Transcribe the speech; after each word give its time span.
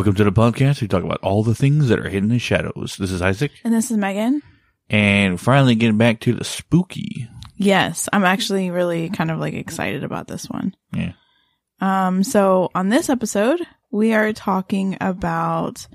Welcome 0.00 0.14
to 0.14 0.24
the 0.24 0.32
podcast. 0.32 0.80
We 0.80 0.88
talk 0.88 1.04
about 1.04 1.20
all 1.20 1.42
the 1.42 1.54
things 1.54 1.88
that 1.88 1.98
are 2.00 2.08
hidden 2.08 2.32
in 2.32 2.38
shadows. 2.38 2.96
This 2.98 3.10
is 3.10 3.20
Isaac, 3.20 3.52
And 3.64 3.74
this 3.74 3.90
is 3.90 3.98
Megan. 3.98 4.40
and 4.88 5.38
finally 5.38 5.74
getting 5.74 5.98
back 5.98 6.20
to 6.20 6.32
the 6.32 6.42
spooky. 6.42 7.28
Yes, 7.56 8.08
I'm 8.10 8.24
actually 8.24 8.70
really 8.70 9.10
kind 9.10 9.30
of 9.30 9.38
like 9.38 9.52
excited 9.52 10.02
about 10.02 10.26
this 10.26 10.46
one. 10.48 10.74
Yeah. 10.94 11.12
Um, 11.82 12.22
so 12.22 12.70
on 12.74 12.88
this 12.88 13.10
episode, 13.10 13.60
we 13.90 14.14
are 14.14 14.32
talking 14.32 14.96
about 15.02 15.86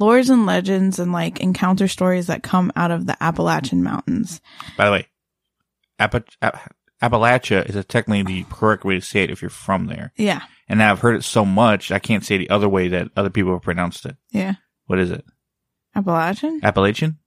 lores 0.00 0.30
and 0.30 0.46
legends 0.46 0.98
and 0.98 1.12
like 1.12 1.40
encounter 1.40 1.86
stories 1.86 2.28
that 2.28 2.42
come 2.42 2.72
out 2.76 2.92
of 2.92 3.04
the 3.04 3.22
Appalachian 3.22 3.82
Mountains. 3.82 4.40
By 4.78 4.86
the 4.86 4.92
way, 4.92 5.08
Appa- 5.98 6.24
App- 6.40 6.74
Appalachia 7.10 7.68
is 7.68 7.84
technically 7.86 8.22
the 8.22 8.46
correct 8.50 8.84
way 8.84 8.94
to 8.94 9.00
say 9.00 9.22
it 9.22 9.30
if 9.30 9.42
you're 9.42 9.50
from 9.50 9.86
there. 9.86 10.12
Yeah. 10.16 10.42
And 10.68 10.82
I've 10.82 11.00
heard 11.00 11.16
it 11.16 11.24
so 11.24 11.44
much, 11.44 11.92
I 11.92 11.98
can't 11.98 12.24
say 12.24 12.38
the 12.38 12.50
other 12.50 12.68
way 12.68 12.88
that 12.88 13.08
other 13.16 13.30
people 13.30 13.52
have 13.52 13.62
pronounced 13.62 14.06
it. 14.06 14.16
Yeah. 14.30 14.54
What 14.86 14.98
is 14.98 15.10
it? 15.10 15.24
Appalachian? 15.94 16.60
Appalachian? 16.62 17.18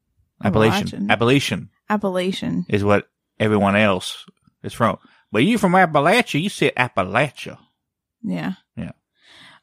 Appalachian. 0.44 1.12
Appalachian. 1.12 1.70
Appalachian 1.90 2.66
is 2.70 2.84
what 2.84 3.08
everyone 3.40 3.76
else 3.76 4.26
is 4.64 4.74
from. 4.74 4.98
But 5.32 5.44
you 5.44 5.58
from 5.58 5.74
Appalachia, 5.74 6.42
you 6.42 6.50
said 6.50 6.76
Appalachia. 6.76 7.58
Yeah. 8.24 8.54
Yeah. 8.76 8.92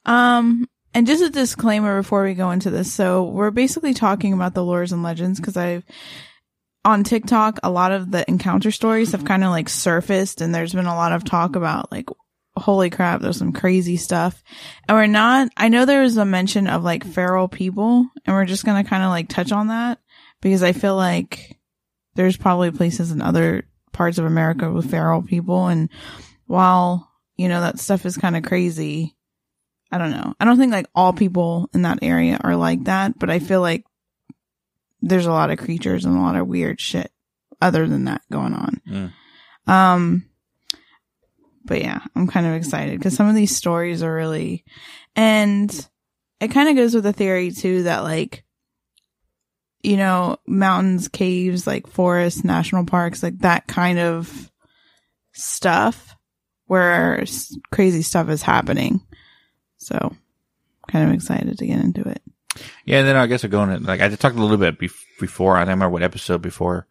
Um, 0.04 0.68
and 0.92 1.06
just 1.06 1.22
a 1.22 1.30
disclaimer 1.30 2.00
before 2.00 2.24
we 2.24 2.34
go 2.34 2.50
into 2.50 2.70
this. 2.70 2.92
So 2.92 3.24
we're 3.24 3.50
basically 3.50 3.94
talking 3.94 4.32
about 4.32 4.54
the 4.54 4.60
lores 4.60 4.92
and 4.92 5.02
legends 5.02 5.40
because 5.40 5.56
I've 5.56 5.84
on 6.84 7.04
TikTok, 7.04 7.60
a 7.62 7.70
lot 7.70 7.92
of 7.92 8.10
the 8.10 8.28
encounter 8.28 8.70
stories 8.70 9.12
have 9.12 9.24
kind 9.24 9.42
of 9.42 9.50
like 9.50 9.68
surfaced 9.68 10.40
and 10.40 10.54
there's 10.54 10.74
been 10.74 10.86
a 10.86 10.94
lot 10.94 11.12
of 11.12 11.24
talk 11.24 11.56
about 11.56 11.90
like, 11.90 12.08
holy 12.56 12.90
crap, 12.90 13.20
there's 13.20 13.38
some 13.38 13.52
crazy 13.52 13.96
stuff. 13.96 14.42
And 14.88 14.96
we're 14.96 15.06
not, 15.06 15.48
I 15.56 15.68
know 15.68 15.84
there 15.84 16.02
was 16.02 16.16
a 16.16 16.24
mention 16.24 16.66
of 16.66 16.84
like 16.84 17.04
feral 17.04 17.48
people 17.48 18.06
and 18.24 18.36
we're 18.36 18.44
just 18.44 18.64
going 18.64 18.82
to 18.82 18.88
kind 18.88 19.02
of 19.02 19.10
like 19.10 19.28
touch 19.28 19.50
on 19.50 19.68
that 19.68 19.98
because 20.40 20.62
I 20.62 20.72
feel 20.72 20.96
like 20.96 21.58
there's 22.14 22.36
probably 22.36 22.70
places 22.70 23.10
in 23.10 23.22
other 23.22 23.64
parts 23.92 24.18
of 24.18 24.26
America 24.26 24.70
with 24.70 24.90
feral 24.90 25.22
people. 25.22 25.66
And 25.68 25.88
while, 26.46 27.10
you 27.36 27.48
know, 27.48 27.60
that 27.62 27.80
stuff 27.80 28.04
is 28.06 28.16
kind 28.16 28.36
of 28.36 28.44
crazy, 28.44 29.16
I 29.90 29.98
don't 29.98 30.10
know. 30.10 30.34
I 30.38 30.44
don't 30.44 30.58
think 30.58 30.72
like 30.72 30.86
all 30.94 31.12
people 31.12 31.70
in 31.72 31.82
that 31.82 32.00
area 32.02 32.38
are 32.42 32.56
like 32.56 32.84
that, 32.84 33.18
but 33.18 33.30
I 33.30 33.38
feel 33.38 33.60
like 33.60 33.84
there's 35.04 35.26
a 35.26 35.32
lot 35.32 35.50
of 35.50 35.58
creatures 35.58 36.04
and 36.04 36.16
a 36.16 36.20
lot 36.20 36.36
of 36.36 36.48
weird 36.48 36.80
shit 36.80 37.10
other 37.60 37.86
than 37.86 38.04
that 38.04 38.22
going 38.32 38.54
on. 38.54 38.80
Mm. 38.88 39.12
Um, 39.70 40.26
but 41.64 41.80
yeah, 41.80 42.00
I'm 42.14 42.26
kind 42.26 42.46
of 42.46 42.54
excited 42.54 42.98
because 42.98 43.14
some 43.14 43.28
of 43.28 43.34
these 43.34 43.56
stories 43.56 44.02
are 44.02 44.14
really, 44.14 44.64
and 45.14 45.88
it 46.40 46.48
kind 46.48 46.68
of 46.68 46.76
goes 46.76 46.94
with 46.94 47.04
the 47.04 47.12
theory 47.12 47.50
too 47.50 47.84
that 47.84 48.02
like, 48.02 48.44
you 49.82 49.96
know, 49.96 50.38
mountains, 50.46 51.08
caves, 51.08 51.66
like 51.66 51.86
forests, 51.86 52.44
national 52.44 52.86
parks, 52.86 53.22
like 53.22 53.38
that 53.40 53.66
kind 53.66 53.98
of 53.98 54.50
stuff 55.32 56.16
where 56.66 57.24
crazy 57.70 58.02
stuff 58.02 58.30
is 58.30 58.42
happening. 58.42 59.00
So 59.76 60.14
kind 60.90 61.08
of 61.08 61.14
excited 61.14 61.58
to 61.58 61.66
get 61.66 61.80
into 61.80 62.08
it. 62.08 62.22
Yeah, 62.84 62.98
and 63.00 63.08
then 63.08 63.16
I 63.16 63.26
guess 63.26 63.44
I 63.44 63.48
go 63.48 63.62
in 63.64 63.82
like 63.84 64.00
I 64.00 64.08
talked 64.10 64.36
a 64.36 64.40
little 64.42 64.56
bit 64.56 64.78
bef- 64.78 65.04
before. 65.20 65.56
I 65.56 65.60
don't 65.60 65.70
remember 65.74 65.90
what 65.90 66.02
episode 66.02 66.42
before. 66.42 66.86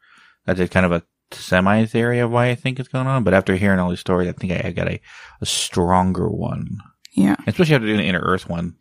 I 0.48 0.54
did 0.54 0.72
kind 0.72 0.86
of 0.86 0.92
a 0.92 1.04
semi 1.32 1.86
theory 1.86 2.20
of 2.20 2.32
why 2.32 2.50
I 2.50 2.56
think 2.56 2.80
it's 2.80 2.90
going 2.90 3.08
on, 3.08 3.24
but 3.24 3.34
after 3.34 3.56
hearing 3.56 3.80
all 3.80 3.90
these 3.90 4.00
stories, 4.00 4.28
I 4.30 4.34
think 4.34 4.54
I, 4.54 4.68
I 4.68 4.72
got 4.72 4.88
a, 4.90 5.00
a 5.42 5.46
stronger 5.46 6.30
one, 6.30 6.78
Yeah. 7.16 7.36
especially 7.48 7.76
after 7.76 7.88
doing 7.88 7.98
the 8.00 8.06
Inner 8.06 8.22
Earth 8.22 8.48
one. 8.50 8.76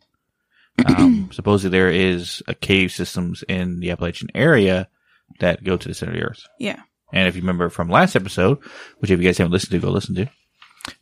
Um, 0.85 1.29
supposedly 1.33 1.77
there 1.77 1.89
is 1.89 2.41
a 2.47 2.53
cave 2.53 2.91
systems 2.91 3.43
in 3.47 3.79
the 3.79 3.91
Appalachian 3.91 4.29
area 4.35 4.89
that 5.39 5.63
go 5.63 5.77
to 5.77 5.87
the 5.87 5.93
center 5.93 6.11
of 6.11 6.17
the 6.17 6.23
Earth. 6.25 6.43
Yeah. 6.59 6.81
And 7.13 7.27
if 7.27 7.35
you 7.35 7.41
remember 7.41 7.69
from 7.69 7.89
last 7.89 8.15
episode, 8.15 8.57
which 8.97 9.09
if 9.11 9.19
you 9.19 9.25
guys 9.25 9.37
haven't 9.37 9.51
listened 9.53 9.71
to, 9.71 9.79
go 9.79 9.91
listen 9.91 10.15
to. 10.15 10.29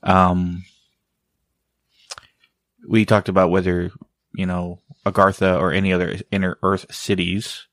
Um, 0.04 0.64
we 2.88 3.06
talked 3.06 3.30
about 3.30 3.50
whether 3.52 3.92
you 4.34 4.46
know 4.46 4.80
Agartha 5.06 5.60
or 5.60 5.72
any 5.72 5.94
other 5.94 6.16
inner 6.32 6.58
Earth 6.64 6.86
cities, 6.94 7.68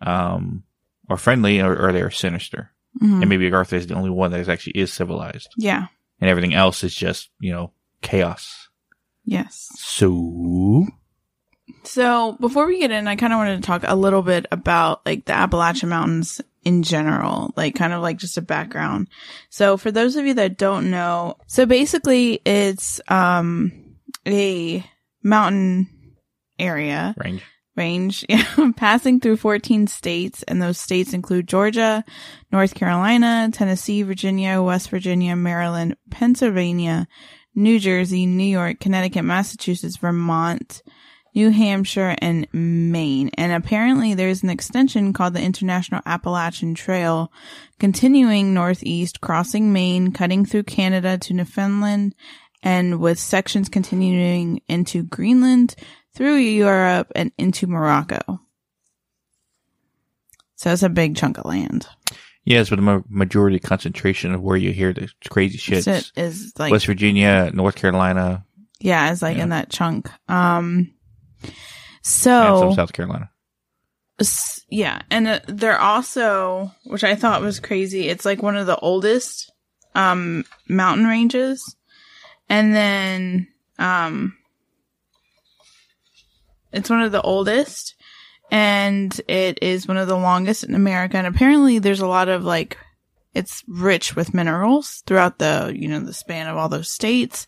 um, 0.00 0.62
are 1.08 1.16
friendly 1.16 1.60
or, 1.60 1.74
or 1.76 1.92
they're 1.92 2.10
sinister. 2.10 2.70
Mhm. 3.02 3.20
And 3.20 3.28
maybe 3.28 3.50
Agartha 3.50 3.74
is 3.74 3.86
the 3.86 3.94
only 3.94 4.10
one 4.10 4.30
that 4.30 4.40
is 4.40 4.48
actually 4.48 4.72
is 4.80 4.92
civilized, 4.92 5.48
Yeah. 5.56 5.86
and 6.20 6.28
everything 6.30 6.54
else 6.54 6.82
is 6.84 6.94
just 6.94 7.30
you 7.40 7.52
know 7.52 7.72
chaos. 8.02 8.68
Yes. 9.24 9.68
So 9.76 10.86
So 11.84 12.36
before 12.40 12.66
we 12.66 12.78
get 12.80 12.90
in, 12.90 13.06
I 13.08 13.16
kind 13.16 13.32
of 13.32 13.38
wanted 13.38 13.56
to 13.56 13.66
talk 13.66 13.82
a 13.86 13.94
little 13.94 14.22
bit 14.22 14.46
about 14.50 15.04
like 15.06 15.24
the 15.26 15.32
Appalachian 15.34 15.88
Mountains 15.90 16.40
in 16.64 16.82
general, 16.82 17.52
like 17.56 17.74
kind 17.74 17.92
of 17.92 18.02
like 18.02 18.16
just 18.18 18.36
a 18.38 18.42
background. 18.42 19.08
So 19.48 19.76
for 19.76 19.90
those 19.90 20.16
of 20.16 20.26
you 20.26 20.34
that 20.34 20.58
don't 20.58 20.90
know, 20.90 21.36
so 21.46 21.66
basically 21.66 22.40
it's, 22.44 23.00
um, 23.08 23.72
a 24.26 24.84
mountain 25.22 25.88
area 26.58 27.14
range. 27.18 27.42
range 27.76 28.24
yeah, 28.28 28.44
passing 28.76 29.20
through 29.20 29.36
14 29.36 29.86
states 29.86 30.42
and 30.44 30.60
those 30.60 30.78
states 30.78 31.12
include 31.12 31.48
Georgia, 31.48 32.04
North 32.52 32.74
Carolina, 32.74 33.50
Tennessee, 33.52 34.02
Virginia, 34.02 34.62
West 34.62 34.90
Virginia, 34.90 35.36
Maryland, 35.36 35.96
Pennsylvania, 36.10 37.06
New 37.54 37.78
Jersey, 37.78 38.26
New 38.26 38.44
York, 38.44 38.80
Connecticut, 38.80 39.22
Massachusetts, 39.22 39.96
Vermont, 39.96 40.82
New 41.34 41.50
Hampshire, 41.50 42.16
and 42.20 42.46
Maine. 42.52 43.30
And 43.36 43.52
apparently 43.52 44.14
there's 44.14 44.42
an 44.42 44.50
extension 44.50 45.12
called 45.12 45.34
the 45.34 45.42
International 45.42 46.00
Appalachian 46.06 46.74
Trail 46.74 47.32
continuing 47.78 48.54
northeast, 48.54 49.20
crossing 49.20 49.72
Maine, 49.72 50.12
cutting 50.12 50.44
through 50.44 50.64
Canada 50.64 51.18
to 51.18 51.34
Newfoundland, 51.34 52.14
and 52.62 52.98
with 52.98 53.18
sections 53.18 53.68
continuing 53.68 54.60
into 54.68 55.04
Greenland, 55.04 55.76
through 56.18 56.36
Europe, 56.36 57.12
and 57.14 57.30
into 57.38 57.66
Morocco. 57.68 58.40
So 60.56 60.72
it's 60.72 60.82
a 60.82 60.88
big 60.88 61.16
chunk 61.16 61.38
of 61.38 61.44
land. 61.44 61.86
Yes, 62.44 62.68
but 62.70 62.76
the 62.80 63.04
majority 63.08 63.58
concentration 63.60 64.34
of 64.34 64.42
where 64.42 64.56
you 64.56 64.72
hear 64.72 64.92
the 64.92 65.08
crazy 65.30 65.58
shit 65.58 65.84
So 65.84 66.00
is 66.16 66.52
like 66.58 66.72
West 66.72 66.86
Virginia, 66.86 67.50
North 67.54 67.76
Carolina, 67.76 68.44
Yeah, 68.80 69.12
it's 69.12 69.22
like 69.22 69.36
Yeah. 69.36 69.44
in 69.44 69.48
that 69.50 69.70
chunk. 69.70 70.10
Um, 70.28 70.92
and 71.42 71.52
so 72.02 72.58
some 72.60 72.72
South 72.72 72.92
Carolina. 72.92 73.30
yeah, 74.68 75.02
and 75.10 75.28
uh, 75.28 75.40
they're 75.46 75.78
also, 75.80 76.72
which 76.86 77.04
I 77.04 77.14
thought 77.14 77.42
was 77.42 77.60
crazy. 77.60 78.08
It's 78.08 78.24
like 78.24 78.42
one 78.42 78.56
of 78.56 78.66
the 78.66 78.76
oldest 78.78 79.52
um 79.94 80.44
mountain 80.68 81.06
ranges, 81.06 81.76
and 82.48 82.74
then 82.74 83.48
um, 83.78 84.36
it's 86.72 86.90
one 86.90 87.02
of 87.02 87.12
the 87.12 87.22
oldest, 87.22 87.94
and 88.50 89.18
it 89.28 89.58
is 89.62 89.88
one 89.88 89.96
of 89.96 90.08
the 90.08 90.16
longest 90.16 90.64
in 90.64 90.74
America. 90.74 91.16
And 91.16 91.26
apparently, 91.26 91.78
there's 91.78 92.00
a 92.00 92.06
lot 92.06 92.28
of 92.28 92.44
like, 92.44 92.76
it's 93.34 93.62
rich 93.68 94.16
with 94.16 94.34
minerals 94.34 95.02
throughout 95.06 95.38
the 95.38 95.72
you 95.74 95.88
know 95.88 96.00
the 96.00 96.14
span 96.14 96.46
of 96.46 96.56
all 96.56 96.68
those 96.68 96.90
states, 96.90 97.46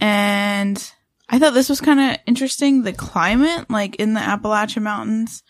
and 0.00 0.92
I 1.28 1.38
thought 1.38 1.54
this 1.54 1.68
was 1.68 1.80
kind 1.80 2.00
of 2.00 2.18
interesting. 2.26 2.82
The 2.82 2.92
climate, 2.92 3.70
like 3.70 3.96
in 3.96 4.14
the 4.14 4.20
Appalachian 4.20 4.82
Mountains, 4.82 5.42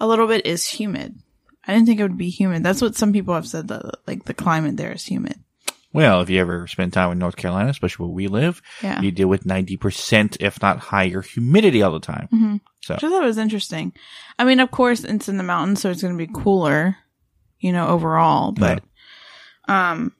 a 0.00 0.06
little 0.06 0.26
bit 0.26 0.46
is 0.46 0.64
humid. 0.64 1.16
I 1.66 1.74
didn't 1.74 1.86
think 1.86 2.00
it 2.00 2.04
would 2.04 2.18
be 2.18 2.30
humid. 2.30 2.64
That's 2.64 2.80
what 2.80 2.96
some 2.96 3.12
people 3.12 3.34
have 3.34 3.46
said 3.46 3.68
that 3.68 3.84
like 4.06 4.24
the 4.24 4.34
climate 4.34 4.76
there 4.76 4.92
is 4.92 5.04
humid. 5.04 5.38
Well, 5.98 6.20
if 6.22 6.30
you 6.30 6.40
ever 6.40 6.66
spend 6.66 6.92
time 6.92 7.10
in 7.12 7.18
North 7.18 7.36
Carolina, 7.36 7.70
especially 7.70 8.06
where 8.06 8.14
we 8.14 8.28
live, 8.28 8.62
Yeah. 8.82 9.00
you 9.00 9.10
deal 9.10 9.28
with 9.28 9.44
90%, 9.44 10.36
if 10.40 10.62
not 10.62 10.78
higher, 10.78 11.22
humidity 11.22 11.82
all 11.82 11.92
the 11.92 12.00
time. 12.00 12.28
hmm 12.30 12.56
So, 12.82 12.94
Which 12.94 13.04
I 13.04 13.08
thought 13.08 13.24
was 13.24 13.38
interesting. 13.38 13.92
I 14.38 14.44
mean, 14.44 14.60
of 14.60 14.70
course, 14.70 15.02
it's 15.04 15.28
in 15.28 15.36
the 15.36 15.42
mountains, 15.42 15.80
so 15.80 15.90
it's 15.90 16.02
going 16.02 16.16
to 16.16 16.26
be 16.26 16.32
cooler, 16.32 16.96
you 17.58 17.72
know, 17.72 17.88
overall. 17.88 18.52
But, 18.52 18.84
um, 19.66 20.12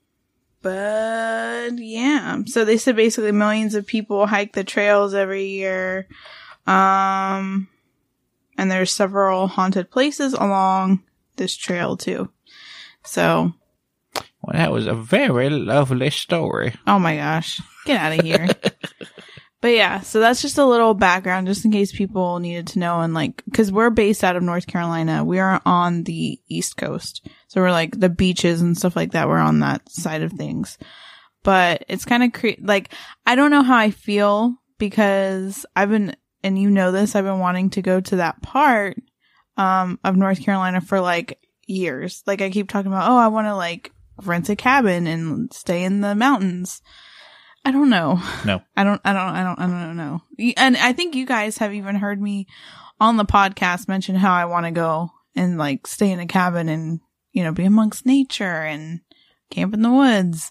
but 0.63 1.71
yeah. 1.79 2.43
So 2.47 2.65
they 2.65 2.77
said 2.77 2.97
basically 2.97 3.33
millions 3.33 3.75
of 3.75 3.87
people 3.87 4.27
hike 4.27 4.55
the 4.55 4.65
trails 4.65 5.15
every 5.15 5.47
year. 5.47 6.09
Um, 6.67 7.69
and 8.59 8.71
there's 8.71 8.91
several 8.91 9.47
haunted 9.47 9.91
places 9.91 10.35
along 10.35 11.05
this 11.37 11.57
trail 11.57 11.97
too. 11.97 12.31
So, 13.05 13.53
well, 14.49 14.59
that 14.59 14.73
was 14.73 14.87
a 14.87 14.95
very 14.95 15.51
lovely 15.51 16.11
story. 16.11 16.75
oh 16.87 16.99
my 16.99 17.17
gosh, 17.17 17.61
get 17.85 18.01
out 18.01 18.19
of 18.19 18.25
here. 18.25 18.49
But 19.61 19.69
yeah, 19.69 20.01
so 20.03 20.21
that's 20.21 20.41
just 20.41 20.57
a 20.59 20.65
little 20.65 20.95
background 20.95 21.49
just 21.49 21.65
in 21.65 21.73
case 21.73 21.91
people 21.91 22.39
needed 22.39 22.69
to 22.69 22.79
know. 22.79 23.01
And 23.01 23.13
like, 23.13 23.43
cause 23.53 23.73
we're 23.73 23.91
based 23.91 24.23
out 24.23 24.37
of 24.37 24.43
North 24.45 24.69
Carolina. 24.69 25.25
We 25.25 25.41
are 25.41 25.61
on 25.67 26.05
the 26.05 26.41
East 26.47 26.77
Coast. 26.77 27.27
So 27.49 27.61
we're 27.61 27.73
like 27.73 27.99
the 27.99 28.09
beaches 28.09 28.61
and 28.61 28.79
stuff 28.79 28.95
like 28.95 29.13
that. 29.13 29.27
We're 29.27 29.39
on 29.39 29.59
that 29.61 29.89
side 29.91 30.23
of 30.23 30.33
things. 30.33 30.79
But 31.43 31.85
it's 31.89 32.05
kind 32.05 32.23
of 32.23 32.33
cre- 32.33 32.61
like, 32.61 32.93
I 33.27 33.35
don't 33.35 33.51
know 33.51 33.65
how 33.65 33.77
I 33.77 33.91
feel 33.91 34.55
because 34.79 35.67
I've 35.75 35.91
been 35.91 36.15
and 36.45 36.57
you 36.57 36.71
know 36.71 36.93
this, 36.93 37.17
I've 37.17 37.25
been 37.25 37.41
wanting 37.41 37.71
to 37.71 37.83
go 37.83 38.01
to 38.01 38.17
that 38.17 38.41
part 38.43 38.97
um 39.57 39.99
of 40.05 40.15
North 40.17 40.41
Carolina 40.41 40.81
for 40.81 41.01
like 41.01 41.41
years. 41.67 42.23
Like 42.29 42.43
I 42.43 42.51
keep 42.51 42.69
talking 42.69 42.93
about, 42.93 43.11
oh, 43.11 43.17
I 43.17 43.27
want 43.27 43.49
to 43.49 43.57
like 43.57 43.91
rent 44.25 44.49
a 44.49 44.57
cabin 44.57 45.07
and 45.07 45.53
stay 45.53 45.85
in 45.85 46.01
the 46.01 46.15
mountains. 46.15 46.83
I 47.65 47.71
don't 47.71 47.91
know. 47.91 48.21
No. 48.45 48.63
I 48.77 48.85
don't, 48.85 49.01
I 49.05 49.13
don't, 49.13 49.35
I 49.35 49.43
don't, 49.43 49.59
I 49.59 49.67
don't 49.67 49.97
know. 49.97 50.23
And 50.57 50.77
I 50.77 50.93
think 50.93 51.15
you 51.15 51.27
guys 51.27 51.59
have 51.59 51.75
even 51.75 51.97
heard 51.97 52.21
me 52.21 52.47
on 53.01 53.17
the 53.17 53.25
podcast 53.25 53.89
mention 53.89 54.15
how 54.15 54.33
I 54.33 54.47
want 54.47 54.67
to 54.67 54.73
go 54.73 55.11
and 55.37 55.59
like 55.59 55.87
stay 55.87 56.11
in 56.11 56.21
a 56.21 56.27
cabin 56.27 56.69
and, 56.69 57.01
you 57.33 57.43
know, 57.45 57.53
be 57.53 57.65
amongst 57.65 58.07
nature 58.07 58.45
and 58.45 59.01
camp 59.51 59.75
in 59.75 59.83
the 59.83 59.91
woods. 59.91 60.51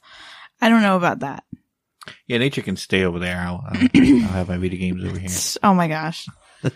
I 0.62 0.69
don't 0.69 0.81
know 0.81 0.98
about 0.98 1.19
that. 1.19 1.44
Yeah, 2.25 2.38
nature 2.38 2.62
can 2.62 2.78
stay 2.78 3.04
over 3.04 3.19
there. 3.19 3.38
I'll, 3.38 3.64
I'll, 3.68 3.78
I'll 3.96 4.30
have 4.30 4.50
my 4.50 4.58
video 4.58 4.80
games 4.80 5.04
over 5.04 5.19
here. 5.19 5.30
Oh 5.64 5.74
my 5.74 5.88
gosh. 5.88 6.28
All 6.64 6.72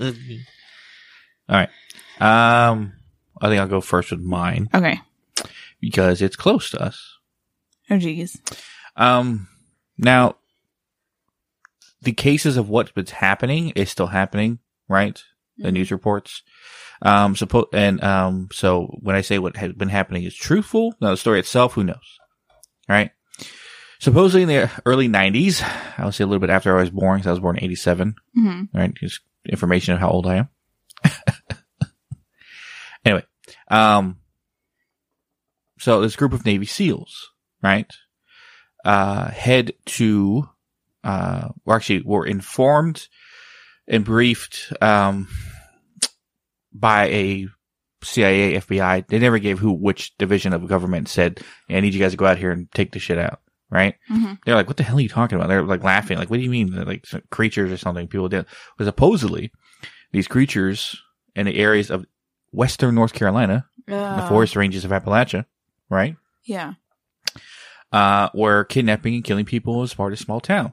right. 1.49 1.69
Um, 2.19 2.93
I 3.39 3.47
think 3.47 3.59
I'll 3.59 3.67
go 3.67 3.81
first 3.81 4.11
with 4.11 4.21
mine 4.21 4.69
Okay. 4.73 4.99
Because 5.81 6.21
it's 6.21 6.35
close 6.35 6.69
to 6.71 6.81
us. 6.81 7.17
Oh 7.89 7.97
geez. 7.97 8.39
Um, 8.95 9.47
now 9.97 10.35
the 12.01 12.13
cases 12.13 12.57
of 12.57 12.69
what's 12.69 12.91
been 12.91 13.05
happening 13.07 13.71
is 13.71 13.89
still 13.89 14.07
happening, 14.07 14.59
right? 14.87 15.21
The 15.57 15.69
Mhm. 15.69 15.73
news 15.73 15.91
reports. 15.91 16.41
Um, 17.03 17.35
suppo- 17.35 17.67
and, 17.73 18.03
um, 18.03 18.47
so 18.51 18.85
when 19.01 19.15
I 19.15 19.21
say 19.21 19.37
what 19.39 19.57
has 19.57 19.73
been 19.73 19.89
happening 19.89 20.23
is 20.23 20.35
truthful, 20.35 20.95
now 21.01 21.09
the 21.11 21.17
story 21.17 21.39
itself, 21.39 21.73
who 21.73 21.83
knows? 21.83 22.19
Right? 22.87 23.11
Supposedly 23.99 24.43
in 24.43 24.47
the 24.47 24.71
early 24.85 25.07
90s, 25.07 25.61
I 25.97 26.05
would 26.05 26.13
say 26.15 26.23
a 26.23 26.27
little 26.27 26.39
bit 26.39 26.49
after 26.49 26.75
I 26.75 26.81
was 26.81 26.89
born, 26.89 27.17
because 27.19 27.27
I 27.27 27.31
was 27.31 27.39
born 27.39 27.57
in 27.57 27.63
87, 27.63 28.15
hmm 28.33 28.63
right? 28.73 28.93
Just 28.95 29.19
information 29.47 29.93
of 29.93 29.99
how 29.99 30.09
old 30.09 30.25
I 30.27 30.37
am. 30.37 30.49
anyway, 33.05 33.23
um, 33.69 34.17
so 35.81 36.01
this 36.01 36.15
group 36.15 36.33
of 36.33 36.45
Navy 36.45 36.65
SEALs, 36.65 37.29
right, 37.63 37.91
uh, 38.85 39.29
head 39.31 39.73
to, 39.85 40.47
uh, 41.03 41.49
or 41.65 41.75
actually 41.75 42.01
were 42.03 42.25
informed 42.25 43.07
and 43.87 44.05
briefed, 44.05 44.71
um, 44.81 45.27
by 46.73 47.07
a 47.09 47.47
CIA, 48.03 48.55
FBI. 48.59 49.07
They 49.07 49.19
never 49.19 49.39
gave 49.39 49.59
who, 49.59 49.73
which 49.73 50.15
division 50.17 50.53
of 50.53 50.67
government 50.67 51.07
said, 51.07 51.39
"Yeah, 51.67 51.77
I 51.77 51.79
need 51.81 51.93
you 51.93 51.99
guys 51.99 52.11
to 52.11 52.17
go 52.17 52.25
out 52.25 52.37
here 52.37 52.51
and 52.51 52.71
take 52.71 52.91
the 52.91 52.99
shit 52.99 53.17
out, 53.17 53.41
right? 53.69 53.95
hmm 54.07 54.33
They're 54.45 54.55
like, 54.55 54.67
what 54.67 54.77
the 54.77 54.83
hell 54.83 54.97
are 54.97 55.01
you 55.01 55.09
talking 55.09 55.35
about? 55.37 55.47
They're 55.49 55.63
like 55.63 55.83
laughing. 55.83 56.17
Like, 56.17 56.29
what 56.29 56.37
do 56.37 56.43
you 56.43 56.49
mean? 56.49 56.71
They're 56.73 56.85
like 56.85 57.05
creatures 57.29 57.71
or 57.71 57.77
something 57.77 58.07
people 58.07 58.29
did. 58.29 58.45
But 58.77 58.85
supposedly 58.85 59.51
these 60.11 60.27
creatures 60.27 60.95
in 61.35 61.45
the 61.45 61.57
areas 61.57 61.91
of 61.91 62.05
western 62.51 62.95
North 62.95 63.13
Carolina, 63.13 63.65
the 63.87 63.93
forest 64.27 64.55
ranges 64.55 64.83
of 64.85 64.91
Appalachia, 64.91 65.45
right? 65.91 66.15
Yeah. 66.43 66.73
Uh, 67.91 68.29
were 68.33 68.63
kidnapping 68.63 69.13
and 69.13 69.23
killing 69.23 69.45
people 69.45 69.83
as 69.83 69.93
part 69.93 70.13
of 70.13 70.19
a 70.19 70.23
small 70.23 70.39
town, 70.39 70.71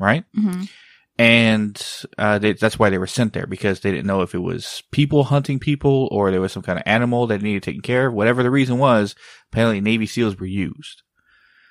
right? 0.00 0.24
hmm 0.34 0.62
And, 1.18 1.80
uh, 2.18 2.38
they, 2.38 2.54
that's 2.54 2.78
why 2.78 2.90
they 2.90 2.98
were 2.98 3.06
sent 3.06 3.34
there 3.34 3.46
because 3.46 3.80
they 3.80 3.92
didn't 3.92 4.06
know 4.06 4.22
if 4.22 4.34
it 4.34 4.38
was 4.38 4.82
people 4.90 5.24
hunting 5.24 5.60
people 5.60 6.08
or 6.10 6.30
there 6.30 6.40
was 6.40 6.52
some 6.52 6.62
kind 6.62 6.78
of 6.78 6.82
animal 6.86 7.28
that 7.28 7.42
needed 7.42 7.62
taken 7.62 7.82
care 7.82 8.06
of. 8.08 8.14
Whatever 8.14 8.42
the 8.42 8.50
reason 8.50 8.78
was, 8.78 9.14
apparently 9.52 9.80
Navy 9.80 10.06
SEALs 10.06 10.40
were 10.40 10.46
used. 10.46 11.02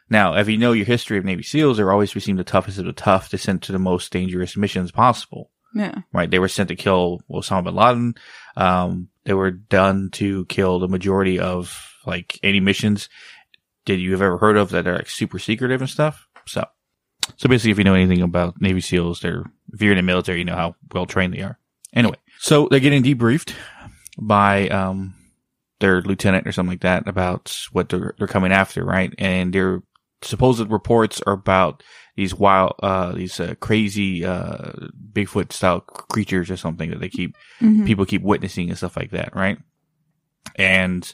Now, 0.10 0.36
if 0.36 0.48
you 0.48 0.58
know 0.58 0.74
your 0.74 0.86
history 0.86 1.18
of 1.18 1.26
Navy 1.26 1.44
SEALs, 1.44 1.78
they're 1.78 1.92
always 1.92 2.14
received 2.14 2.38
the 2.38 2.44
toughest 2.44 2.78
of 2.78 2.86
the 2.86 2.94
tough 2.94 3.30
to 3.30 3.38
send 3.38 3.64
to 3.64 3.72
the 3.72 3.80
most 3.80 4.12
dangerous 4.12 4.56
missions 4.56 4.92
possible. 4.92 5.50
Yeah. 5.74 5.96
Right? 6.14 6.30
They 6.30 6.40
were 6.40 6.48
sent 6.48 6.70
to 6.70 6.76
kill 6.76 7.22
Osama 7.32 7.64
bin 7.64 7.76
Laden. 7.76 8.16
Um, 8.56 9.10
they 9.26 9.34
were 9.34 9.50
done 9.50 10.10
to 10.14 10.46
kill 10.46 10.78
the 10.78 10.88
majority 10.88 11.40
of 11.40 11.93
like 12.06 12.40
any 12.44 12.60
missions 12.60 13.10
did 13.86 14.00
you 14.00 14.12
have 14.12 14.22
ever 14.22 14.38
heard 14.38 14.58
of 14.58 14.70
that 14.70 14.88
are 14.88 14.96
like 14.96 15.10
super 15.10 15.40
secretive 15.40 15.82
and 15.82 15.90
stuff. 15.90 16.28
So, 16.46 16.66
so 17.38 17.50
basically, 17.50 17.72
if 17.72 17.78
you 17.78 17.84
know 17.84 17.96
anything 17.96 18.22
about 18.22 18.62
Navy 18.62 18.82
SEALs, 18.82 19.22
they're 19.22 19.44
if 19.74 19.82
you're 19.82 19.92
in 19.92 19.98
the 19.98 20.04
military, 20.04 20.40
you 20.40 20.46
know 20.46 20.56
how 20.56 20.76
well 20.94 21.06
trained 21.06 21.34
they 21.34 21.42
are. 21.42 21.58
Anyway, 21.94 22.16
so 22.40 22.68
they're 22.70 22.80
getting 22.80 23.04
debriefed 23.04 23.54
by 24.18 24.68
um 24.70 25.16
their 25.80 26.02
lieutenant 26.02 26.48
or 26.48 26.52
something 26.52 26.72
like 26.72 26.82
that 26.82 27.08
about 27.08 27.58
what 27.72 27.90
they're 27.90 28.14
they're 28.18 28.28
coming 28.28 28.52
after, 28.52 28.84
right? 28.86 29.14
And 29.18 29.54
their 29.54 29.82
supposed 30.22 30.70
reports 30.70 31.22
are 31.28 31.34
about 31.34 31.84
these 32.16 32.34
wild, 32.34 32.76
uh, 32.82 33.12
these 33.12 33.40
uh, 33.40 33.56
crazy 33.60 34.24
uh 34.24 34.72
Bigfoot 35.12 35.52
style 35.52 35.82
creatures 35.82 36.50
or 36.50 36.58
something 36.58 36.90
that 36.90 37.00
they 37.00 37.10
keep 37.10 37.36
hmm 37.60 37.86
people 37.86 38.06
keep 38.06 38.22
witnessing 38.22 38.70
and 38.70 38.78
stuff 38.78 38.96
like 38.96 39.12
that, 39.12 39.36
right? 39.36 39.58
And 40.56 41.14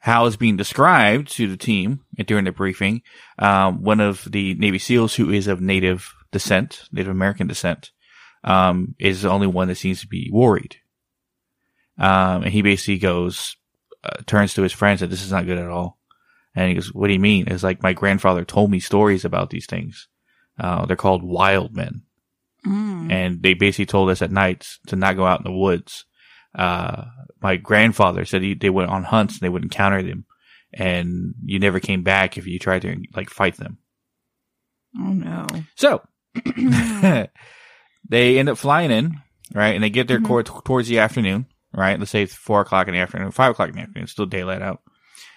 how 0.00 0.26
it's 0.26 0.36
being 0.36 0.56
described 0.56 1.30
to 1.32 1.48
the 1.48 1.56
team 1.56 2.00
during 2.26 2.44
the 2.44 2.52
briefing, 2.52 3.02
um, 3.38 3.82
one 3.82 4.00
of 4.00 4.24
the 4.30 4.54
Navy 4.54 4.78
SEALs 4.78 5.14
who 5.14 5.30
is 5.30 5.46
of 5.48 5.60
Native 5.60 6.14
descent, 6.30 6.84
Native 6.92 7.10
American 7.10 7.46
descent, 7.46 7.90
um, 8.44 8.94
is 8.98 9.22
the 9.22 9.30
only 9.30 9.46
one 9.46 9.68
that 9.68 9.76
seems 9.76 10.00
to 10.00 10.06
be 10.06 10.30
worried. 10.32 10.76
Um, 11.98 12.44
and 12.44 12.52
he 12.52 12.62
basically 12.62 12.98
goes, 12.98 13.56
uh, 14.04 14.22
turns 14.26 14.54
to 14.54 14.62
his 14.62 14.72
friends 14.72 15.02
and 15.02 15.10
this 15.10 15.22
is 15.24 15.32
not 15.32 15.46
good 15.46 15.58
at 15.58 15.68
all. 15.68 15.98
And 16.54 16.68
he 16.68 16.74
goes, 16.74 16.94
what 16.94 17.08
do 17.08 17.12
you 17.12 17.20
mean? 17.20 17.48
It's 17.48 17.64
like 17.64 17.82
my 17.82 17.92
grandfather 17.92 18.44
told 18.44 18.70
me 18.70 18.80
stories 18.80 19.24
about 19.24 19.50
these 19.50 19.66
things. 19.66 20.08
Uh, 20.58 20.86
they're 20.86 20.96
called 20.96 21.22
wild 21.22 21.74
men 21.74 22.02
Mm. 22.66 23.12
and 23.12 23.42
they 23.42 23.54
basically 23.54 23.86
told 23.86 24.10
us 24.10 24.20
at 24.20 24.32
night 24.32 24.66
to 24.88 24.96
not 24.96 25.16
go 25.16 25.24
out 25.24 25.40
in 25.40 25.44
the 25.44 25.56
woods. 25.56 26.04
Uh, 26.58 27.04
my 27.40 27.56
grandfather 27.56 28.24
said 28.24 28.42
he, 28.42 28.54
they 28.54 28.70
went 28.70 28.90
on 28.90 29.04
hunts 29.04 29.34
and 29.34 29.40
they 29.42 29.48
would 29.48 29.62
encounter 29.62 30.02
them, 30.02 30.24
and 30.74 31.34
you 31.44 31.58
never 31.58 31.78
came 31.80 32.02
back 32.02 32.36
if 32.36 32.46
you 32.46 32.58
tried 32.58 32.82
to 32.82 32.96
like 33.14 33.30
fight 33.30 33.56
them. 33.56 33.78
Oh 34.98 35.12
no. 35.12 35.46
So 35.76 36.02
they 38.08 38.38
end 38.38 38.48
up 38.48 38.58
flying 38.58 38.90
in, 38.90 39.20
right? 39.54 39.74
And 39.74 39.82
they 39.84 39.90
get 39.90 40.08
there 40.08 40.18
Mhm. 40.20 40.26
cor- 40.26 40.42
towards 40.42 40.88
the 40.88 40.98
afternoon, 40.98 41.46
right? 41.72 41.98
Let's 41.98 42.10
say 42.10 42.22
it's 42.22 42.34
four 42.34 42.60
o'clock 42.62 42.88
in 42.88 42.94
the 42.94 43.00
afternoon, 43.00 43.30
five 43.30 43.52
o'clock 43.52 43.68
in 43.70 43.76
the 43.76 43.82
afternoon, 43.82 44.04
it's 44.04 44.12
still 44.12 44.26
daylight 44.26 44.62
out. 44.62 44.82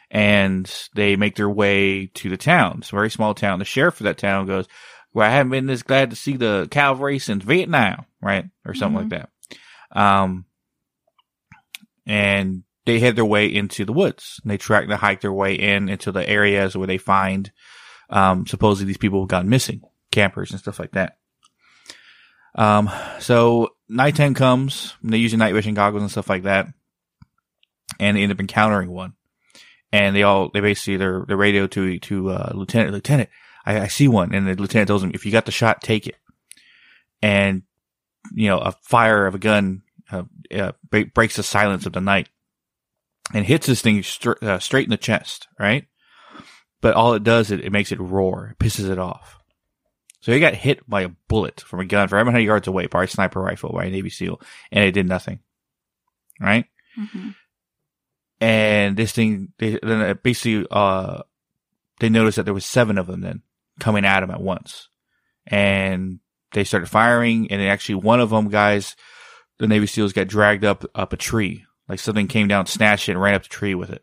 And 0.10 0.72
they 0.96 1.16
make 1.16 1.36
their 1.36 1.50
way 1.50 2.08
to 2.08 2.30
the 2.30 2.38
town. 2.38 2.80
It's 2.80 2.90
a 2.92 2.96
very 2.96 3.10
small 3.10 3.34
town. 3.34 3.60
The 3.60 3.66
sheriff 3.66 4.00
of 4.02 4.06
that 4.06 4.18
town 4.18 4.46
goes, 4.46 4.68
well, 5.14 5.26
I 5.28 5.32
haven't 5.32 5.52
been 5.52 5.68
this 5.68 5.84
glad 5.84 6.10
to 6.10 6.16
see 6.18 6.36
the 6.36 6.68
cavalry 6.70 7.18
since 7.20 7.44
Vietnam, 7.46 8.06
right? 8.22 8.46
Or 8.66 8.74
something 8.74 9.08
Mhm. 9.08 9.12
like 9.12 9.22
that. 9.92 9.98
Um, 9.98 10.46
and 12.06 12.64
they 12.86 13.00
head 13.00 13.16
their 13.16 13.26
way 13.26 13.48
into 13.48 13.86
the 13.86 13.94
woods. 13.94 14.40
And 14.44 14.52
They 14.52 14.58
track, 14.58 14.88
they 14.88 14.96
hike 14.96 15.22
their 15.22 15.34
way 15.34 15.56
in 15.56 15.90
into 15.90 16.12
the 16.12 16.28
areas 16.28 16.76
where 16.76 16.88
they 16.88 16.98
find, 16.98 17.52
um, 18.10 18.48
supposedly 18.48 18.88
these 18.88 18.98
people 18.98 19.22
have 19.22 19.30
gone 19.30 19.50
missing, 19.50 19.82
campers 20.12 20.52
and 20.52 20.60
stuff 20.60 20.80
like 20.80 20.92
that. 20.92 21.18
Um, 22.56 22.90
so 23.20 23.76
nighttime 23.88 24.34
comes, 24.34 24.96
and 25.02 25.14
they 25.14 25.18
use 25.18 25.34
night 25.34 25.54
vision 25.54 25.74
goggles 25.74 26.02
and 26.02 26.12
stuff 26.12 26.30
like 26.30 26.44
that, 26.44 26.68
and 28.00 28.18
they 28.18 28.24
end 28.24 28.32
up 28.32 28.40
encountering 28.40 28.92
one. 28.92 29.14
And 29.94 30.16
they 30.16 30.24
all, 30.24 30.50
they 30.54 30.62
basically, 30.62 30.98
they're, 30.98 31.26
they're 31.28 31.38
radio 31.38 31.68
to, 31.68 32.00
to, 32.00 32.30
uh, 32.30 32.52
Lieutenant, 32.56 32.94
Lieutenant, 32.94 33.30
I, 33.66 33.82
I 33.82 33.88
see 33.88 34.08
one. 34.08 34.34
And 34.34 34.48
the 34.48 34.56
lieutenant 34.56 34.88
tells 34.88 35.04
him, 35.04 35.12
if 35.14 35.26
you 35.26 35.32
got 35.32 35.46
the 35.46 35.52
shot, 35.52 35.82
take 35.82 36.08
it. 36.08 36.16
And, 37.22 37.64
you 38.34 38.48
know, 38.48 38.60
a 38.60 38.72
fire 38.84 39.28
of 39.28 39.36
a 39.36 39.40
gun, 39.40 39.84
uh, 40.12 40.24
uh 40.54 40.72
break, 40.90 41.14
breaks 41.14 41.36
the 41.36 41.44
silence 41.44 41.86
of 41.86 41.94
the 41.94 42.02
night 42.02 42.30
and 43.34 43.46
hits 43.46 43.68
this 43.68 43.82
thing 43.82 44.04
str- 44.04 44.34
uh, 44.42 44.60
straight 44.60 44.86
in 44.86 44.90
the 44.90 44.98
chest, 44.98 45.48
right? 45.60 45.86
But 46.82 46.96
all 46.96 47.14
it 47.14 47.24
does, 47.24 47.52
it, 47.52 47.62
it 47.64 47.72
makes 47.72 47.92
it 47.92 48.00
roar, 48.00 48.54
it 48.54 48.64
pisses 48.64 48.90
it 48.90 49.00
off. 49.00 49.38
So 50.22 50.32
he 50.32 50.40
got 50.40 50.54
hit 50.54 50.88
by 50.88 51.02
a 51.02 51.10
bullet 51.28 51.62
from 51.62 51.80
a 51.80 51.86
gun 51.86 52.08
from 52.08 52.18
100 52.18 52.40
yards 52.40 52.68
away, 52.68 52.88
by 52.88 53.04
a 53.04 53.08
sniper 53.08 53.42
rifle, 53.42 53.74
by 53.74 53.86
a 53.86 53.90
Navy 53.90 54.10
SEAL, 54.10 54.40
and 54.72 54.84
it 54.86 54.92
did 54.92 55.08
nothing. 55.08 55.40
Right? 56.40 56.66
Mhm. 56.98 57.36
And 58.40 58.98
this 58.98 59.12
thing, 59.12 59.54
they, 59.60 59.80
then 59.82 60.20
basically, 60.24 60.66
uh, 60.72 61.22
they 62.00 62.10
noticed 62.10 62.38
that 62.38 62.44
there 62.44 62.54
was 62.54 62.66
seven 62.66 62.98
of 62.98 63.08
them 63.08 63.22
then 63.22 63.42
coming 63.80 64.06
at 64.06 64.24
him 64.24 64.32
at 64.32 64.42
once. 64.42 64.90
And 65.46 66.20
they 66.52 66.64
started 66.64 66.88
firing, 66.88 67.52
and 67.52 67.62
actually 67.62 67.96
one 67.96 68.20
of 68.20 68.32
them, 68.32 68.50
guys, 68.50 68.96
the 69.62 69.68
Navy 69.68 69.86
SEALs 69.86 70.12
got 70.12 70.28
dragged 70.28 70.66
up, 70.66 70.84
up 70.96 71.14
a 71.14 71.18
tree. 71.18 71.66
Like 71.88 72.00
something 72.00 72.28
came 72.28 72.48
down, 72.48 72.66
snatched 72.66 73.08
it, 73.08 73.12
and 73.12 73.22
ran 73.22 73.36
up 73.36 73.44
the 73.44 73.50
tree 73.50 73.76
with 73.76 73.92
it. 73.92 74.02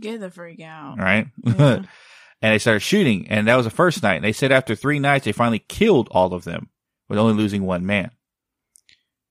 Get 0.00 0.20
the 0.20 0.30
freak 0.30 0.60
out. 0.60 0.98
Right? 0.98 1.26
Yeah. 1.42 1.82
and 2.42 2.54
they 2.54 2.58
started 2.58 2.80
shooting. 2.80 3.26
And 3.28 3.48
that 3.48 3.56
was 3.56 3.66
the 3.66 3.70
first 3.70 4.04
night. 4.04 4.16
And 4.16 4.24
they 4.24 4.32
said 4.32 4.52
after 4.52 4.76
three 4.76 5.00
nights, 5.00 5.24
they 5.24 5.32
finally 5.32 5.58
killed 5.58 6.08
all 6.12 6.32
of 6.32 6.44
them 6.44 6.70
with 7.08 7.18
only 7.18 7.34
losing 7.34 7.66
one 7.66 7.84
man. 7.86 8.12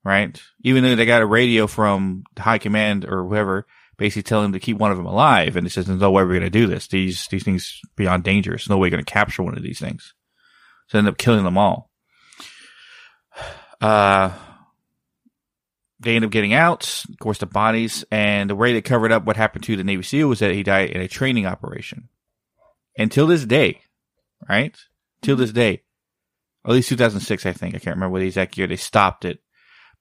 Right? 0.03 0.37
Even 0.65 0.83
though 0.83 0.95
they 0.95 1.05
got 1.05 1.21
a 1.21 1.25
radio 1.25 1.65
from 1.65 2.25
high 2.37 2.57
command 2.57 3.05
or 3.05 3.23
whoever, 3.23 3.65
basically 3.95 4.23
telling 4.23 4.51
them 4.51 4.53
to 4.53 4.59
keep 4.59 4.77
one 4.77 4.91
of 4.91 4.97
them 4.97 5.05
alive. 5.05 5.55
And 5.55 5.65
it 5.65 5.69
says, 5.69 5.85
there's 5.85 6.01
no 6.01 6.11
way 6.11 6.23
we're 6.23 6.39
going 6.39 6.41
to 6.41 6.49
do 6.49 6.67
this. 6.67 6.87
These, 6.87 7.25
these 7.31 7.43
things 7.43 7.79
beyond 7.95 8.25
dangerous. 8.25 8.67
No 8.67 8.75
way 8.75 8.87
we're 8.87 8.97
going 8.97 9.05
to 9.05 9.11
capture 9.13 9.43
one 9.43 9.55
of 9.55 9.63
these 9.63 9.79
things. 9.79 10.13
So 10.87 10.97
they 10.97 10.99
end 10.99 11.07
up 11.07 11.17
killing 11.17 11.45
them 11.45 11.57
all. 11.57 11.89
Uh, 13.81 14.33
they 15.99 16.15
end 16.15 16.25
up 16.25 16.31
getting 16.31 16.53
out, 16.53 17.03
of 17.09 17.19
course, 17.19 17.39
the 17.39 17.45
bodies, 17.45 18.05
and 18.11 18.49
the 18.49 18.55
way 18.55 18.73
they 18.73 18.81
covered 18.81 19.11
up 19.11 19.25
what 19.25 19.37
happened 19.37 19.63
to 19.65 19.75
the 19.75 19.83
Navy 19.83 20.03
SEAL 20.03 20.29
was 20.29 20.39
that 20.39 20.53
he 20.53 20.63
died 20.63 20.91
in 20.91 21.01
a 21.01 21.07
training 21.07 21.45
operation. 21.45 22.07
Until 22.97 23.27
this 23.27 23.45
day, 23.45 23.81
right? 24.47 24.77
Till 25.21 25.35
this 25.35 25.51
day, 25.51 25.83
at 26.65 26.71
least 26.71 26.89
2006, 26.89 27.45
I 27.45 27.53
think. 27.53 27.75
I 27.75 27.79
can't 27.79 27.95
remember 27.95 28.13
what 28.13 28.19
the 28.19 28.27
exact 28.27 28.57
year 28.57 28.67
they 28.67 28.75
stopped 28.75 29.25
it, 29.25 29.39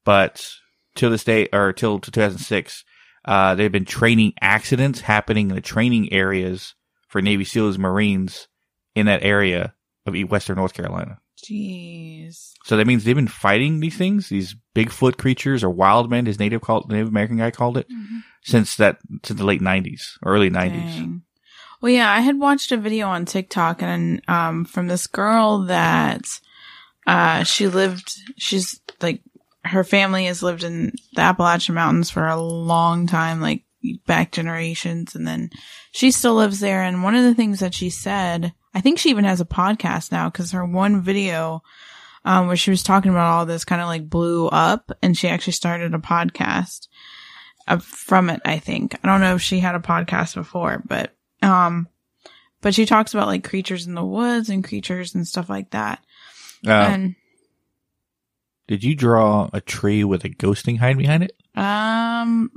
but 0.05 0.49
till 0.95 1.11
this 1.11 1.25
day, 1.25 1.49
or 1.53 1.73
till 1.73 1.99
2006, 1.99 2.85
uh, 3.25 3.55
they've 3.55 3.73
been 3.73 3.85
training 3.85 4.35
accidents 4.41 5.01
happening 5.01 5.51
in 5.51 5.55
the 5.55 5.61
training 5.61 6.13
areas 6.13 6.75
for 7.09 7.21
Navy 7.21 7.45
SEALs, 7.45 7.79
Marines 7.79 8.49
in 8.95 9.07
that 9.07 9.23
area 9.23 9.75
of 10.07 10.15
Western 10.31 10.57
North 10.57 10.75
Carolina. 10.75 11.21
Jeez. 11.45 12.53
So 12.65 12.77
that 12.77 12.87
means 12.87 13.05
they've 13.05 13.15
been 13.15 13.29
fighting 13.29 13.81
these 13.81 13.97
things, 13.97 14.29
these 14.29 14.57
Bigfoot 14.75 15.17
creatures 15.19 15.63
or 15.65 15.71
wild 15.71 16.11
men, 16.11 16.27
his 16.27 16.39
native 16.39 16.61
called, 16.61 16.91
Native 16.91 17.09
American 17.09 17.39
guy 17.39 17.51
called 17.51 17.79
it, 17.79 17.87
since 18.43 18.77
that, 18.77 18.99
since 19.25 19.39
the 19.39 19.47
late 19.47 19.61
90s 19.61 20.03
early 20.25 20.51
90s. 20.51 21.21
Well, 21.81 21.93
yeah, 21.93 22.13
I 22.13 22.21
had 22.21 22.39
watched 22.39 22.73
a 22.73 22.77
video 22.77 23.07
on 23.09 23.25
TikTok 23.25 23.83
and 23.83 24.21
um 24.27 24.65
from 24.65 24.89
this 24.89 25.07
girl 25.07 25.65
that 25.67 26.27
uh 27.07 27.45
she 27.45 27.69
lived 27.69 28.13
she's 28.37 28.81
like 29.01 29.23
her 29.65 29.85
family 29.85 30.27
has 30.27 30.43
lived 30.43 30.65
in 30.65 30.93
the 31.15 31.23
Appalachian 31.23 31.75
Mountains 31.75 32.11
for 32.11 32.27
a 32.27 32.41
long 32.41 33.07
time, 33.07 33.41
like 33.41 33.65
back 34.07 34.33
generations, 34.33 35.15
and 35.15 35.27
then 35.27 35.51
she 35.93 36.11
still 36.11 36.35
lives 36.35 36.61
there. 36.61 36.83
And 36.83 37.03
one 37.03 37.15
of 37.15 37.25
the 37.25 37.35
things 37.35 37.61
that 37.61 37.75
she 37.75 37.91
said, 37.91 38.53
I 38.75 38.81
think 38.81 38.99
she 38.99 39.11
even 39.11 39.25
has 39.25 39.41
a 39.41 39.47
podcast 39.47 40.13
now 40.13 40.29
because 40.29 40.53
her 40.53 40.65
one 40.65 41.01
video 41.01 41.63
um, 42.25 42.47
where 42.47 42.57
she 42.57 42.71
was 42.71 42.83
talking 42.83 43.11
about 43.11 43.31
all 43.31 43.47
this 43.47 43.65
kind 43.65 43.81
of 43.81 43.89
like 43.89 44.09
blew 44.09 44.49
up, 44.49 44.93
and 45.03 45.17
she 45.17 45.29
actually 45.29 45.55
started 45.55 45.95
a 45.95 45.99
podcast 45.99 46.89
uh, 47.67 47.79
from 47.79 48.31
it. 48.31 48.41
I 48.45 48.59
think 48.59 48.97
I 49.03 49.09
don't 49.09 49.21
know 49.21 49.35
if 49.35 49.43
she 49.43 49.61
had 49.61 49.75
a 49.75 49.81
podcast 49.81 50.35
before, 50.35 50.83
but 50.87 51.15
um, 51.43 51.89
but 52.61 52.75
she 52.75 52.87
talks 52.87 53.15
about 53.15 53.29
like 53.29 53.45
creatures 53.45 53.87
in 53.87 53.95
the 53.95 54.05
woods 54.05 54.51
and 54.51 54.65
creatures 54.65 55.15
and 55.15 55.27
stuff 55.27 55.49
like 55.49 55.71
that. 55.71 56.05
Uh, 56.67 56.71
and 56.71 57.15
did 58.67 58.85
you 58.85 58.95
draw 58.95 59.49
a 59.53 59.61
tree 59.61 60.05
with 60.05 60.25
a 60.25 60.29
ghosting 60.29 60.79
hide 60.79 60.99
behind 60.99 61.23
it? 61.23 61.33
um, 61.57 62.51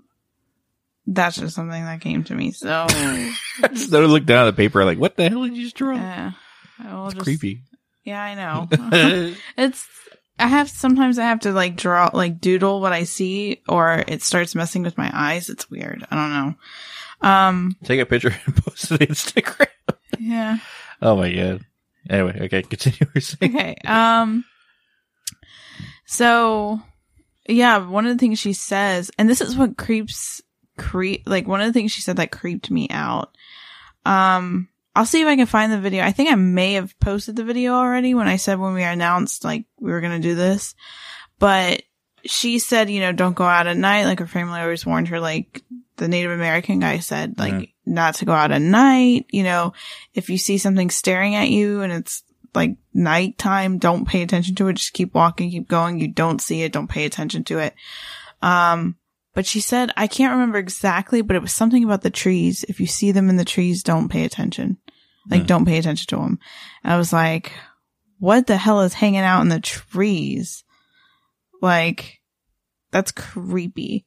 that's 1.07 1.37
just 1.37 1.55
something 1.55 1.83
that 1.83 2.01
came 2.01 2.23
to 2.25 2.35
me. 2.35 2.51
So 2.51 2.85
I 2.89 3.33
just 3.73 3.91
looked 3.91 4.25
down 4.25 4.47
at 4.47 4.55
the 4.55 4.57
paper 4.57 4.85
like, 4.85 4.99
what 4.99 5.15
the 5.17 5.29
hell 5.29 5.43
did 5.43 5.57
you 5.57 5.63
just 5.63 5.75
draw? 5.75 5.95
yeah, 5.95 6.31
I 6.79 7.05
It's 7.05 7.15
just, 7.15 7.23
creepy. 7.23 7.63
Yeah, 8.03 8.21
I 8.21 8.35
know. 8.35 8.67
it's 9.57 9.87
I 10.39 10.47
have 10.47 10.69
sometimes 10.69 11.19
I 11.19 11.25
have 11.25 11.41
to 11.41 11.51
like 11.51 11.75
draw 11.75 12.09
like 12.13 12.39
doodle 12.41 12.81
what 12.81 12.93
I 12.93 13.03
see 13.03 13.61
or 13.67 14.03
it 14.07 14.23
starts 14.23 14.55
messing 14.55 14.83
with 14.83 14.97
my 14.97 15.11
eyes. 15.13 15.49
It's 15.49 15.69
weird. 15.69 16.05
I 16.09 16.15
don't 16.15 16.31
know. 16.31 17.27
Um 17.29 17.75
Take 17.83 17.99
a 17.99 18.05
picture 18.05 18.35
and 18.45 18.55
post 18.55 18.91
it 18.91 19.01
on 19.01 19.07
Instagram. 19.07 19.67
yeah. 20.19 20.57
Oh 21.01 21.15
my 21.15 21.31
god. 21.31 21.61
Anyway, 22.09 22.39
okay, 22.45 22.63
continue. 22.63 22.97
what 23.01 23.15
you're 23.15 23.21
saying. 23.21 23.55
Okay. 23.55 23.75
Um 23.85 24.45
so 26.05 26.81
yeah, 27.47 27.77
one 27.87 28.05
of 28.05 28.15
the 28.15 28.19
things 28.19 28.39
she 28.39 28.53
says 28.53 29.11
and 29.17 29.29
this 29.29 29.41
is 29.41 29.55
what 29.55 29.77
creeps 29.77 30.41
creep 30.81 31.23
like 31.25 31.47
one 31.47 31.61
of 31.61 31.67
the 31.67 31.73
things 31.73 31.91
she 31.91 32.01
said 32.01 32.17
that 32.17 32.31
creeped 32.31 32.69
me 32.71 32.87
out. 32.89 33.35
Um 34.05 34.67
I'll 34.93 35.05
see 35.05 35.21
if 35.21 35.27
I 35.27 35.37
can 35.37 35.45
find 35.45 35.71
the 35.71 35.79
video. 35.79 36.03
I 36.03 36.11
think 36.11 36.29
I 36.29 36.35
may 36.35 36.73
have 36.73 36.99
posted 36.99 37.37
the 37.37 37.45
video 37.45 37.73
already 37.75 38.13
when 38.13 38.27
I 38.27 38.35
said 38.35 38.59
when 38.59 38.73
we 38.73 38.83
announced 38.83 39.45
like 39.45 39.63
we 39.79 39.89
were 39.91 40.01
going 40.01 40.21
to 40.21 40.27
do 40.27 40.35
this. 40.35 40.75
But 41.39 41.83
she 42.25 42.59
said, 42.59 42.89
you 42.89 42.99
know, 42.99 43.13
don't 43.13 43.33
go 43.35 43.45
out 43.45 43.67
at 43.67 43.77
night. 43.77 44.03
Like 44.03 44.19
her 44.19 44.27
family 44.27 44.59
always 44.59 44.85
warned 44.85 45.07
her, 45.07 45.21
like 45.21 45.63
the 45.95 46.09
Native 46.09 46.31
American 46.31 46.79
guy 46.81 46.99
said, 46.99 47.39
like 47.39 47.53
Mhm. 47.53 47.71
not 47.85 48.15
to 48.15 48.25
go 48.25 48.33
out 48.33 48.51
at 48.51 48.61
night. 48.61 49.27
You 49.31 49.43
know, 49.43 49.71
if 50.13 50.29
you 50.29 50.37
see 50.37 50.57
something 50.57 50.89
staring 50.89 51.35
at 51.35 51.49
you 51.49 51.81
and 51.83 51.93
it's 51.93 52.23
like 52.53 52.75
nighttime, 52.93 53.77
don't 53.77 54.05
pay 54.05 54.23
attention 54.23 54.55
to 54.55 54.67
it. 54.67 54.73
Just 54.73 54.91
keep 54.91 55.13
walking, 55.13 55.51
keep 55.51 55.69
going. 55.69 55.99
You 56.01 56.09
don't 56.09 56.41
see 56.41 56.63
it. 56.63 56.73
Don't 56.73 56.89
pay 56.89 57.05
attention 57.05 57.45
to 57.45 57.59
it. 57.59 57.75
Um, 58.41 58.97
but 59.33 59.45
she 59.45 59.61
said, 59.61 59.91
I 59.95 60.07
can't 60.07 60.33
remember 60.33 60.57
exactly, 60.57 61.21
but 61.21 61.35
it 61.35 61.41
was 61.41 61.53
something 61.53 61.83
about 61.83 62.01
the 62.01 62.09
trees. 62.09 62.63
If 62.67 62.79
you 62.79 62.87
see 62.87 63.11
them 63.11 63.29
in 63.29 63.37
the 63.37 63.45
trees, 63.45 63.83
don't 63.83 64.09
pay 64.09 64.25
attention. 64.25 64.77
Like, 65.29 65.41
Hmm. 65.41 65.47
don't 65.47 65.65
pay 65.65 65.77
attention 65.77 66.07
to 66.07 66.15
them. 66.17 66.39
I 66.83 66.97
was 66.97 67.13
like, 67.13 67.51
what 68.19 68.47
the 68.47 68.57
hell 68.57 68.81
is 68.81 68.93
hanging 68.93 69.21
out 69.21 69.41
in 69.41 69.49
the 69.49 69.59
trees? 69.59 70.63
Like, 71.61 72.19
that's 72.91 73.11
creepy. 73.11 74.05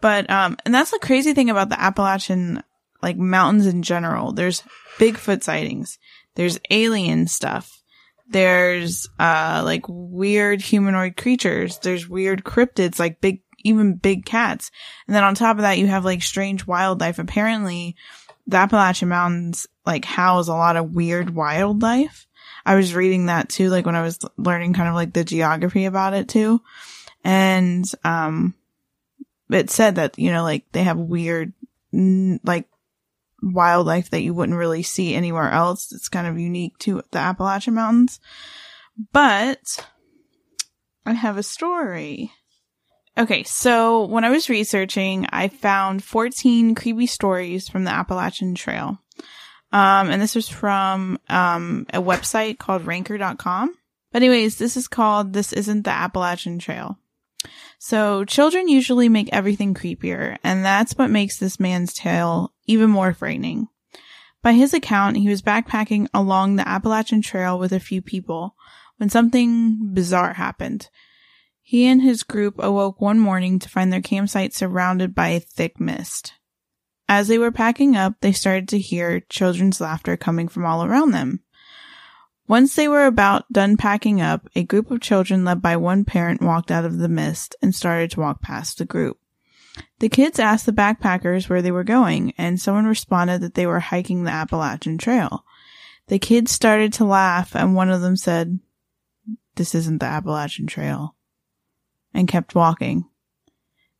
But, 0.00 0.30
um, 0.30 0.56
and 0.64 0.72
that's 0.74 0.92
the 0.92 0.98
crazy 1.00 1.34
thing 1.34 1.50
about 1.50 1.68
the 1.70 1.80
Appalachian, 1.80 2.62
like, 3.02 3.16
mountains 3.16 3.66
in 3.66 3.82
general. 3.82 4.32
There's 4.32 4.62
Bigfoot 4.98 5.42
sightings. 5.42 5.98
There's 6.36 6.58
alien 6.70 7.26
stuff. 7.26 7.82
There's, 8.30 9.08
uh, 9.18 9.62
like 9.64 9.84
weird 9.88 10.60
humanoid 10.60 11.16
creatures. 11.16 11.78
There's 11.78 12.08
weird 12.08 12.44
cryptids, 12.44 12.98
like 12.98 13.20
big, 13.20 13.40
even 13.64 13.94
big 13.94 14.24
cats. 14.24 14.70
And 15.06 15.14
then 15.14 15.24
on 15.24 15.34
top 15.34 15.56
of 15.56 15.62
that, 15.62 15.78
you 15.78 15.86
have 15.86 16.04
like 16.04 16.22
strange 16.22 16.66
wildlife. 16.66 17.18
Apparently, 17.18 17.96
the 18.46 18.56
Appalachian 18.56 19.08
Mountains 19.08 19.66
like 19.84 20.04
house 20.04 20.48
a 20.48 20.54
lot 20.54 20.76
of 20.76 20.94
weird 20.94 21.34
wildlife. 21.34 22.26
I 22.64 22.74
was 22.74 22.94
reading 22.94 23.26
that 23.26 23.48
too, 23.48 23.70
like 23.70 23.86
when 23.86 23.96
I 23.96 24.02
was 24.02 24.18
learning 24.36 24.74
kind 24.74 24.88
of 24.88 24.94
like 24.94 25.12
the 25.12 25.24
geography 25.24 25.86
about 25.86 26.14
it 26.14 26.28
too. 26.28 26.60
And, 27.24 27.84
um, 28.04 28.54
it 29.50 29.70
said 29.70 29.94
that, 29.94 30.18
you 30.18 30.30
know, 30.30 30.42
like 30.42 30.70
they 30.72 30.82
have 30.82 30.98
weird, 30.98 31.52
like 31.92 32.68
wildlife 33.42 34.10
that 34.10 34.22
you 34.22 34.34
wouldn't 34.34 34.58
really 34.58 34.82
see 34.82 35.14
anywhere 35.14 35.50
else. 35.50 35.92
It's 35.92 36.08
kind 36.08 36.26
of 36.26 36.38
unique 36.38 36.76
to 36.80 37.02
the 37.10 37.18
Appalachian 37.18 37.74
Mountains. 37.74 38.20
But 39.12 39.86
I 41.06 41.14
have 41.14 41.38
a 41.38 41.42
story. 41.42 42.32
Okay, 43.18 43.42
so 43.42 44.04
when 44.04 44.22
I 44.22 44.30
was 44.30 44.48
researching, 44.48 45.26
I 45.30 45.48
found 45.48 46.04
14 46.04 46.76
creepy 46.76 47.06
stories 47.06 47.68
from 47.68 47.82
the 47.82 47.90
Appalachian 47.90 48.54
Trail. 48.54 48.96
Um, 49.72 50.08
and 50.08 50.22
this 50.22 50.36
was 50.36 50.48
from, 50.48 51.18
um, 51.28 51.84
a 51.92 52.00
website 52.00 52.58
called 52.58 52.86
ranker.com. 52.86 53.74
But 54.12 54.22
anyways, 54.22 54.58
this 54.58 54.76
is 54.76 54.86
called 54.86 55.32
This 55.32 55.52
Isn't 55.52 55.82
the 55.82 55.90
Appalachian 55.90 56.60
Trail. 56.60 56.96
So 57.80 58.24
children 58.24 58.68
usually 58.68 59.08
make 59.08 59.28
everything 59.32 59.74
creepier, 59.74 60.36
and 60.44 60.64
that's 60.64 60.96
what 60.96 61.10
makes 61.10 61.38
this 61.38 61.58
man's 61.58 61.92
tale 61.92 62.52
even 62.66 62.88
more 62.88 63.12
frightening. 63.12 63.66
By 64.42 64.52
his 64.52 64.72
account, 64.72 65.16
he 65.16 65.28
was 65.28 65.42
backpacking 65.42 66.06
along 66.14 66.54
the 66.54 66.68
Appalachian 66.68 67.22
Trail 67.22 67.58
with 67.58 67.72
a 67.72 67.80
few 67.80 68.00
people 68.00 68.54
when 68.98 69.10
something 69.10 69.92
bizarre 69.92 70.34
happened. 70.34 70.88
He 71.70 71.84
and 71.84 72.00
his 72.00 72.22
group 72.22 72.54
awoke 72.60 72.98
one 72.98 73.18
morning 73.18 73.58
to 73.58 73.68
find 73.68 73.92
their 73.92 74.00
campsite 74.00 74.54
surrounded 74.54 75.14
by 75.14 75.28
a 75.28 75.38
thick 75.38 75.78
mist. 75.78 76.32
As 77.06 77.28
they 77.28 77.36
were 77.36 77.52
packing 77.52 77.94
up, 77.94 78.14
they 78.22 78.32
started 78.32 78.68
to 78.68 78.78
hear 78.78 79.20
children's 79.28 79.78
laughter 79.78 80.16
coming 80.16 80.48
from 80.48 80.64
all 80.64 80.82
around 80.82 81.10
them. 81.10 81.40
Once 82.46 82.74
they 82.74 82.88
were 82.88 83.04
about 83.04 83.52
done 83.52 83.76
packing 83.76 84.18
up, 84.18 84.48
a 84.56 84.64
group 84.64 84.90
of 84.90 85.02
children 85.02 85.44
led 85.44 85.60
by 85.60 85.76
one 85.76 86.06
parent 86.06 86.40
walked 86.40 86.70
out 86.70 86.86
of 86.86 86.96
the 86.96 87.06
mist 87.06 87.54
and 87.60 87.74
started 87.74 88.12
to 88.12 88.20
walk 88.20 88.40
past 88.40 88.78
the 88.78 88.86
group. 88.86 89.18
The 89.98 90.08
kids 90.08 90.38
asked 90.38 90.64
the 90.64 90.72
backpackers 90.72 91.50
where 91.50 91.60
they 91.60 91.70
were 91.70 91.84
going, 91.84 92.32
and 92.38 92.58
someone 92.58 92.86
responded 92.86 93.42
that 93.42 93.52
they 93.56 93.66
were 93.66 93.80
hiking 93.80 94.24
the 94.24 94.30
Appalachian 94.30 94.96
Trail. 94.96 95.44
The 96.06 96.18
kids 96.18 96.50
started 96.50 96.94
to 96.94 97.04
laugh, 97.04 97.54
and 97.54 97.74
one 97.74 97.90
of 97.90 98.00
them 98.00 98.16
said, 98.16 98.58
This 99.56 99.74
isn't 99.74 99.98
the 99.98 100.06
Appalachian 100.06 100.66
Trail, 100.66 101.14
and 102.14 102.28
kept 102.28 102.54
walking. 102.54 103.04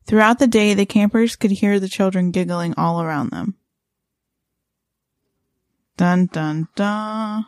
Throughout 0.05 0.39
the 0.39 0.47
day, 0.47 0.73
the 0.73 0.85
campers 0.85 1.35
could 1.35 1.51
hear 1.51 1.79
the 1.79 1.87
children 1.87 2.31
giggling 2.31 2.73
all 2.77 3.01
around 3.01 3.29
them. 3.29 3.55
Dun 5.97 6.27
dun 6.27 6.67
dun. 6.75 7.45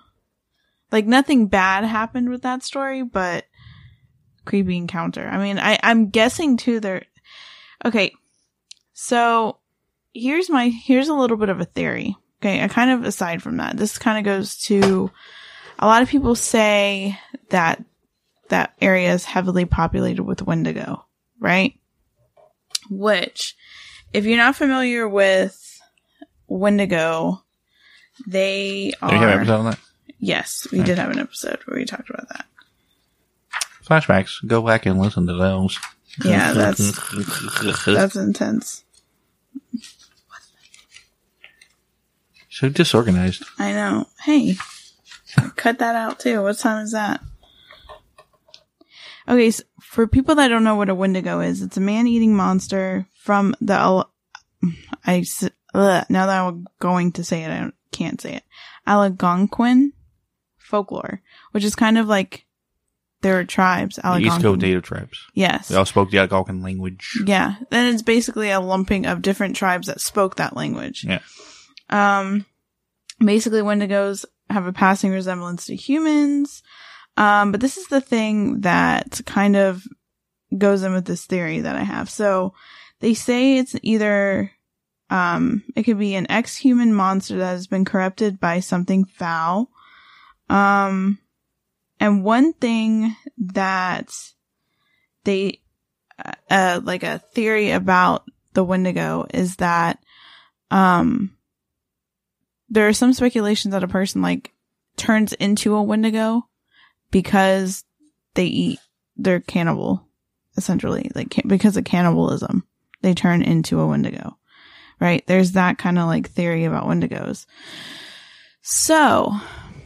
Like 0.91 1.05
nothing 1.05 1.47
bad 1.47 1.85
happened 1.85 2.29
with 2.29 2.41
that 2.43 2.63
story, 2.63 3.01
but 3.03 3.45
creepy 4.45 4.77
encounter. 4.77 5.27
I 5.27 5.37
mean, 5.37 5.57
I, 5.57 5.79
I'm 5.81 6.09
guessing 6.09 6.57
too 6.57 6.79
there. 6.79 7.03
Okay. 7.85 8.11
So 8.93 9.57
here's 10.13 10.49
my, 10.49 10.67
here's 10.67 11.07
a 11.07 11.13
little 11.13 11.37
bit 11.37 11.49
of 11.49 11.61
a 11.61 11.65
theory. 11.65 12.15
Okay. 12.41 12.61
I 12.61 12.67
kind 12.67 12.91
of 12.91 13.05
aside 13.05 13.41
from 13.41 13.57
that, 13.57 13.77
this 13.77 13.97
kind 13.97 14.17
of 14.17 14.25
goes 14.25 14.57
to 14.63 15.09
a 15.79 15.87
lot 15.87 16.03
of 16.03 16.09
people 16.09 16.35
say 16.35 17.17
that 17.49 17.83
that 18.51 18.73
area 18.79 19.11
is 19.13 19.25
heavily 19.25 19.65
populated 19.65 20.23
with 20.23 20.41
Wendigo, 20.43 21.05
right? 21.39 21.73
Which, 22.89 23.55
if 24.13 24.25
you're 24.25 24.37
not 24.37 24.55
familiar 24.55 25.07
with 25.09 25.81
Wendigo, 26.47 27.43
they 28.27 28.93
Do 29.01 29.07
we 29.07 29.13
have 29.13 29.21
an 29.23 29.29
are. 29.29 29.41
episode 29.41 29.53
on 29.59 29.65
that? 29.65 29.79
Yes, 30.19 30.67
we 30.71 30.83
did 30.83 30.97
have 30.99 31.09
an 31.09 31.19
episode 31.19 31.59
where 31.65 31.77
we 31.77 31.85
talked 31.85 32.09
about 32.09 32.29
that. 32.29 32.45
flashbacks. 33.83 34.45
Go 34.47 34.61
back 34.61 34.85
and 34.85 34.99
listen 34.99 35.25
to 35.27 35.33
those. 35.33 35.79
Yeah, 36.23 36.53
that's 36.53 36.99
that's 37.85 38.15
intense. 38.15 38.83
so 42.49 42.69
disorganized. 42.69 43.45
I 43.57 43.71
know. 43.71 44.07
Hey, 44.23 44.55
cut 45.55 45.79
that 45.79 45.95
out 45.95 46.19
too. 46.19 46.41
What 46.43 46.57
time 46.59 46.83
is 46.83 46.91
that? 46.91 47.21
Okay, 49.27 49.51
so 49.51 49.63
for 49.81 50.07
people 50.07 50.35
that 50.35 50.47
don't 50.47 50.63
know 50.63 50.75
what 50.75 50.89
a 50.89 50.95
Wendigo 50.95 51.39
is, 51.41 51.61
it's 51.61 51.77
a 51.77 51.81
man-eating 51.81 52.35
monster 52.35 53.07
from 53.23 53.55
the. 53.61 53.73
Al- 53.73 54.13
I 55.05 55.23
ugh, 55.73 56.05
now 56.09 56.25
that 56.25 56.39
I'm 56.39 56.67
going 56.79 57.11
to 57.13 57.23
say 57.23 57.43
it, 57.43 57.49
I 57.49 57.71
can't 57.91 58.19
say 58.19 58.35
it. 58.35 58.43
Algonquin 58.87 59.93
folklore, 60.57 61.21
which 61.51 61.63
is 61.63 61.75
kind 61.75 61.97
of 61.97 62.07
like 62.07 62.45
there 63.21 63.37
are 63.39 63.43
tribes. 63.43 63.97
The 63.97 64.17
East 64.17 64.27
Coast 64.27 64.45
Algonquin. 64.45 64.59
Native 64.69 64.83
tribes. 64.83 65.19
Yes. 65.33 65.67
They 65.67 65.75
all 65.75 65.85
spoke 65.85 66.09
the 66.09 66.17
Algonquin 66.19 66.63
language. 66.63 67.21
Yeah. 67.25 67.55
Then 67.69 67.93
it's 67.93 68.01
basically 68.01 68.49
a 68.49 68.59
lumping 68.59 69.05
of 69.05 69.21
different 69.21 69.55
tribes 69.55 69.87
that 69.87 70.01
spoke 70.01 70.35
that 70.37 70.55
language. 70.55 71.05
Yeah. 71.07 71.19
Um, 71.89 72.45
basically 73.19 73.61
Wendigos 73.61 74.25
have 74.49 74.65
a 74.65 74.73
passing 74.73 75.11
resemblance 75.11 75.65
to 75.67 75.75
humans. 75.75 76.63
Um, 77.17 77.51
but 77.51 77.61
this 77.61 77.77
is 77.77 77.87
the 77.87 78.01
thing 78.01 78.61
that 78.61 79.21
kind 79.25 79.55
of 79.55 79.85
goes 80.57 80.83
in 80.83 80.93
with 80.93 81.05
this 81.05 81.25
theory 81.25 81.61
that 81.61 81.75
I 81.75 81.83
have. 81.83 82.09
So 82.09 82.53
they 82.99 83.13
say 83.13 83.57
it's 83.57 83.75
either, 83.81 84.51
um, 85.09 85.63
it 85.75 85.83
could 85.83 85.99
be 85.99 86.15
an 86.15 86.29
ex-human 86.29 86.93
monster 86.93 87.37
that 87.37 87.51
has 87.51 87.67
been 87.67 87.85
corrupted 87.85 88.39
by 88.39 88.59
something 88.59 89.05
foul. 89.05 89.69
Um, 90.49 91.19
and 91.99 92.23
one 92.23 92.53
thing 92.53 93.15
that 93.37 94.11
they, 95.23 95.61
uh, 96.49 96.81
like 96.83 97.03
a 97.03 97.19
theory 97.33 97.71
about 97.71 98.23
the 98.53 98.63
Wendigo 98.63 99.27
is 99.33 99.57
that, 99.57 99.99
um, 100.69 101.35
there 102.69 102.87
are 102.87 102.93
some 102.93 103.13
speculations 103.13 103.73
that 103.73 103.83
a 103.83 103.87
person 103.87 104.21
like 104.21 104.53
turns 104.95 105.33
into 105.33 105.75
a 105.75 105.83
Wendigo 105.83 106.47
because 107.11 107.83
they 108.33 108.45
eat, 108.45 108.79
they're 109.17 109.39
cannibal, 109.39 110.07
essentially, 110.57 111.11
like 111.13 111.35
because 111.45 111.77
of 111.77 111.83
cannibalism, 111.83 112.65
they 113.01 113.13
turn 113.13 113.41
into 113.41 113.79
a 113.79 113.87
Wendigo, 113.87 114.37
right? 114.99 115.25
There's 115.27 115.53
that 115.53 115.77
kind 115.77 115.99
of 115.99 116.07
like 116.07 116.29
theory 116.29 116.65
about 116.65 116.85
Wendigos. 116.85 117.45
So, 118.61 119.35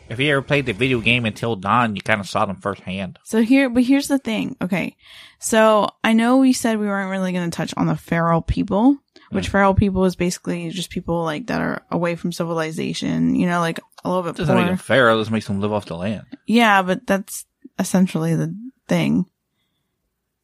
If 0.10 0.20
you 0.20 0.32
ever 0.32 0.41
played 0.41 0.65
the 0.65 0.74
video 0.74 1.00
game 1.00 1.25
Until 1.25 1.55
Dawn, 1.55 1.96
you 1.96 2.01
kind 2.01 2.20
of 2.20 2.29
saw 2.29 2.46
them 2.46 2.58
firsthand. 2.58 3.17
So 3.24 3.41
here, 3.41 3.70
but 3.70 3.84
here's 3.84 4.08
the 4.08 4.20
thing. 4.20 4.55
Okay. 4.62 4.96
So 5.39 5.89
I 6.03 6.13
know 6.13 6.38
we 6.38 6.53
said 6.53 6.77
we 6.77 6.88
weren't 6.88 7.10
really 7.12 7.32
going 7.32 7.50
to 7.50 7.55
touch 7.55 7.74
on 7.77 7.88
the 7.88 7.95
feral 7.95 8.41
people, 8.41 8.97
which 9.32 9.47
mm. 9.47 9.52
feral 9.52 9.73
people 9.73 10.06
is 10.06 10.15
basically 10.15 10.69
just 10.69 10.89
people 10.89 11.23
like 11.23 11.47
that 11.47 11.62
are 11.62 11.86
away 11.89 12.15
from 12.15 12.32
civilization, 12.32 13.36
you 13.36 13.47
know, 13.47 13.60
like 13.60 13.80
a 14.06 14.08
little 14.08 14.24
bit 14.24 14.36
Doesn't 14.36 14.54
make 14.56 14.63
poor. 14.63 14.70
them 14.70 14.78
feral. 14.78 15.18
This 15.20 15.30
makes 15.30 15.48
them 15.48 15.60
live 15.60 15.74
off 15.74 15.86
the 15.86 15.96
land. 15.98 16.26
Yeah, 16.46 16.82
but 16.82 17.06
that's 17.08 17.46
essentially 17.80 18.36
the 18.36 18.56
thing. 18.88 19.26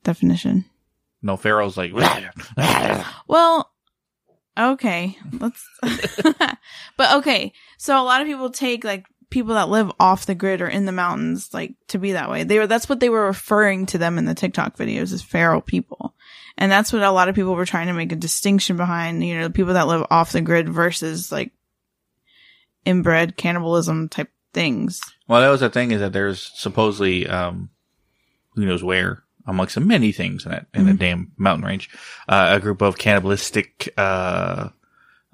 Definition. 0.04 0.65
No, 1.21 1.38
feral's 1.38 1.78
like. 1.78 1.91
Well, 3.28 3.71
okay. 4.60 5.17
Let's, 5.32 5.63
but 6.97 7.15
okay. 7.17 7.54
So 7.78 8.02
a 8.02 8.04
lot 8.04 8.21
of 8.21 8.28
people 8.28 8.50
take 8.50 8.84
like 8.84 9.06
people 9.30 9.54
that 9.54 9.69
live 9.69 9.91
off 10.00 10.26
the 10.26 10.36
grid 10.36 10.62
or 10.62 10.67
in 10.67 10.86
the 10.86 10.91
mountains, 10.91 11.50
like 11.54 11.76
to 11.89 12.00
be 12.00 12.13
that 12.13 12.30
way. 12.30 12.43
They 12.43 12.58
were, 12.60 12.67
that's 12.67 12.89
what 12.89 13.00
they 13.00 13.10
were 13.10 13.28
referring 13.28 13.86
to 13.88 13.97
them 13.97 14.17
in 14.17 14.26
the 14.26 14.36
TikTok 14.36 14.76
videos 14.76 15.13
as 15.13 15.21
feral 15.21 15.62
people. 15.62 16.15
And 16.58 16.71
that's 16.71 16.91
what 16.91 17.02
a 17.02 17.12
lot 17.12 17.30
of 17.30 17.36
people 17.36 17.56
were 17.56 17.65
trying 17.65 17.88
to 17.88 17.93
make 17.93 18.12
a 18.12 18.17
distinction 18.17 18.76
behind, 18.76 19.24
you 19.24 19.38
know, 19.38 19.43
the 19.43 19.54
people 19.54 19.76
that 19.76 19.88
live 19.88 20.06
off 20.12 20.34
the 20.34 20.41
grid 20.41 20.67
versus 20.67 21.32
like 21.32 21.54
inbred 22.86 23.38
cannibalism 23.38 24.10
type 24.10 24.30
things. 24.54 25.00
well, 25.28 25.41
that 25.41 25.50
was 25.50 25.62
the 25.62 25.70
thing 25.70 25.91
is 25.91 26.00
that 26.02 26.12
there's 26.13 26.52
supposedly, 26.56 27.26
um, 27.28 27.70
who 28.56 28.65
knows 28.65 28.84
where, 28.84 29.24
amongst 29.48 29.76
the 29.76 29.82
many 29.82 30.12
things 30.12 30.46
in 30.46 30.52
that 30.52 30.67
in 30.74 30.86
the 30.86 30.91
Mhm. 30.94 31.00
damn 31.00 31.32
mountain 31.38 31.65
range, 31.65 31.89
uh, 32.28 32.50
a 32.52 32.60
group 32.60 32.82
of 32.82 32.98
cannibalistic, 32.98 33.94
uh, 33.98 34.70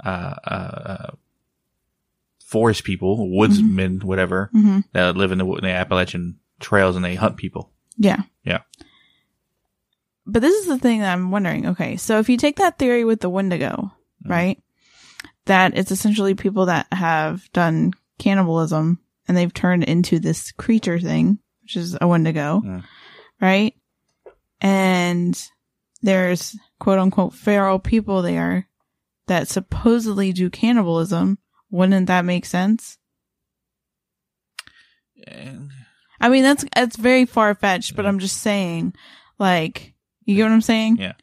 uh, 0.06 0.08
uh, 0.08 0.50
uh 0.50 1.12
forest 2.46 2.84
people, 2.86 3.30
woodsmen, 3.36 4.00
whatever, 4.00 4.50
hmm 4.54 4.80
that 4.94 5.18
live 5.18 5.32
in 5.34 5.38
the, 5.40 5.46
in 5.46 5.64
the 5.64 5.70
Appalachian 5.72 6.40
trails 6.60 6.96
and 6.96 7.04
they 7.04 7.16
hunt 7.16 7.36
people. 7.38 7.72
Yeah. 7.98 8.22
Yeah. 8.46 8.60
But 10.26 10.42
this 10.42 10.56
is 10.56 10.68
the 10.68 10.78
thing 10.78 11.00
that 11.02 11.12
I'm 11.12 11.32
wondering. 11.32 11.68
Okay. 11.68 11.98
So 11.98 12.20
if 12.20 12.30
you 12.30 12.38
take 12.38 12.58
that 12.58 12.78
theory 12.80 13.04
with 13.04 13.20
the 13.22 13.30
Wendigo, 13.30 13.92
Mhm. 14.26 14.30
right? 14.30 14.64
That 15.48 15.78
it's 15.78 15.92
essentially 15.92 16.36
people 16.36 16.68
that 16.68 16.88
have 16.92 17.52
done 17.52 17.94
cannibalism 18.20 19.00
and 19.28 19.36
they've 19.36 19.54
turned 19.54 19.84
into 19.84 20.20
this 20.20 20.52
creature 20.54 21.00
thing, 21.00 21.40
which 21.62 21.76
is 21.76 21.98
a 22.00 22.08
Wendigo, 22.08 22.62
Mm. 22.64 22.84
right? 23.42 23.74
And 24.62 25.42
there's 26.02 26.56
quote 26.80 27.00
unquote 27.00 27.34
feral 27.34 27.80
people 27.80 28.22
there 28.22 28.68
that 29.28 29.48
supposedly 29.48 30.32
do 30.32 30.50
cannibalism. 30.50 31.38
Wouldn't 31.70 32.08
that 32.08 32.24
make 32.26 32.46
sense? 32.46 32.98
And 35.26 35.72
I 36.20 36.30
mean, 36.30 36.44
that's, 36.44 36.66
that's 36.74 36.96
very 36.96 37.26
far 37.26 37.54
fetched, 37.56 37.96
but 37.96 38.04
Yeah. 38.06 38.10
I'm 38.10 38.20
just 38.20 38.38
saying, 38.38 38.94
like, 39.40 39.94
you 40.26 40.36
get 40.36 40.44
what 40.44 40.52
I'm 40.52 40.62
saying? 40.62 40.98
Yeah. 40.98 41.14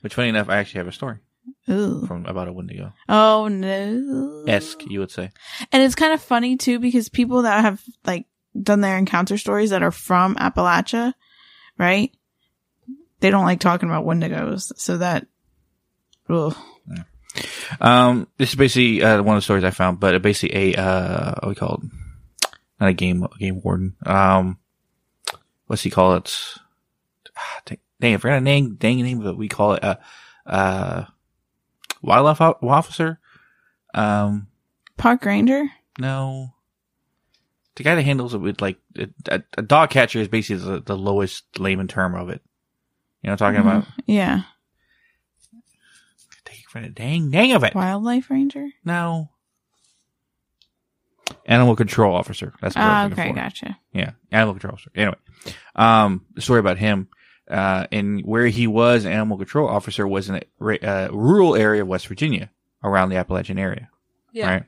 Which, 0.00 0.14
funny 0.14 0.28
enough, 0.28 0.48
I 0.48 0.56
actually 0.58 0.78
have 0.78 0.88
a 0.88 0.92
story 0.92 1.18
Ooh. 1.68 2.06
from 2.06 2.26
about 2.26 2.48
a 2.48 2.52
Wendigo 2.52 2.92
Oh 3.08 3.48
no. 3.48 4.44
esque, 4.46 4.82
you 4.86 5.00
would 5.00 5.10
say. 5.10 5.30
And 5.72 5.82
it's 5.82 5.94
kind 5.96 6.12
of 6.12 6.20
funny 6.22 6.56
too 6.56 6.78
because 6.78 7.08
people 7.08 7.42
that 7.42 7.60
have 7.62 7.82
like 8.04 8.26
done 8.60 8.80
their 8.80 8.96
encounter 8.98 9.36
stories 9.38 9.70
that 9.70 9.82
are 9.82 9.90
from 9.90 10.36
Appalachia, 10.36 11.12
right? 11.78 12.10
They 13.20 13.30
don't 13.30 13.44
like 13.44 13.60
talking 13.60 13.88
about 13.88 14.04
Wendigos. 14.04 14.72
So 14.76 14.98
that, 14.98 15.26
ugh. 16.28 16.56
Um, 17.80 18.28
this 18.38 18.50
is 18.50 18.54
basically 18.54 19.02
uh, 19.02 19.22
one 19.22 19.36
of 19.36 19.42
the 19.42 19.44
stories 19.44 19.64
I 19.64 19.70
found, 19.70 20.00
but 20.00 20.20
basically 20.22 20.74
a 20.74 20.80
uh, 20.80 21.34
what 21.42 21.48
we 21.50 21.54
call 21.54 21.82
it? 21.82 22.50
Not 22.80 22.90
a 22.90 22.94
game 22.94 23.22
a 23.24 23.38
game 23.38 23.60
warden. 23.62 23.96
Um, 24.04 24.58
what's 25.66 25.82
he 25.82 25.90
call 25.90 26.14
it? 26.14 26.34
Ah, 27.36 27.60
Dang, 27.66 27.78
dang, 28.00 28.14
I 28.14 28.16
forgot 28.18 28.38
a 28.38 28.40
name. 28.40 28.76
Dang 28.76 29.02
name, 29.02 29.22
but 29.22 29.36
we 29.36 29.48
call 29.48 29.74
it 29.74 29.82
a 29.84 29.98
uh, 30.46 31.04
wildlife 32.06 32.40
officer. 32.40 33.18
Um, 33.92 34.48
Park 34.96 35.24
Ranger? 35.24 35.64
no, 35.98 36.52
the 37.76 37.82
guy 37.82 37.94
that 37.94 38.02
handles 38.02 38.34
it 38.34 38.38
with 38.38 38.60
like 38.60 38.78
a, 38.98 39.42
a, 39.56 39.62
dog 39.62 39.90
catcher 39.90 40.18
is 40.18 40.28
basically 40.28 40.64
the, 40.64 40.80
the 40.80 40.96
lowest 40.96 41.44
layman 41.58 41.88
term 41.88 42.14
of 42.14 42.30
it. 42.30 42.40
You 43.22 43.28
know 43.28 43.32
what 43.34 43.42
I'm 43.42 43.54
talking 43.54 43.70
about? 43.70 43.86
Yeah. 44.06 44.42
Dang, 46.72 46.92
dang, 46.92 47.30
dang 47.30 47.52
of 47.52 47.64
it. 47.64 47.74
Wildlife 47.74 48.30
Ranger? 48.30 48.68
No. 48.84 49.30
Animal 51.44 51.76
control 51.76 52.14
officer. 52.14 52.52
That's 52.60 52.76
what 52.76 52.84
I 52.84 53.04
was 53.04 53.10
looking 53.10 53.24
okay, 53.24 53.32
for. 53.32 53.36
gotcha. 53.36 53.78
Yeah, 53.92 54.12
animal 54.30 54.54
control 54.54 54.74
officer. 54.74 54.90
Anyway, 54.94 55.16
um, 55.74 56.24
the 56.34 56.40
story 56.40 56.60
about 56.60 56.78
him, 56.78 57.08
uh, 57.50 57.86
and 57.92 58.22
where 58.24 58.46
he 58.46 58.66
was 58.66 59.04
an 59.04 59.12
animal 59.12 59.38
control 59.38 59.68
officer 59.68 60.06
was 60.06 60.28
in 60.28 60.36
a 60.36 60.86
uh, 60.86 61.08
rural 61.12 61.54
area 61.54 61.82
of 61.82 61.88
West 61.88 62.06
Virginia, 62.06 62.50
around 62.82 63.08
the 63.08 63.16
Appalachian 63.16 63.58
area. 63.58 63.88
Yeah. 64.32 64.50
Right. 64.50 64.64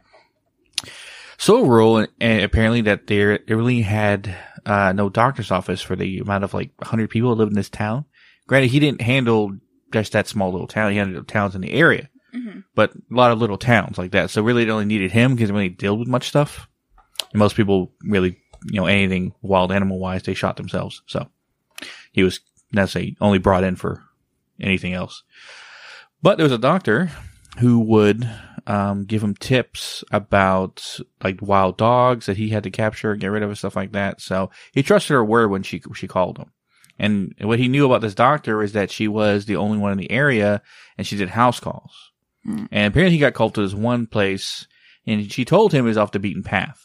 So 1.37 1.65
rural, 1.65 1.99
and, 1.99 2.09
and 2.21 2.43
apparently 2.43 2.81
that 2.83 3.07
there 3.07 3.39
they 3.39 3.55
really 3.55 3.83
had 3.83 4.35
uh, 4.67 4.93
no 4.93 5.09
doctor's 5.09 5.51
office 5.51 5.81
for 5.81 5.95
the 5.95 6.19
amount 6.19 6.45
of 6.45 6.55
like 6.55 6.73
100 6.79 7.11
people 7.11 7.31
that 7.31 7.37
lived 7.37 7.53
in 7.53 7.57
this 7.57 7.71
town. 7.71 8.05
Granted, 8.47 8.71
he 8.71 8.81
didn't 8.81 9.03
handle 9.03 9.53
just 9.93 10.13
that 10.13 10.27
small 10.27 10.51
little 10.51 10.67
town. 10.67 10.91
He 10.91 10.99
handled 10.99 11.29
towns 11.29 11.55
in 11.55 11.61
the 11.61 11.73
area 11.73 12.09
Mm-hmm. 12.35 12.61
but 12.75 12.95
a 12.95 13.15
lot 13.15 13.33
of 13.33 13.39
little 13.39 13.57
towns 13.57 13.97
like 13.97 14.11
that. 14.11 14.29
So 14.29 14.43
really, 14.43 14.63
it 14.63 14.69
only 14.69 14.85
needed 14.85 15.11
him 15.13 15.35
because 15.35 15.49
he 15.49 15.53
really 15.55 15.71
dealt 15.71 15.99
with 15.99 16.09
much 16.09 16.29
stuff. 16.29 16.69
And 17.33 17.39
most 17.39 17.57
people 17.57 17.93
really, 18.03 18.37
you 18.67 18.79
know, 18.79 18.87
anything 18.87 19.33
wild 19.41 19.73
animal 19.73 19.99
wise, 19.99 20.25
they 20.25 20.35
shot 20.35 20.59
themselves. 20.59 21.01
So 21.07 21.27
he 22.13 22.23
was 22.23 22.41
necessarily 22.73 23.17
only 23.21 23.39
brought 23.39 23.65
in 23.65 23.77
for 23.77 24.03
anything 24.61 24.93
else. 24.93 25.23
But 26.23 26.37
there 26.37 26.45
was 26.45 26.53
a 26.53 26.59
doctor 26.59 27.11
who 27.59 27.81
would 27.81 28.29
um, 28.67 29.05
give 29.05 29.23
him 29.23 29.35
tips 29.35 30.05
about 30.13 31.01
like 31.23 31.41
wild 31.41 31.77
dogs 31.79 32.27
that 32.27 32.37
he 32.37 32.51
had 32.51 32.65
to 32.65 32.71
capture, 32.71 33.13
and 33.13 33.21
get 33.21 33.29
rid 33.29 33.43
of, 33.43 33.49
and 33.49 33.59
stuff 33.59 33.77
like 33.77 33.93
that. 33.93 34.21
So 34.21 34.51
he 34.73 34.83
trusted 34.83 35.15
her 35.15 35.25
word 35.25 35.51
when 35.51 35.63
she 35.63 35.81
she 35.95 36.07
called 36.07 36.39
him. 36.39 36.53
And 36.99 37.35
what 37.41 37.61
he 37.61 37.69
knew 37.69 37.87
about 37.87 38.01
this 38.01 38.15
doctor 38.15 38.63
is 38.63 38.73
that 38.73 38.91
she 38.91 39.07
was 39.07 39.47
the 39.47 39.57
only 39.57 39.79
one 39.79 39.93
in 39.93 39.99
the 39.99 40.11
area, 40.11 40.63
and 40.97 41.07
she 41.07 41.17
did 41.17 41.31
house 41.31 41.61
calls. 41.61 41.93
Mm. 42.47 42.69
And 42.73 42.93
apparently, 42.93 43.17
he 43.17 43.21
got 43.21 43.35
called 43.35 43.55
to 43.55 43.63
this 43.63 43.75
one 43.75 44.07
place, 44.07 44.67
and 45.07 45.31
she 45.31 45.45
told 45.45 45.73
him 45.73 45.85
was 45.85 45.97
off 45.97 46.13
the 46.13 46.19
beaten 46.19 46.43
path. 46.43 46.85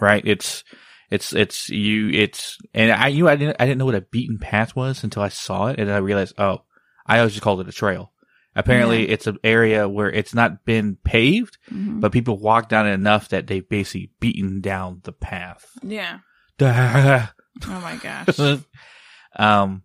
Right? 0.00 0.22
It's 0.26 0.64
It's 1.10 1.32
it's 1.32 1.68
you 1.68 2.08
it's 2.10 2.56
and 2.72 2.92
I 2.92 3.08
you 3.08 3.28
I 3.28 3.36
didn't 3.36 3.56
I 3.58 3.66
didn't 3.66 3.78
know 3.78 3.84
what 3.86 3.94
a 3.96 4.00
beaten 4.00 4.38
path 4.38 4.76
was 4.76 5.02
until 5.04 5.22
I 5.22 5.28
saw 5.28 5.66
it 5.66 5.80
and 5.80 5.90
I 5.90 5.96
realized 5.98 6.34
oh 6.38 6.62
I 7.06 7.18
always 7.18 7.32
just 7.32 7.42
called 7.42 7.60
it 7.60 7.68
a 7.68 7.72
trail. 7.72 8.12
Apparently, 8.54 9.06
Yeah. 9.06 9.14
it's 9.14 9.26
an 9.26 9.38
area 9.44 9.88
where 9.88 10.10
it's 10.10 10.34
not 10.34 10.64
been 10.64 10.96
paved, 11.04 11.58
Mhm. 11.72 12.00
but 12.00 12.10
people 12.12 12.36
walk 12.38 12.68
down 12.68 12.86
it 12.88 12.92
enough 12.92 13.28
that 13.30 13.46
they've 13.46 13.68
basically 13.68 14.10
beaten 14.20 14.60
down 14.60 15.00
the 15.04 15.12
path. 15.12 15.66
yeah. 15.82 16.18
Duh. 16.58 17.26
Oh 17.66 17.80
my 17.80 17.96
gosh. 17.96 18.38
um, 19.36 19.82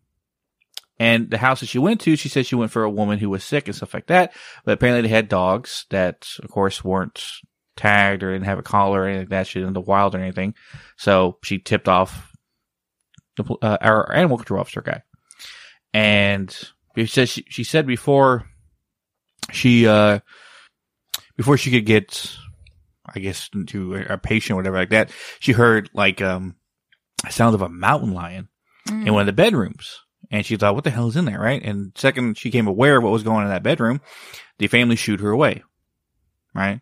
and 1.00 1.30
the 1.30 1.38
house 1.38 1.60
that 1.60 1.66
she 1.68 1.80
went 1.80 2.00
to, 2.02 2.16
she 2.16 2.30
said 2.30 2.46
she 2.46 2.56
went 2.56 2.72
for 2.72 2.84
a 2.84 2.90
woman 2.90 3.20
who 3.20 3.30
was 3.30 3.44
sick 3.44 3.68
and 3.68 3.76
stuff 3.76 3.94
like 3.94 4.08
that. 4.08 4.34
But 4.64 4.74
apparently, 4.74 5.02
they 5.02 5.14
had 5.14 5.28
dogs 5.28 5.86
that, 5.90 6.28
of 6.42 6.50
course, 6.50 6.84
weren't 6.84 7.22
tagged 7.76 8.24
or 8.24 8.32
didn't 8.32 8.46
have 8.46 8.60
a 8.60 8.64
collar 8.64 9.02
or 9.02 9.06
anything 9.06 9.22
like 9.22 9.30
that. 9.30 9.48
She 9.48 9.60
didn't 9.60 9.74
the 9.74 9.82
wild 9.82 10.16
or 10.16 10.20
anything. 10.20 10.56
So 10.98 11.38
she 11.44 11.60
tipped 11.60 11.88
off 11.88 12.32
the 13.38 13.44
uh, 13.62 13.78
our 13.82 14.14
animal 14.14 14.38
control 14.38 14.60
officer 14.62 14.82
guy, 14.82 15.04
and 15.94 16.56
she 16.96 17.06
said 17.06 17.30
she, 17.30 17.46
she 17.50 17.64
said 17.64 17.86
before 17.86 18.46
she 19.52 19.88
uh 19.88 20.20
before 21.36 21.58
she 21.58 21.72
could 21.72 21.86
get 21.86 22.36
I 23.06 23.20
guess 23.20 23.50
to 23.68 23.96
a 23.96 24.14
a 24.14 24.18
patient 24.18 24.54
or 24.54 24.56
whatever 24.58 24.78
like 24.78 24.90
that, 24.90 25.12
she 25.40 25.52
heard 25.52 25.90
like 25.94 26.22
um 26.22 26.56
a 27.26 27.32
sound 27.32 27.56
of 27.56 27.62
a 27.62 27.70
mountain 27.70 28.14
lion 28.14 28.50
Mm. 28.88 29.08
in 29.08 29.14
one 29.14 29.22
of 29.22 29.26
the 29.26 29.34
bedrooms. 29.34 30.00
And 30.30 30.46
she 30.46 30.58
thought, 30.58 30.76
what 30.76 30.84
the 30.84 30.92
hell 30.92 31.08
is 31.08 31.16
in 31.16 31.26
there, 31.26 31.40
right? 31.40 31.60
And 31.64 31.92
second 31.96 32.38
she 32.38 32.52
came 32.52 32.68
aware 32.68 32.98
of 32.98 33.04
what 33.04 33.12
was 33.12 33.24
going 33.24 33.38
on 33.38 33.44
in 33.46 33.50
that 33.50 33.64
bedroom, 33.64 34.00
the 34.60 34.68
family 34.68 34.96
shooed 34.96 35.22
her 35.22 35.32
away. 35.32 35.64
Right? 36.54 36.82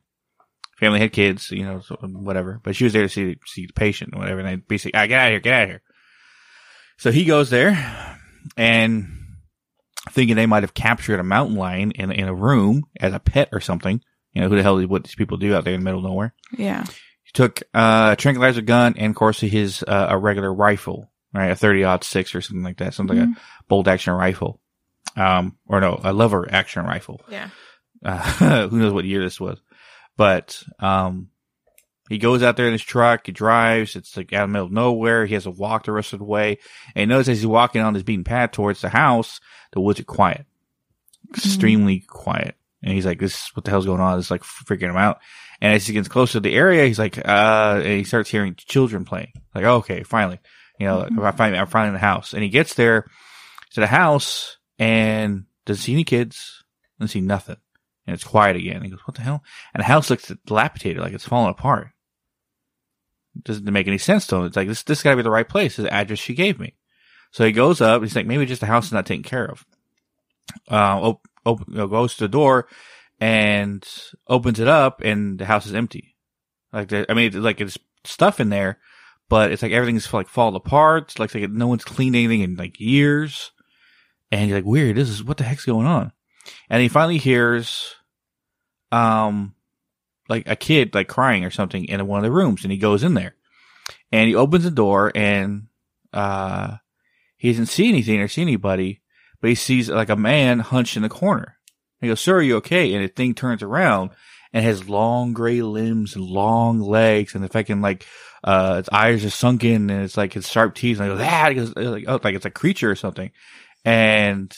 Family 0.84 1.00
had 1.00 1.14
kids, 1.14 1.50
you 1.50 1.64
know, 1.64 1.80
so 1.80 1.96
whatever. 1.96 2.60
But 2.62 2.76
she 2.76 2.84
was 2.84 2.92
there 2.92 3.04
to 3.04 3.10
see 3.10 3.38
see 3.46 3.68
the 3.68 3.74
patient 3.74 4.12
and 4.12 4.22
whatever. 4.22 4.42
And 4.42 4.50
they 4.50 4.56
basically, 4.56 5.00
ah, 5.00 5.06
get 5.06 5.20
out 5.20 5.28
of 5.28 5.32
here, 5.32 5.40
get 5.40 5.54
out 5.54 5.64
of 5.64 5.70
here. 5.70 5.82
So 6.98 7.12
he 7.12 7.24
goes 7.24 7.50
there 7.50 8.20
and 8.58 9.08
thinking 10.12 10.36
they 10.36 10.46
might 10.46 10.64
have 10.64 10.74
captured 10.74 11.20
a 11.20 11.24
mountain 11.24 11.56
lion 11.56 11.92
in 11.92 12.12
in 12.12 12.28
a 12.28 12.34
room 12.34 12.84
as 13.00 13.14
a 13.14 13.20
pet 13.20 13.50
or 13.54 13.62
something. 13.62 14.02
You 14.34 14.42
know, 14.42 14.50
who 14.50 14.58
the 14.58 14.64
hell 14.64 14.78
is 14.78 14.88
what 14.88 15.06
these 15.06 15.16
people 15.16 15.38
do 15.38 15.56
out 15.56 15.64
there 15.64 15.74
in 15.74 15.80
the 15.80 15.84
middle 15.86 16.00
of 16.00 16.06
nowhere. 16.06 16.34
Yeah. 16.58 16.84
He 17.24 17.32
took 17.34 17.62
uh, 17.74 18.10
a 18.14 18.16
tranquilizer 18.18 18.62
gun 18.62 18.96
and, 18.98 19.12
of 19.12 19.16
course, 19.16 19.40
his 19.40 19.84
uh, 19.88 20.08
a 20.10 20.18
regular 20.18 20.54
rifle, 20.54 21.12
right, 21.34 21.52
a 21.52 21.56
thirty 21.56 21.84
odd 21.84 22.04
six 22.04 22.36
or 22.36 22.42
something 22.42 22.64
like 22.64 22.78
that, 22.78 22.94
something 22.94 23.18
like 23.18 23.30
a 23.30 23.42
bolt 23.70 23.88
action 23.88 24.14
rifle, 24.14 24.60
um, 25.16 25.58
or 25.66 25.80
no, 25.80 26.00
a 26.04 26.12
lever 26.12 26.52
action 26.52 26.84
rifle. 26.84 27.22
Yeah. 27.30 27.50
Uh, 28.04 28.68
who 28.68 28.80
knows 28.80 28.92
what 28.92 29.06
year 29.06 29.24
this 29.24 29.40
was, 29.40 29.62
but 30.18 30.62
um, 30.80 31.30
he 32.10 32.18
goes 32.18 32.44
out 32.44 32.58
there 32.58 32.68
in 32.68 32.74
his 32.74 32.84
truck. 32.84 33.26
He 33.26 33.32
drives. 33.32 33.96
It's 33.96 34.16
like 34.18 34.34
out 34.34 34.44
in 34.46 34.50
the 34.50 34.54
middle 34.54 34.66
of 34.68 34.72
nowhere. 34.72 35.26
He 35.26 35.34
has 35.34 35.44
to 35.44 35.52
walk 35.52 35.86
the 35.86 35.92
rest 35.92 36.14
of 36.14 36.20
the 36.20 36.26
way, 36.26 36.60
and 36.96 37.02
he 37.02 37.06
knows 37.06 37.30
as 37.30 37.38
he's 37.40 37.48
walking 37.48 37.82
on 37.82 37.94
this 37.94 38.04
beaten 38.04 38.24
path 38.24 38.52
towards 38.52 38.82
the 38.82 38.90
house, 38.90 39.40
the 39.72 39.80
woods 39.82 40.00
are 40.00 40.04
quiet, 40.04 40.46
extremely 41.34 42.00
quiet. 42.00 42.56
And 42.82 42.94
he's 42.94 43.06
like, 43.06 43.20
"This, 43.20 43.56
what 43.56 43.64
the 43.64 43.72
hell's 43.72 43.86
going 43.86 44.02
on?" 44.02 44.20
It's 44.20 44.32
like 44.32 44.44
freaking 44.44 44.90
him 44.90 44.98
out. 44.98 45.20
And 45.62 45.74
as 45.76 45.88
he 45.88 45.94
gets 45.94 46.10
closer 46.10 46.34
to 46.34 46.40
the 46.42 46.54
area, 46.56 46.86
he's 46.86 47.00
like, 47.00 47.18
uh, 47.18 47.76
and 47.78 47.86
he 47.86 48.04
starts 48.04 48.30
hearing 48.30 48.56
children 48.56 49.06
playing. 49.06 49.32
Like, 49.56 49.64
okay, 49.64 50.04
finally, 50.04 50.40
you 50.78 50.86
know, 50.88 51.08
Mhm. 51.10 51.24
I 51.24 51.32
find, 51.32 51.56
I'm 51.56 51.68
finally 51.68 51.90
in 51.90 51.94
the 51.94 52.00
house. 52.00 52.34
And 52.34 52.44
he 52.44 52.50
gets 52.50 52.74
there 52.74 53.06
to 53.72 53.80
the 53.80 53.88
house 53.88 54.58
and 54.78 55.46
doesn't 55.66 55.82
see 55.84 55.94
any 55.94 56.04
kids, 56.04 56.66
doesn't 57.00 57.14
see 57.14 57.22
nothing. 57.22 57.56
And 58.06 58.14
it's 58.14 58.24
quiet 58.24 58.58
again. 58.58 58.82
He 58.84 58.90
goes, 58.90 59.00
what 59.06 59.16
the 59.16 59.22
hell? 59.22 59.44
And 59.74 59.82
the 59.82 59.86
house 59.86 60.10
looks 60.10 60.32
dilapidated, 60.46 61.02
like 61.02 61.14
it's 61.14 61.28
falling 61.28 61.52
apart. 61.52 61.88
It 63.36 63.46
doesn't 63.46 63.72
make 63.72 63.88
any 63.88 63.98
sense 63.98 64.28
to 64.28 64.36
him. 64.36 64.46
It's 64.46 64.58
like, 64.58 64.68
this, 64.68 64.84
this 64.84 65.02
gotta 65.02 65.16
be 65.16 65.24
the 65.24 65.32
right 65.32 65.48
place, 65.48 65.78
the 65.78 65.92
address 65.92 66.20
she 66.20 66.34
gave 66.34 66.60
me. 66.60 66.76
So 67.32 67.46
he 67.46 67.52
goes 67.52 67.82
up, 67.82 68.02
he's 68.02 68.16
like, 68.16 68.28
maybe 68.28 68.46
just 68.46 68.62
the 68.62 68.68
house 68.68 68.88
is 68.88 68.92
not 68.92 69.06
taken 69.06 69.24
care 69.24 69.50
of. 69.50 69.66
Uh, 70.70 71.14
op- 71.46 71.72
goes 71.72 72.16
to 72.16 72.26
the 72.26 72.28
door 72.28 72.68
and 73.20 73.88
opens 74.28 74.60
it 74.60 74.68
up 74.68 75.02
and 75.04 75.40
the 75.40 75.46
house 75.46 75.66
is 75.66 75.74
empty. 75.74 76.16
Like, 76.72 76.92
I 76.92 77.14
mean, 77.14 77.42
like 77.42 77.62
it's 77.62 77.78
stuff 78.04 78.40
in 78.40 78.50
there, 78.50 78.80
but 79.30 79.52
it's 79.52 79.64
like 79.64 79.72
everything's 79.72 80.12
like 80.14 80.28
falling 80.28 80.56
apart. 80.56 81.04
It's 81.04 81.20
like, 81.20 81.34
like 81.34 81.50
no 81.50 81.68
one's 81.68 81.86
cleaned 81.86 82.16
anything 82.16 82.42
in 82.42 82.56
like 82.56 82.80
years. 82.80 83.52
And 84.32 84.50
you're 84.50 84.58
like, 84.58 84.66
weird, 84.66 84.98
this 84.98 85.10
is, 85.10 85.24
what 85.24 85.38
the 85.38 85.44
heck's 85.44 85.66
going 85.66 85.88
on? 85.88 86.12
And 86.70 86.82
he 86.82 86.88
finally 86.88 87.18
hears, 87.18 87.96
um, 88.92 89.56
like 90.30 90.48
a 90.48 90.56
kid 90.56 90.96
like 90.96 91.08
crying 91.08 91.44
or 91.44 91.52
something 91.52 91.86
in 91.86 92.08
one 92.08 92.20
of 92.20 92.24
the 92.24 92.32
rooms 92.32 92.64
and 92.64 92.72
he 92.72 92.78
goes 92.78 93.04
in 93.04 93.14
there 93.14 93.36
and 94.12 94.28
he 94.28 94.36
opens 94.36 94.64
the 94.64 94.72
door 94.72 95.12
and, 95.14 95.68
uh, 96.14 96.78
he 97.38 97.52
doesn't 97.52 97.66
see 97.66 97.90
anything 97.90 98.22
or 98.22 98.30
see 98.30 98.42
anybody, 98.42 99.02
but 99.42 99.50
he 99.50 99.56
sees 99.56 99.90
like 99.90 100.10
a 100.10 100.16
man 100.16 100.60
hunched 100.60 100.96
in 100.96 101.04
the 101.04 101.10
corner. 101.10 101.58
He 102.00 102.08
goes, 102.08 102.22
sir, 102.22 102.38
are 102.38 102.42
you 102.42 102.58
okay? 102.58 102.94
And 102.94 103.04
the 103.04 103.10
thing 103.10 103.34
turns 103.34 103.62
around 103.62 104.12
and 104.54 104.64
has 104.64 104.88
long 104.88 105.34
gray 105.34 105.62
limbs 105.62 106.16
and 106.16 106.24
long 106.24 106.80
legs 106.80 107.36
and 107.36 107.44
the 107.44 107.50
fucking 107.50 107.82
like, 107.82 108.06
uh, 108.44 108.78
its 108.80 108.90
eyes 108.92 109.26
are 109.26 109.30
sunken 109.30 109.90
and 109.90 110.04
it's 110.04 110.18
like 110.18 110.36
its 110.36 110.50
sharp 110.50 110.76
teeth. 110.76 111.00
And 111.00 111.12
I 111.12 111.50
go, 111.50 111.50
he 111.50 111.56
goes, 111.56 111.76
like, 111.76 112.06
oh, 112.08 112.20
like 112.24 112.36
it's 112.36 112.46
a 112.46 112.52
creature 112.52 112.92
or 112.92 112.96
something. 112.96 113.32
And 113.84 114.56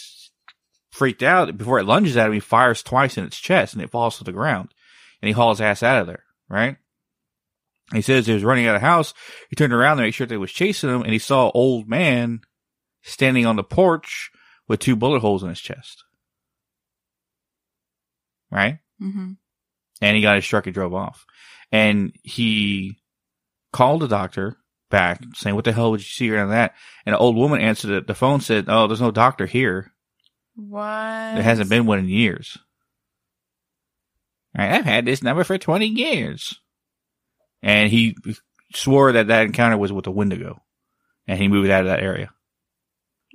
freaked 0.95 1.23
out 1.23 1.57
before 1.57 1.79
it 1.79 1.85
lunges 1.85 2.15
at 2.15 2.27
him, 2.27 2.33
he 2.33 2.39
fires 2.39 2.81
twice 2.81 3.17
in 3.17 3.25
its 3.25 3.37
chest 3.37 3.73
and 3.73 3.83
it 3.83 3.91
falls 3.91 4.17
to 4.17 4.23
the 4.23 4.31
ground 4.31 4.73
and 5.21 5.27
he 5.27 5.33
hauls 5.33 5.59
ass 5.59 5.83
out 5.83 6.01
of 6.01 6.07
there, 6.07 6.23
right? 6.49 6.77
He 7.93 8.01
says 8.01 8.25
he 8.25 8.33
was 8.33 8.43
running 8.43 8.65
out 8.65 8.75
of 8.75 8.81
the 8.81 8.87
house. 8.87 9.13
He 9.49 9.55
turned 9.55 9.73
around 9.73 9.97
to 9.97 10.03
make 10.03 10.13
sure 10.13 10.25
they 10.25 10.37
was 10.37 10.51
chasing 10.51 10.89
him 10.89 11.01
and 11.01 11.11
he 11.11 11.19
saw 11.19 11.47
an 11.47 11.51
old 11.53 11.89
man 11.89 12.39
standing 13.03 13.45
on 13.45 13.57
the 13.57 13.63
porch 13.63 14.31
with 14.67 14.79
two 14.79 14.95
bullet 14.95 15.19
holes 15.19 15.43
in 15.43 15.49
his 15.49 15.59
chest. 15.59 16.03
Right? 18.49 18.79
Mm-hmm. 19.01 19.33
and 20.01 20.15
he 20.15 20.21
got 20.21 20.37
his 20.37 20.45
truck 20.45 20.65
and 20.67 20.73
drove 20.73 20.93
off. 20.93 21.25
And 21.71 22.13
he 22.23 22.99
called 23.73 24.01
the 24.01 24.07
doctor 24.07 24.55
back 24.89 25.21
saying, 25.33 25.55
what 25.55 25.65
the 25.65 25.73
hell 25.73 25.91
would 25.91 25.99
you 25.99 26.05
see 26.05 26.31
around 26.31 26.51
that? 26.51 26.73
And 27.05 27.13
an 27.13 27.19
old 27.19 27.35
woman 27.35 27.59
answered. 27.59 28.07
The 28.07 28.15
phone 28.15 28.39
said, 28.39 28.65
oh, 28.69 28.87
there's 28.87 29.01
no 29.01 29.11
doctor 29.11 29.45
here. 29.45 29.91
What? 30.55 30.87
There 31.35 31.43
hasn't 31.43 31.69
been 31.69 31.85
one 31.85 31.99
in 31.99 32.09
years. 32.09 32.57
Right, 34.57 34.71
I've 34.71 34.85
had 34.85 35.05
this 35.05 35.21
number 35.21 35.43
for 35.43 35.57
20 35.57 35.85
years. 35.85 36.59
And 37.61 37.89
he 37.89 38.15
swore 38.73 39.11
that 39.11 39.27
that 39.27 39.45
encounter 39.45 39.77
was 39.77 39.91
with 39.91 40.07
a 40.07 40.11
Wendigo. 40.11 40.61
And 41.27 41.39
he 41.39 41.47
moved 41.47 41.69
out 41.69 41.81
of 41.81 41.87
that 41.87 42.01
area. 42.01 42.29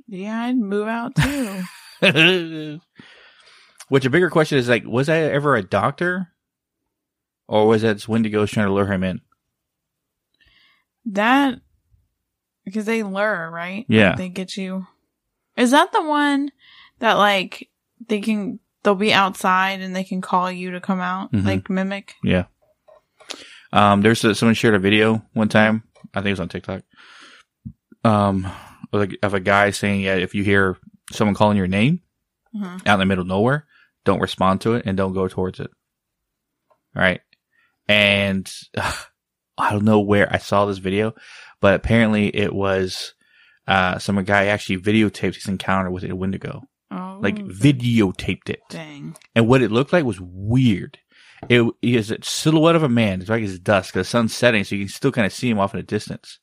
Yeah, 0.07 0.43
I'd 0.43 0.57
move 0.57 0.89
out 0.89 1.15
too. 1.15 1.63
Which 3.89 4.05
a 4.07 4.11
bigger 4.11 4.31
question 4.31 4.59
is 4.59 4.69
like, 4.69 4.85
was 4.87 5.09
I 5.09 5.19
ever 5.19 5.57
a 5.57 5.63
doctor? 5.63 6.29
Or 7.49 7.67
was 7.67 7.83
that 7.83 7.99
Wendigos 7.99 8.51
trying 8.51 8.69
to 8.69 8.73
lure 8.73 8.91
him 8.91 9.03
in? 9.03 9.21
that 11.07 11.61
because 12.65 12.85
they 12.85 13.03
lure, 13.03 13.51
right? 13.51 13.85
Yeah. 13.89 14.15
They 14.17 14.29
get 14.29 14.57
you. 14.57 14.87
Is 15.57 15.73
that 15.73 15.93
the 15.93 16.03
one 16.03 16.53
that 17.01 17.15
like 17.15 17.69
they 18.09 18.21
can 18.21 18.61
they'll 18.83 18.95
be 18.95 19.13
outside 19.13 19.81
and 19.83 19.95
they 19.95 20.05
can 20.05 20.21
call 20.23 20.51
you 20.51 20.71
to 20.71 20.81
come 20.81 21.01
out 21.01 21.33
Mhm. 21.33 21.45
like 21.45 21.69
mimic? 21.69 22.15
Yeah. 22.25 22.45
Um, 23.73 24.01
there's 24.03 24.25
a, 24.25 24.35
someone 24.35 24.55
shared 24.55 24.75
a 24.75 24.79
video 24.79 25.23
one 25.35 25.49
time. 25.49 25.83
I 26.15 26.19
think 26.21 26.29
it 26.29 26.33
was 26.33 26.41
on 26.41 26.49
TikTok. 26.49 26.83
Um, 28.05 28.51
of 28.93 29.03
a, 29.03 29.09
of 29.23 29.35
a 29.35 29.41
guy 29.41 29.71
saying, 29.71 30.01
yeah, 30.01 30.15
if 30.17 30.35
you 30.35 30.43
hear 30.43 30.77
someone 31.13 31.35
calling 31.35 31.57
your 31.57 31.67
name 31.69 32.01
Mhm. 32.57 32.87
out 32.87 32.95
in 32.95 33.01
the 33.01 33.07
middle 33.07 33.23
of 33.23 33.29
nowhere, 33.29 33.67
don't 34.05 34.19
respond 34.21 34.63
to 34.63 34.75
it 34.75 34.87
and 34.87 34.97
don't 34.97 35.13
go 35.13 35.29
towards 35.29 35.61
it. 35.61 35.71
All 36.97 37.03
right. 37.03 37.21
And 37.87 38.51
I 39.59 39.71
don't 39.73 39.85
know 39.85 40.01
where 40.01 40.33
I 40.33 40.39
saw 40.39 40.65
this 40.65 40.79
video, 40.79 41.15
but 41.61 41.75
apparently 41.75 42.35
it 42.35 42.53
was, 42.55 43.13
uh, 43.69 43.99
some 43.99 44.23
guy 44.25 44.47
actually 44.47 44.79
videotaped 44.79 45.35
his 45.35 45.47
encounter 45.49 45.91
with 45.91 46.03
a 46.05 46.17
Wendigo. 46.17 46.63
Oh, 46.91 47.19
Like 47.21 47.37
videotaped 47.37 48.51
it 48.51 48.61
dang. 48.69 49.17
and 49.35 49.47
what 49.47 49.63
it 49.63 49.71
looked 49.71 49.93
like 49.93 50.05
was 50.05 50.21
weird. 50.21 50.99
It 51.49 51.71
is 51.81 52.11
a 52.11 52.19
silhouette 52.23 52.77
of 52.77 52.83
a 52.83 52.89
man. 52.89 53.21
It's 53.21 53.31
like 53.31 53.43
it's 53.43 53.59
dusk. 53.59 53.95
The 53.95 54.05
sun's 54.05 54.35
setting, 54.35 54.65
so 54.65 54.75
you 54.75 54.83
can 54.85 54.93
still 54.93 55.13
kind 55.13 55.25
of 55.27 55.33
see 55.33 55.49
him 55.49 55.59
off 55.59 55.73
in 55.73 55.79
the 55.81 55.87
distance. 55.87 56.39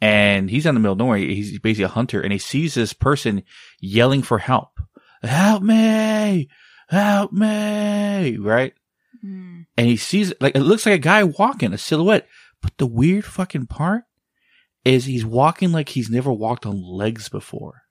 And 0.00 0.50
he's 0.50 0.66
in 0.66 0.74
the 0.74 0.80
middle 0.80 0.92
of 0.94 0.98
nowhere. 0.98 1.18
He's 1.18 1.58
basically 1.60 1.84
a 1.84 1.88
hunter, 1.88 2.20
and 2.20 2.32
he 2.32 2.38
sees 2.38 2.74
this 2.74 2.92
person 2.92 3.44
yelling 3.80 4.22
for 4.22 4.38
help. 4.38 4.70
Help 5.22 5.62
me! 5.62 6.48
Help 6.88 7.32
me! 7.32 8.36
Right? 8.36 8.74
Mm. 9.24 9.66
And 9.76 9.86
he 9.86 9.96
sees 9.96 10.32
like 10.40 10.56
it 10.56 10.62
looks 10.62 10.86
like 10.86 10.94
a 10.96 10.98
guy 10.98 11.22
walking, 11.24 11.72
a 11.72 11.78
silhouette. 11.78 12.26
But 12.62 12.78
the 12.78 12.86
weird 12.86 13.24
fucking 13.24 13.66
part 13.66 14.04
is 14.84 15.04
he's 15.04 15.24
walking 15.24 15.70
like 15.72 15.90
he's 15.90 16.10
never 16.10 16.32
walked 16.32 16.66
on 16.66 16.82
legs 16.82 17.28
before 17.28 17.82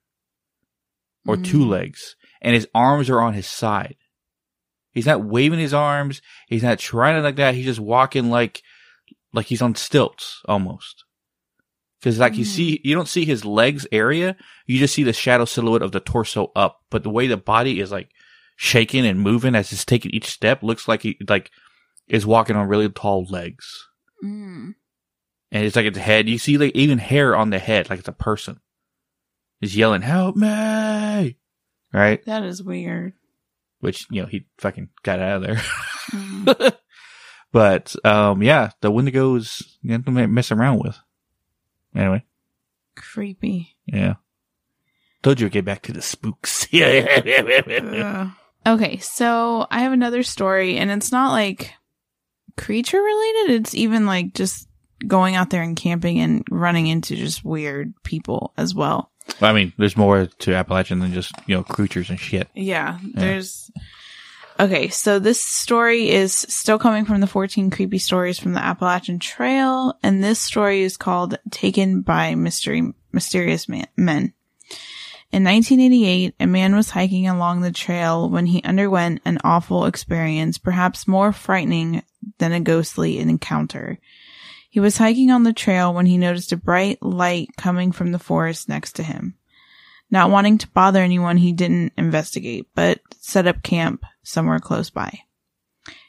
or 1.26 1.36
two 1.36 1.60
Mm. 1.60 1.68
legs, 1.68 2.16
and 2.40 2.54
his 2.54 2.68
arms 2.74 3.10
are 3.10 3.20
on 3.20 3.34
his 3.34 3.46
side. 3.46 3.96
He's 4.92 5.06
not 5.06 5.24
waving 5.24 5.58
his 5.58 5.74
arms. 5.74 6.22
He's 6.48 6.62
not 6.62 6.78
trying 6.78 7.16
to 7.16 7.22
like 7.22 7.36
that. 7.36 7.54
He's 7.54 7.66
just 7.66 7.80
walking 7.80 8.30
like, 8.30 8.62
like 9.32 9.46
he's 9.46 9.60
on 9.62 9.74
stilts 9.74 10.40
almost. 10.46 11.04
Cause 12.02 12.18
like 12.18 12.36
you 12.36 12.44
Mm. 12.44 12.48
see, 12.48 12.80
you 12.84 12.94
don't 12.94 13.08
see 13.08 13.24
his 13.24 13.44
legs 13.44 13.86
area. 13.90 14.36
You 14.66 14.78
just 14.78 14.94
see 14.94 15.02
the 15.02 15.12
shadow 15.12 15.44
silhouette 15.44 15.82
of 15.82 15.92
the 15.92 16.00
torso 16.00 16.52
up. 16.54 16.80
But 16.90 17.02
the 17.02 17.10
way 17.10 17.26
the 17.26 17.36
body 17.36 17.80
is 17.80 17.90
like 17.90 18.10
shaking 18.56 19.04
and 19.06 19.20
moving 19.20 19.54
as 19.54 19.70
he's 19.70 19.84
taking 19.84 20.12
each 20.12 20.26
step 20.30 20.62
looks 20.62 20.86
like 20.88 21.02
he 21.02 21.18
like 21.28 21.50
is 22.08 22.24
walking 22.24 22.54
on 22.56 22.68
really 22.68 22.88
tall 22.88 23.24
legs. 23.28 23.66
Mm. 24.24 24.74
And 25.52 25.64
it's 25.64 25.76
like 25.76 25.86
its 25.86 25.98
head. 25.98 26.28
You 26.28 26.38
see 26.38 26.56
like 26.58 26.74
even 26.74 26.98
hair 26.98 27.34
on 27.36 27.50
the 27.50 27.58
head, 27.58 27.90
like 27.90 27.98
it's 27.98 28.08
a 28.08 28.12
person. 28.12 28.60
He's 29.60 29.76
yelling, 29.76 30.02
"Help 30.02 30.36
me!" 30.36 31.36
Right? 31.92 32.24
That 32.26 32.42
is 32.44 32.62
weird. 32.62 33.14
Which 33.80 34.06
you 34.10 34.22
know 34.22 34.28
he 34.28 34.46
fucking 34.58 34.90
got 35.02 35.20
out 35.20 35.36
of 35.36 35.42
there. 35.42 35.62
Mm. 36.12 36.74
but 37.52 37.94
um, 38.04 38.42
yeah, 38.42 38.70
the 38.80 38.90
Wendigos 38.90 39.62
you 39.82 39.98
to 39.98 40.10
mess 40.10 40.52
around 40.52 40.80
with. 40.82 40.98
Anyway, 41.94 42.24
Creepy. 42.96 43.76
yeah. 43.86 44.14
Told 45.22 45.40
you 45.40 45.46
to 45.48 45.52
get 45.52 45.64
back 45.64 45.82
to 45.82 45.92
the 45.92 46.02
spooks. 46.02 46.68
Yeah. 46.72 48.30
Okay, 48.66 48.98
so 48.98 49.66
I 49.70 49.80
have 49.80 49.92
another 49.92 50.22
story, 50.22 50.76
and 50.76 50.90
it's 50.90 51.12
not 51.12 51.32
like 51.32 51.72
creature 52.56 53.00
related. 53.00 53.60
It's 53.60 53.74
even 53.74 54.06
like 54.06 54.34
just 54.34 54.68
going 55.06 55.36
out 55.36 55.50
there 55.50 55.62
and 55.62 55.76
camping 55.76 56.20
and 56.20 56.44
running 56.50 56.86
into 56.88 57.14
just 57.16 57.44
weird 57.44 57.94
people 58.02 58.52
as 58.56 58.74
well. 58.74 59.12
I 59.40 59.52
mean, 59.52 59.72
there's 59.76 59.96
more 59.96 60.26
to 60.26 60.54
Appalachian 60.54 61.00
than 61.00 61.12
just 61.12 61.32
you 61.46 61.54
know 61.54 61.62
creatures 61.62 62.10
and 62.10 62.18
shit. 62.18 62.48
Yeah, 62.54 62.98
there's. 63.14 63.70
Okay, 64.58 64.88
so 64.88 65.18
this 65.18 65.40
story 65.40 66.08
is 66.08 66.32
still 66.32 66.78
coming 66.78 67.04
from 67.04 67.20
the 67.20 67.26
14 67.26 67.68
creepy 67.70 67.98
stories 67.98 68.38
from 68.38 68.54
the 68.54 68.64
Appalachian 68.64 69.18
Trail, 69.18 69.98
and 70.02 70.24
this 70.24 70.38
story 70.38 70.82
is 70.82 70.96
called 70.96 71.38
Taken 71.50 72.00
by 72.00 72.34
Mystery 72.34 72.94
Mysterious 73.12 73.68
Man- 73.68 73.88
Men. 73.98 74.32
In 75.30 75.44
1988, 75.44 76.36
a 76.40 76.46
man 76.46 76.74
was 76.74 76.88
hiking 76.88 77.28
along 77.28 77.60
the 77.60 77.72
trail 77.72 78.30
when 78.30 78.46
he 78.46 78.62
underwent 78.62 79.20
an 79.26 79.38
awful 79.44 79.84
experience, 79.84 80.56
perhaps 80.56 81.06
more 81.06 81.32
frightening 81.32 82.02
than 82.38 82.52
a 82.52 82.60
ghostly 82.60 83.18
encounter. 83.18 83.98
He 84.76 84.80
was 84.80 84.98
hiking 84.98 85.30
on 85.30 85.42
the 85.42 85.54
trail 85.54 85.94
when 85.94 86.04
he 86.04 86.18
noticed 86.18 86.52
a 86.52 86.56
bright 86.58 87.02
light 87.02 87.48
coming 87.56 87.92
from 87.92 88.12
the 88.12 88.18
forest 88.18 88.68
next 88.68 88.92
to 88.96 89.02
him. 89.02 89.34
Not 90.10 90.28
wanting 90.28 90.58
to 90.58 90.68
bother 90.68 91.00
anyone, 91.00 91.38
he 91.38 91.52
didn't 91.52 91.94
investigate, 91.96 92.66
but 92.74 93.00
set 93.18 93.46
up 93.46 93.62
camp 93.62 94.04
somewhere 94.22 94.60
close 94.60 94.90
by. 94.90 95.20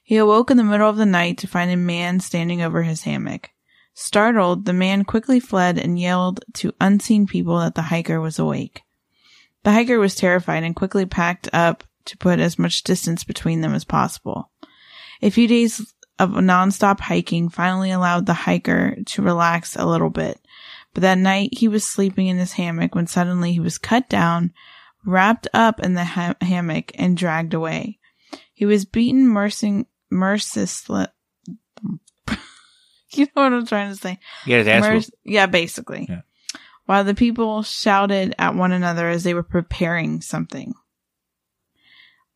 He 0.04 0.18
awoke 0.18 0.52
in 0.52 0.58
the 0.58 0.66
middle 0.66 0.90
of 0.90 0.98
the 0.98 1.06
night 1.06 1.38
to 1.38 1.48
find 1.48 1.72
a 1.72 1.78
man 1.78 2.20
standing 2.20 2.62
over 2.62 2.84
his 2.84 3.04
hammock. 3.04 3.52
Startled, 3.94 4.66
the 4.66 4.74
man 4.74 5.06
quickly 5.06 5.40
fled 5.40 5.78
and 5.78 5.98
yelled 5.98 6.44
to 6.56 6.76
unseen 6.82 7.26
people 7.26 7.58
that 7.60 7.76
the 7.76 7.84
hiker 7.84 8.20
was 8.20 8.38
awake. 8.38 8.82
The 9.64 9.72
hiker 9.72 9.98
was 9.98 10.14
terrified 10.14 10.66
and 10.66 10.76
quickly 10.76 11.06
packed 11.06 11.48
up 11.54 11.86
to 12.04 12.18
put 12.18 12.42
as 12.42 12.60
much 12.60 12.84
distance 12.84 13.24
between 13.24 13.62
them 13.62 13.74
as 13.74 13.86
possible. 13.86 14.52
A 15.22 15.30
few 15.30 15.48
days 15.48 15.94
of 16.20 16.32
nonstop 16.32 17.00
hiking 17.00 17.50
finally 17.50 17.92
allowed 17.92 18.26
the 18.26 18.34
hiker 18.34 18.98
to 19.06 19.22
relax 19.22 19.76
a 19.76 19.86
little 19.86 20.10
bit, 20.10 20.40
but 20.94 21.02
that 21.02 21.18
night 21.18 21.50
he 21.54 21.68
was 21.68 21.84
sleeping 21.84 22.28
in 22.28 22.38
his 22.38 22.54
hammock 22.54 22.96
when 22.96 23.08
suddenly 23.08 23.54
he 23.54 23.60
was 23.60 23.78
cut 23.78 24.10
down, 24.10 24.52
wrapped 25.06 25.48
up 25.54 25.80
in 25.80 25.94
the 25.94 26.04
ha- 26.04 26.36
hammock, 26.42 26.92
and 26.96 27.16
dragged 27.18 27.54
away. 27.54 28.00
He 28.54 28.66
was 28.66 28.86
beaten 28.86 29.28
mercilessly. 29.28 29.86
you 33.12 33.26
know 33.26 33.44
what 33.44 33.54
I'm 33.54 33.66
trying 33.68 33.92
to 33.92 33.96
say? 33.96 34.20
He 34.46 34.52
got 34.52 34.58
his 34.58 34.68
ass 34.68 34.82
Merc- 34.82 34.94
whooped. 34.94 35.12
yeah, 35.24 35.46
basically. 35.46 36.08
Yeah. 36.10 36.22
While 36.86 37.04
the 37.04 37.14
people 37.14 37.64
shouted 37.64 38.34
at 38.40 38.56
one 38.56 38.72
another 38.72 39.10
as 39.10 39.24
they 39.24 39.34
were 39.34 39.44
preparing 39.44 40.22
something. 40.22 40.74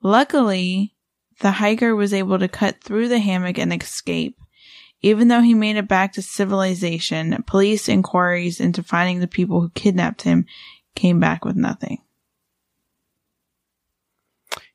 Luckily, 0.04 0.94
the 1.42 1.52
hiker 1.52 1.96
was 1.96 2.14
able 2.14 2.40
to 2.40 2.48
cut 2.48 2.82
through 2.82 3.08
the 3.10 3.20
hammock 3.20 3.58
and 3.60 3.74
escape. 3.74 4.38
Even 5.02 5.28
though 5.28 5.42
he 5.42 5.54
made 5.56 5.78
it 5.78 5.88
back 5.88 6.14
to 6.14 6.22
civilization, 6.22 7.44
police 7.48 7.90
inquiries 7.90 8.60
into 8.60 8.84
finding 8.84 9.20
the 9.20 9.28
people 9.28 9.60
who 9.60 9.70
kidnapped 9.70 10.22
him 10.22 10.46
came 10.96 11.20
back 11.20 11.44
with 11.44 11.56
nothing. 11.56 11.98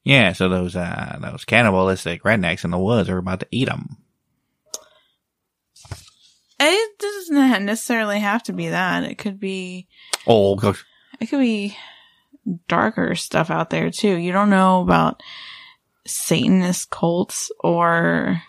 Yeah, 0.02 0.33
so 0.33 0.48
those 0.48 0.76
uh 0.76 1.18
those 1.20 1.44
cannibalistic 1.44 2.22
rednecks 2.22 2.64
in 2.64 2.70
the 2.70 2.79
woods 2.79 3.09
are 3.09 3.18
about 3.18 3.40
to 3.40 3.48
eat 3.50 3.68
him. 3.68 3.96
It 6.59 6.98
doesn't 6.98 7.64
necessarily 7.66 8.20
have 8.20 8.42
to 8.44 8.52
be 8.52 8.68
that. 8.68 9.05
It 9.05 9.16
could 9.18 9.38
be 9.38 9.88
Oh 10.26 10.57
gosh. 10.57 10.85
it 11.20 11.26
could 11.26 11.40
be 11.40 11.76
darker 12.68 13.14
stuff 13.14 13.50
out 13.50 13.70
there 13.70 13.90
too. 13.90 14.16
You 14.16 14.33
don't 14.33 14.50
know 14.50 14.81
about 14.81 15.22
Satanist 16.07 16.90
cults 16.90 17.51
or, 17.61 18.40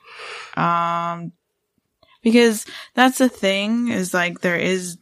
um, 0.56 1.32
because 2.22 2.66
that's 2.94 3.18
the 3.18 3.30
thing 3.30 3.90
is 3.90 4.14
like 4.14 4.42
there 4.42 4.58
is, 4.58 4.98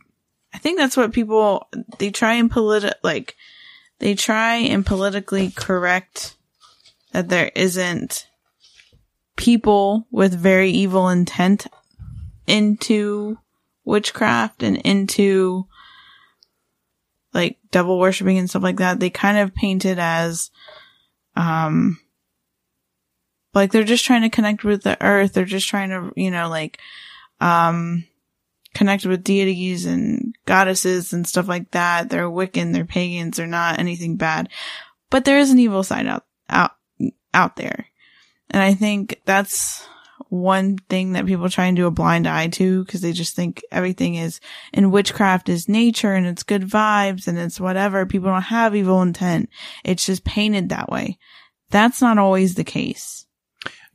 I 0.54 0.58
think 0.58 0.78
that's 0.78 0.98
what 0.98 1.13
people, 1.13 1.68
they 2.00 2.12
try 2.12 2.34
and 2.36 2.52
politi- 2.52 2.94
like, 3.04 3.36
they 4.00 4.15
try 4.15 4.56
and 4.56 4.86
politically 4.86 5.52
correct 5.52 6.36
that 7.12 7.30
there 7.30 7.52
isn't 7.56 8.28
people 9.38 10.08
with 10.12 10.34
very 10.34 10.72
evil 10.72 11.10
intent 11.10 11.68
into 12.48 13.38
witchcraft 13.86 14.63
and 14.63 14.78
into 14.78 15.65
like 17.34 17.58
devil 17.72 18.00
worshipping 18.00 18.38
and 18.38 18.50
stuff 18.50 18.63
like 18.63 18.78
that, 18.78 19.00
they 19.00 19.10
kind 19.10 19.38
of 19.38 19.54
paint 19.54 19.84
it 19.86 19.98
as, 19.98 20.52
um, 21.36 22.00
like 23.56 23.72
they're 23.72 23.84
just 23.84 24.06
trying 24.06 24.22
to 24.22 24.30
connect 24.30 24.63
with 24.63 24.84
the 24.84 25.04
earth. 25.04 25.34
They're 25.34 25.46
just 25.46 25.68
trying 25.68 25.89
to, 25.89 26.12
you 26.15 26.30
know, 26.30 26.50
like, 26.50 26.80
um, 27.39 28.06
connect 28.74 29.06
with 29.06 29.24
deities 29.24 29.86
and 29.86 30.36
goddesses 30.46 31.13
and 31.13 31.26
stuff 31.26 31.48
like 31.48 31.72
that. 31.72 32.10
They're 32.10 32.30
Wiccan, 32.30 32.74
they're 32.74 32.86
pagans, 32.86 33.38
they're 33.38 33.48
not 33.48 33.80
anything 33.80 34.18
bad. 34.18 34.50
But 35.10 35.26
there 35.26 35.39
is 35.39 35.50
an 35.50 35.60
evil 35.60 35.84
side 35.84 36.06
out, 36.06 36.26
out, 36.50 36.74
out 37.34 37.56
there. 37.56 37.88
And 38.52 38.62
I 38.62 38.74
think 38.74 39.22
that's 39.26 39.88
one 40.30 40.78
thing 40.89 41.13
that 41.13 41.26
people 41.26 41.50
try 41.50 41.65
and 41.65 41.78
do 41.78 41.88
a 41.88 41.91
blind 41.91 42.28
eye 42.28 42.48
to 42.48 42.84
because 42.84 43.02
they 43.02 43.13
just 43.13 43.36
think 43.36 43.63
everything 43.72 44.15
is 44.15 44.39
in 44.74 44.91
witchcraft 44.91 45.50
is 45.50 45.70
nature 45.70 46.13
and 46.13 46.26
it's 46.26 46.44
good 46.44 46.63
vibes 46.63 47.28
and 47.28 47.38
it's 47.38 47.60
whatever. 47.60 48.06
People 48.06 48.30
don't 48.30 48.41
have 48.41 48.76
evil 48.76 49.02
intent. 49.02 49.50
It's 49.84 50.06
just 50.06 50.26
painted 50.26 50.70
that 50.70 50.89
way. 50.89 51.18
That's 51.70 52.02
not 52.02 52.18
always 52.18 52.56
the 52.56 52.63
case. 52.63 53.25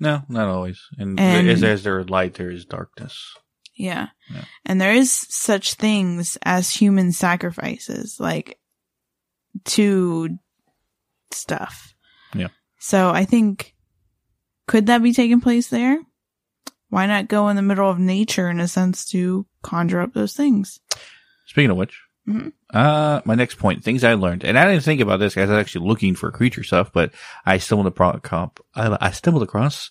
No, 0.01 0.23
not 0.29 0.49
always. 0.49 0.81
And, 0.99 1.21
And- 1.21 1.49
as 1.49 1.63
as 1.63 1.83
there 1.85 2.01
is 2.01 2.11
light, 2.11 2.35
there 2.35 2.51
is 2.51 2.65
darkness. 2.65 3.35
Yeah. 3.77 4.09
Yeah. 4.33 4.45
And 4.67 4.81
there 4.81 4.93
is 4.93 5.11
such 5.13 5.75
things 5.75 6.37
as 6.43 6.71
human 6.71 7.13
sacrifices, 7.13 8.19
like 8.19 8.59
to 9.67 10.39
stuff. 11.31 11.95
Yeah. 12.35 12.49
So 12.79 13.11
I 13.11 13.25
think, 13.25 13.75
could 14.67 14.87
that 14.87 15.03
be 15.03 15.13
taking 15.13 15.41
place 15.41 15.69
there? 15.69 15.99
Why 16.89 17.07
not 17.07 17.29
go 17.29 17.49
in 17.49 17.57
the 17.57 17.63
middle 17.63 17.89
of 17.89 17.99
nature 17.99 18.51
in 18.51 18.61
a 18.61 18.69
sense 18.69 19.09
to 19.11 19.47
conjure 19.63 20.01
up 20.01 20.13
those 20.13 20.35
things? 20.35 20.81
Speaking 21.47 21.71
of 21.71 21.77
which, 21.77 21.99
Mhm. 22.31 22.53
uh, 22.73 23.21
my 23.25 23.35
next 23.35 23.57
point, 23.59 23.83
things 23.83 24.05
I 24.05 24.15
learned, 24.15 24.45
and 24.45 24.59
I 24.59 24.71
didn't 24.71 24.85
think 24.85 25.01
about 25.01 25.19
this, 25.19 25.35
guys. 25.35 25.49
I 25.49 25.55
was 25.55 25.61
actually 25.61 25.89
looking 25.89 26.15
for 26.15 26.31
creature 26.31 26.63
stuff, 26.63 26.93
but 26.93 27.13
I 27.45 27.59
stumbled 27.59 27.87
across, 27.89 28.21
I, 28.75 28.97
I 29.01 29.11
stumbled 29.11 29.43
across 29.43 29.91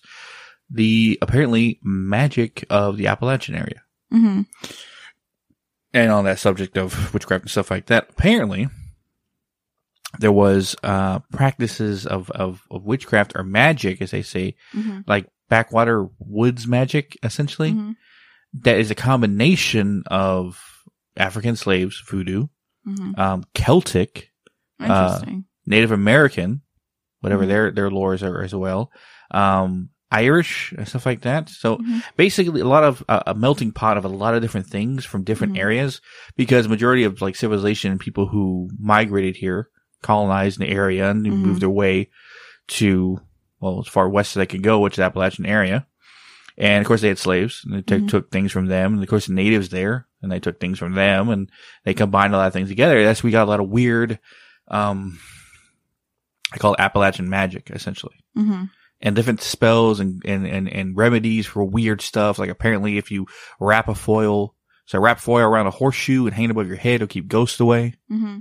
the 0.70 1.18
apparently 1.20 1.80
magic 1.82 2.64
of 2.70 2.96
the 2.96 3.08
Appalachian 3.08 3.54
area. 3.54 3.82
hmm 4.10 4.42
And 5.92 6.10
on 6.12 6.24
that 6.24 6.38
subject 6.38 6.78
of 6.78 7.12
witchcraft 7.12 7.44
and 7.44 7.50
stuff 7.50 7.70
like 7.70 7.86
that, 7.86 8.06
apparently 8.10 8.68
there 10.18 10.32
was, 10.32 10.76
uh, 10.82 11.18
practices 11.32 12.06
of, 12.06 12.30
of, 12.30 12.62
of 12.70 12.84
witchcraft 12.84 13.32
or 13.36 13.42
magic, 13.44 14.00
as 14.02 14.10
they 14.10 14.22
say, 14.22 14.54
hmm 14.72 15.00
like 15.06 15.26
backwater 15.48 16.08
woods 16.18 16.66
magic, 16.66 17.16
essentially. 17.22 17.72
hmm 17.72 17.92
that 18.52 18.78
is 18.78 18.90
a 18.90 18.96
combination 18.96 20.02
of 20.08 20.69
African 21.20 21.56
slaves, 21.56 22.02
voodoo, 22.08 22.48
hmm 22.84 23.12
um, 23.20 23.44
Celtic, 23.54 24.30
Interesting. 24.80 25.44
Native 25.66 25.92
American, 25.92 26.62
whatever 27.20 27.44
Mhm. 27.44 27.48
their 27.48 27.70
their 27.70 27.90
lores 27.90 28.22
are 28.22 28.42
as 28.42 28.54
well, 28.54 28.90
um, 29.30 29.90
Irish 30.10 30.72
and 30.76 30.88
stuff 30.88 31.06
like 31.06 31.20
that. 31.20 31.48
So 31.48 31.76
Mhm. 31.76 32.02
basically, 32.16 32.60
a 32.62 32.66
lot 32.66 32.82
of 32.82 33.04
uh, 33.08 33.22
a 33.26 33.34
melting 33.34 33.72
pot 33.72 33.96
of 33.98 34.04
a 34.04 34.08
lot 34.08 34.34
of 34.34 34.42
different 34.42 34.66
things 34.66 35.04
from 35.04 35.22
different 35.22 35.52
Mhm. 35.54 35.58
areas, 35.60 36.00
because 36.36 36.66
majority 36.66 37.04
of 37.04 37.20
like 37.22 37.36
civilization 37.36 37.90
and 37.92 38.00
people 38.00 38.26
who 38.28 38.70
migrated 38.78 39.36
here, 39.36 39.68
colonized 40.02 40.58
the 40.58 40.68
area, 40.68 41.10
and 41.10 41.22
moved 41.22 41.60
their 41.62 41.70
way 41.70 42.08
to 42.68 43.20
well 43.60 43.80
as 43.80 43.86
far 43.88 44.08
west 44.08 44.34
as 44.34 44.40
they 44.40 44.46
could 44.46 44.62
go, 44.62 44.80
which 44.80 44.94
is 44.94 44.96
the 44.96 45.04
Appalachian 45.04 45.44
area. 45.46 45.86
And 46.56 46.80
of 46.80 46.86
course, 46.86 47.02
they 47.02 47.08
had 47.08 47.18
slaves, 47.18 47.62
and 47.64 47.74
they 47.74 47.82
took 47.82 48.02
Mhm. 48.02 48.08
took 48.08 48.30
things 48.30 48.50
from 48.50 48.66
them. 48.66 48.94
And 48.94 49.02
of 49.02 49.08
course, 49.08 49.26
the 49.26 49.34
natives 49.34 49.68
there 49.68 50.06
and 50.22 50.30
they 50.30 50.40
took 50.40 50.60
things 50.60 50.78
from 50.78 50.94
them 50.94 51.28
and 51.30 51.50
they 51.84 51.94
combined 51.94 52.34
a 52.34 52.36
lot 52.36 52.46
of 52.46 52.52
things 52.52 52.68
together. 52.68 53.02
That's 53.04 53.22
we 53.22 53.30
got 53.30 53.46
a 53.46 53.50
lot 53.50 53.60
of 53.60 53.68
weird, 53.68 54.18
um, 54.68 55.18
I 56.52 56.58
call 56.58 56.74
it 56.74 56.80
Appalachian 56.80 57.28
magic 57.30 57.70
essentially. 57.70 58.16
hmm 58.34 58.64
And 59.00 59.16
different 59.16 59.40
spells 59.40 60.00
and, 60.00 60.22
and, 60.26 60.46
and, 60.46 60.68
and 60.68 60.96
remedies 60.96 61.46
for 61.46 61.64
weird 61.64 62.00
stuff. 62.00 62.38
Like 62.38 62.50
apparently 62.50 62.98
if 62.98 63.10
you 63.10 63.26
wrap 63.60 63.88
a 63.88 63.94
foil, 63.94 64.54
so 64.86 64.98
wrap 64.98 65.20
foil 65.20 65.44
around 65.44 65.66
a 65.68 65.70
horseshoe 65.70 66.26
and 66.26 66.34
hang 66.34 66.46
it 66.46 66.50
above 66.50 66.66
your 66.68 66.76
head, 66.76 66.96
it'll 66.96 67.06
keep 67.06 67.28
ghosts 67.28 67.60
away. 67.60 67.94
hmm 68.08 68.38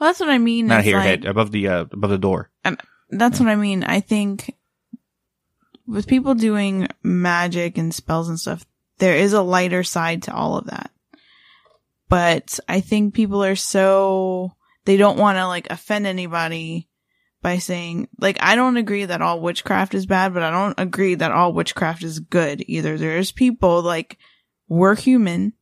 Well, 0.00 0.08
that's 0.08 0.20
what 0.20 0.30
I 0.30 0.38
mean. 0.38 0.66
Not 0.66 0.84
here, 0.84 0.96
like- 0.96 1.06
head, 1.06 1.24
above 1.26 1.52
the, 1.52 1.68
uh, 1.68 1.80
above 1.92 2.10
the 2.10 2.18
door. 2.18 2.50
That's 3.10 3.38
what 3.38 3.48
I 3.48 3.54
mean. 3.56 3.84
I 3.84 4.00
think 4.00 4.54
with 5.86 6.08
people 6.08 6.34
doing 6.34 6.88
magic 7.04 7.78
and 7.78 7.94
spells 7.94 8.28
and 8.28 8.40
stuff, 8.40 8.66
there 8.98 9.14
is 9.16 9.32
a 9.34 9.42
lighter 9.42 9.84
side 9.84 10.24
to 10.24 10.34
all 10.34 10.56
of 10.56 10.66
that. 10.66 10.90
But 12.08 12.60
I 12.68 12.80
think 12.80 13.14
people 13.14 13.42
are 13.42 13.56
so, 13.56 14.52
they 14.84 14.96
don't 14.96 15.18
want 15.18 15.38
to 15.38 15.46
like 15.48 15.66
offend 15.70 16.06
anybody 16.06 16.88
by 17.42 17.58
saying, 17.58 18.08
like, 18.18 18.38
I 18.40 18.56
don't 18.56 18.76
agree 18.76 19.04
that 19.04 19.22
all 19.22 19.40
witchcraft 19.40 19.94
is 19.94 20.06
bad, 20.06 20.32
but 20.32 20.42
I 20.42 20.50
don't 20.50 20.78
agree 20.78 21.16
that 21.16 21.32
all 21.32 21.52
witchcraft 21.52 22.02
is 22.02 22.20
good 22.20 22.64
either. 22.66 22.96
There's 22.96 23.32
people 23.32 23.82
like, 23.82 24.18
we're 24.68 24.94
human. 24.94 25.52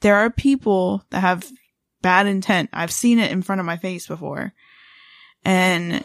There 0.00 0.16
are 0.16 0.30
people 0.30 1.04
that 1.10 1.20
have 1.20 1.50
bad 2.00 2.26
intent. 2.26 2.70
I've 2.72 2.92
seen 2.92 3.18
it 3.18 3.30
in 3.30 3.42
front 3.42 3.60
of 3.60 3.66
my 3.66 3.76
face 3.76 4.06
before. 4.06 4.52
And 5.44 6.04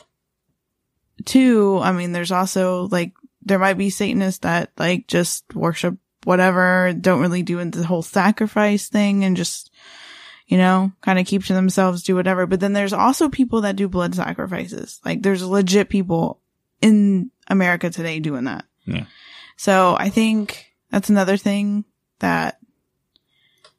two, 1.25 1.79
I 1.81 1.91
mean, 1.91 2.11
there's 2.11 2.31
also 2.31 2.87
like, 2.87 3.13
there 3.41 3.59
might 3.59 3.77
be 3.77 3.89
Satanists 3.89 4.39
that 4.39 4.71
like 4.77 5.07
just 5.07 5.55
worship 5.55 5.97
whatever, 6.23 6.93
don't 6.93 7.21
really 7.21 7.43
do 7.43 7.63
the 7.69 7.85
whole 7.85 8.01
sacrifice 8.01 8.89
thing 8.89 9.23
and 9.23 9.37
just, 9.37 9.71
you 10.47 10.57
know, 10.57 10.91
kind 11.01 11.19
of 11.19 11.25
keep 11.27 11.43
to 11.45 11.53
themselves, 11.53 12.03
do 12.03 12.15
whatever. 12.15 12.45
But 12.47 12.59
then 12.61 12.73
there's 12.73 12.93
also 12.93 13.29
people 13.29 13.61
that 13.61 13.75
do 13.75 13.87
blood 13.87 14.15
sacrifices. 14.15 14.99
Like 15.03 15.21
there's 15.21 15.43
legit 15.45 15.89
people 15.89 16.39
in 16.81 17.31
America 17.47 17.89
today 17.89 18.19
doing 18.19 18.45
that. 18.45 18.65
Yeah. 18.85 19.05
So 19.57 19.95
I 19.99 20.09
think 20.09 20.65
that's 20.89 21.09
another 21.09 21.35
thing 21.37 21.83
that, 22.19 22.59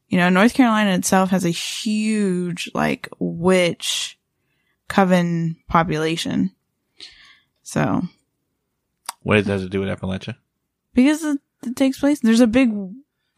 you 0.09 0.18
know, 0.18 0.28
North 0.28 0.54
Carolina 0.54 0.92
itself 0.92 1.31
has 1.31 1.44
a 1.44 1.50
huge 1.50 2.70
like 2.74 3.09
witch 3.18 4.18
coven 4.88 5.57
population. 5.68 6.50
So 7.62 8.02
What 9.22 9.37
does 9.37 9.46
it 9.46 9.50
have 9.52 9.61
to 9.62 9.68
do 9.68 9.81
with 9.81 9.88
Appalachia? 9.88 10.37
because 10.94 11.22
it, 11.24 11.38
it 11.64 11.76
takes 11.76 11.98
place, 12.00 12.20
there's 12.20 12.40
a 12.40 12.46
big 12.46 12.72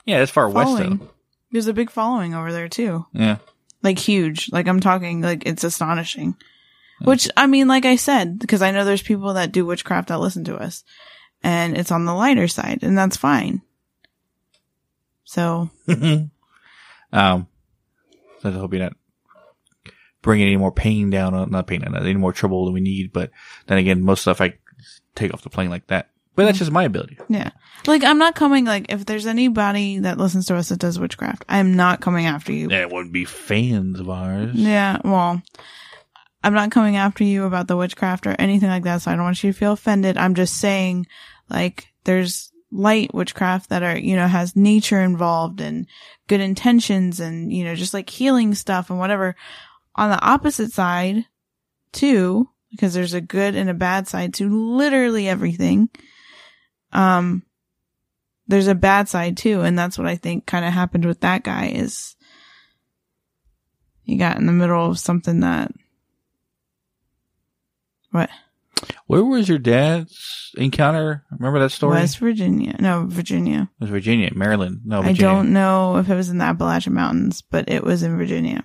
Yeah, 0.05 0.23
it's 0.23 0.31
far 0.33 0.49
west 0.49 0.79
though. 0.79 1.09
There's 1.53 1.67
a 1.67 1.73
big 1.73 1.91
following 1.91 2.35
over 2.35 2.53
there 2.53 2.69
too. 2.69 3.07
Yeah. 3.13 3.39
Like 3.83 3.99
huge. 3.99 4.51
Like 4.53 4.69
I'm 4.69 4.81
talking 4.81 5.21
like 5.21 5.47
it's 5.47 5.65
astonishing. 5.65 6.37
Which 7.03 7.31
I 7.35 7.47
mean, 7.47 7.67
like 7.67 7.87
I 7.87 7.97
said, 7.97 8.39
because 8.39 8.61
I 8.61 8.73
know 8.73 8.85
there's 8.85 9.03
people 9.03 9.33
that 9.35 9.53
do 9.53 9.65
witchcraft 9.65 10.09
that 10.09 10.21
listen 10.21 10.45
to 10.45 10.57
us 10.57 10.85
and 11.43 11.77
it's 11.77 11.91
on 11.91 12.05
the 12.05 12.15
lighter 12.15 12.47
side 12.47 12.81
and 12.83 12.97
that's 12.97 13.17
fine. 13.17 13.63
So 15.25 15.71
um, 15.89 16.31
so 17.13 17.49
I 18.45 18.51
hope 18.51 18.73
you're 18.73 18.83
not 18.83 18.97
bringing 20.23 20.47
any 20.47 20.57
more 20.57 20.73
pain 20.73 21.11
down, 21.11 21.35
on, 21.35 21.51
not 21.51 21.67
pain, 21.67 21.83
any 21.85 22.15
more 22.15 22.33
trouble 22.33 22.65
than 22.65 22.75
we 22.75 22.81
need. 22.81 23.13
But 23.13 23.31
then 23.67 23.79
again, 23.79 24.03
most 24.03 24.23
stuff 24.23 24.41
I 24.41 24.55
take 25.15 25.33
off 25.33 25.43
the 25.43 25.51
plane 25.51 25.71
like 25.71 25.87
that. 25.89 26.10
But 26.37 26.45
that's 26.45 26.57
mm. 26.57 26.61
just 26.61 26.71
my 26.71 26.85
ability. 26.85 27.19
yeah, 27.29 27.51
like 27.87 28.05
I'm 28.05 28.19
not 28.19 28.35
coming, 28.35 28.65
like 28.65 28.87
if 28.89 29.05
there's 29.05 29.27
anybody 29.27 29.99
that 30.01 30.19
listens 30.19 30.47
to 30.47 30.57
us 30.57 30.69
that 30.69 30.79
does 30.79 30.99
witchcraft, 30.99 31.45
I'm 31.49 31.77
not 31.77 32.01
coming 32.01 32.27
after 32.27 32.53
you. 32.53 32.69
There 32.69 32.89
wouldn't 32.89 33.13
be 33.13 33.25
fans 33.25 34.01
of 34.01 34.09
ours. 34.09 34.55
Yeah, 34.55 34.99
well, 35.05 35.43
I'm 36.43 36.55
not 36.55 36.71
coming 36.71 36.97
after 36.97 37.25
you 37.25 37.45
about 37.45 37.69
the 37.69 37.77
witchcraft 37.77 38.27
or 38.27 38.35
anything 38.39 38.69
like 38.69 38.85
that, 38.85 39.03
so 39.03 39.11
I 39.11 39.15
don't 39.15 39.25
want 39.25 39.43
you 39.43 39.53
to 39.53 39.59
feel 39.59 39.73
offended. 39.73 40.17
I'm 40.17 40.35
just 40.35 40.59
saying, 40.59 41.07
like, 41.51 41.89
there's 42.05 42.51
light 42.73 43.13
witchcraft 43.13 43.69
that 43.71 43.83
are, 43.83 43.99
you 43.99 44.17
know, 44.17 44.27
has 44.27 44.57
nature 44.57 45.01
involved 45.01 45.61
and 45.61 45.87
good 46.29 46.41
intentions 46.41 47.21
and, 47.21 47.53
you 47.53 47.65
know, 47.65 47.75
just 47.75 47.93
like 47.93 48.09
healing 48.09 48.55
stuff 48.55 48.89
and 48.89 48.99
whatever. 48.99 49.37
On 49.97 50.09
the 50.09 50.21
opposite 50.21 50.73
side, 50.73 51.27
too, 51.93 52.49
because 52.71 52.95
there's 52.95 53.15
a 53.15 53.21
good 53.21 53.55
and 53.55 53.69
a 53.69 53.75
bad 53.75 54.09
side 54.09 54.35
to 54.35 54.49
literally 54.49 55.29
everything. 55.29 55.91
Um, 56.93 57.43
there's 58.49 58.67
a 58.69 58.75
bad 58.75 59.09
side 59.09 59.37
too, 59.37 59.61
and 59.61 59.79
that's 59.79 59.97
what 59.97 60.07
I 60.07 60.17
think 60.17 60.47
kind 60.47 60.65
of 60.65 60.73
happened 60.73 61.05
with 61.05 61.21
that 61.21 61.45
guy 61.45 61.69
is 61.69 62.17
he 64.03 64.17
got 64.17 64.37
in 64.37 64.47
the 64.47 64.53
middle 64.53 64.91
of 64.91 64.99
something 64.99 65.41
that 65.41 65.71
what 68.11 68.29
Where 69.07 69.25
was 69.25 69.49
your 69.49 69.59
dad's 69.59 70.53
encounter? 70.57 71.25
Remember 71.31 71.61
that 71.61 71.71
story? 71.71 71.95
West 71.95 72.19
Virginia, 72.19 72.77
no 72.81 73.07
Virginia. 73.07 73.71
It 73.79 73.85
was 73.85 73.91
Virginia, 73.91 74.31
Maryland. 74.35 74.81
No, 74.85 75.03
Virginia. 75.03 75.29
I 75.29 75.33
don't 75.33 75.53
know 75.53 75.97
if 75.99 76.11
it 76.11 76.15
was 76.15 76.29
in 76.29 76.39
the 76.39 76.45
Appalachian 76.45 76.95
Mountains, 76.95 77.43
but 77.43 77.69
it 77.69 77.85
was 77.85 78.03
in 78.03 78.17
Virginia. 78.17 78.65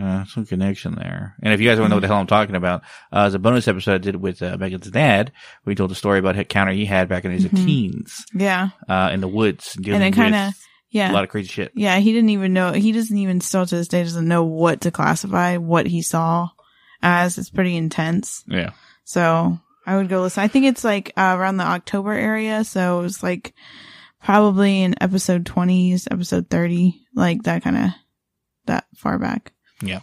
Uh, 0.00 0.24
some 0.26 0.46
connection 0.46 0.94
there. 0.94 1.34
And 1.42 1.52
if 1.52 1.60
you 1.60 1.68
guys 1.68 1.78
want 1.78 1.86
to 1.86 1.90
know 1.90 1.96
what 1.96 2.00
the 2.02 2.06
hell 2.06 2.18
I'm 2.18 2.26
talking 2.28 2.54
about, 2.54 2.82
uh, 3.12 3.24
as 3.26 3.34
a 3.34 3.38
bonus 3.40 3.66
episode 3.66 3.94
I 3.94 3.98
did 3.98 4.16
with 4.16 4.40
uh, 4.42 4.56
Megan's 4.58 4.90
dad, 4.90 5.32
we 5.64 5.74
told 5.74 5.90
a 5.90 5.96
story 5.96 6.18
about 6.20 6.38
a 6.38 6.44
counter 6.44 6.72
he 6.72 6.84
had 6.84 7.08
back 7.08 7.24
in 7.24 7.32
his 7.32 7.46
Mhm. 7.46 7.64
teens 7.64 8.24
Yeah, 8.32 8.68
uh, 8.88 9.10
in 9.12 9.20
the 9.20 9.28
woods, 9.28 9.76
and 9.76 10.02
it 10.02 10.12
kind 10.14 10.34
of 10.36 10.54
yeah 10.90 11.10
a 11.10 11.14
lot 11.14 11.24
of 11.24 11.30
crazy 11.30 11.48
shit. 11.48 11.72
yeah 11.74 11.98
he 11.98 12.12
didn't 12.12 12.30
even 12.30 12.52
know 12.52 12.72
he 12.72 12.92
doesn't 12.92 13.16
even 13.18 13.40
still 13.40 13.66
to 13.66 13.74
this 13.76 13.88
day 13.88 14.02
doesn't 14.04 14.28
know 14.28 14.44
what 14.44 14.82
to 14.82 14.90
classify 14.92 15.56
what 15.56 15.86
he 15.86 16.00
saw 16.00 16.48
as. 17.02 17.36
It's 17.36 17.50
pretty 17.50 17.76
intense. 17.76 18.44
Yeah. 18.46 18.70
So 19.04 19.58
I 19.84 19.96
would 19.96 20.08
go 20.08 20.22
listen. 20.22 20.42
I 20.44 20.48
think 20.48 20.66
it's 20.66 20.84
like 20.84 21.12
uh, 21.16 21.34
around 21.36 21.56
the 21.56 21.64
October 21.64 22.12
area. 22.12 22.62
So 22.64 23.00
it 23.00 23.02
was 23.02 23.22
like 23.22 23.52
probably 24.22 24.82
in 24.82 24.94
episode 25.02 25.44
20s, 25.44 26.06
episode 26.10 26.48
30, 26.50 27.00
like 27.14 27.42
that 27.44 27.62
kind 27.62 27.76
of 27.76 27.90
that 28.66 28.86
far 28.96 29.18
back. 29.18 29.52
Yeah. 29.82 30.00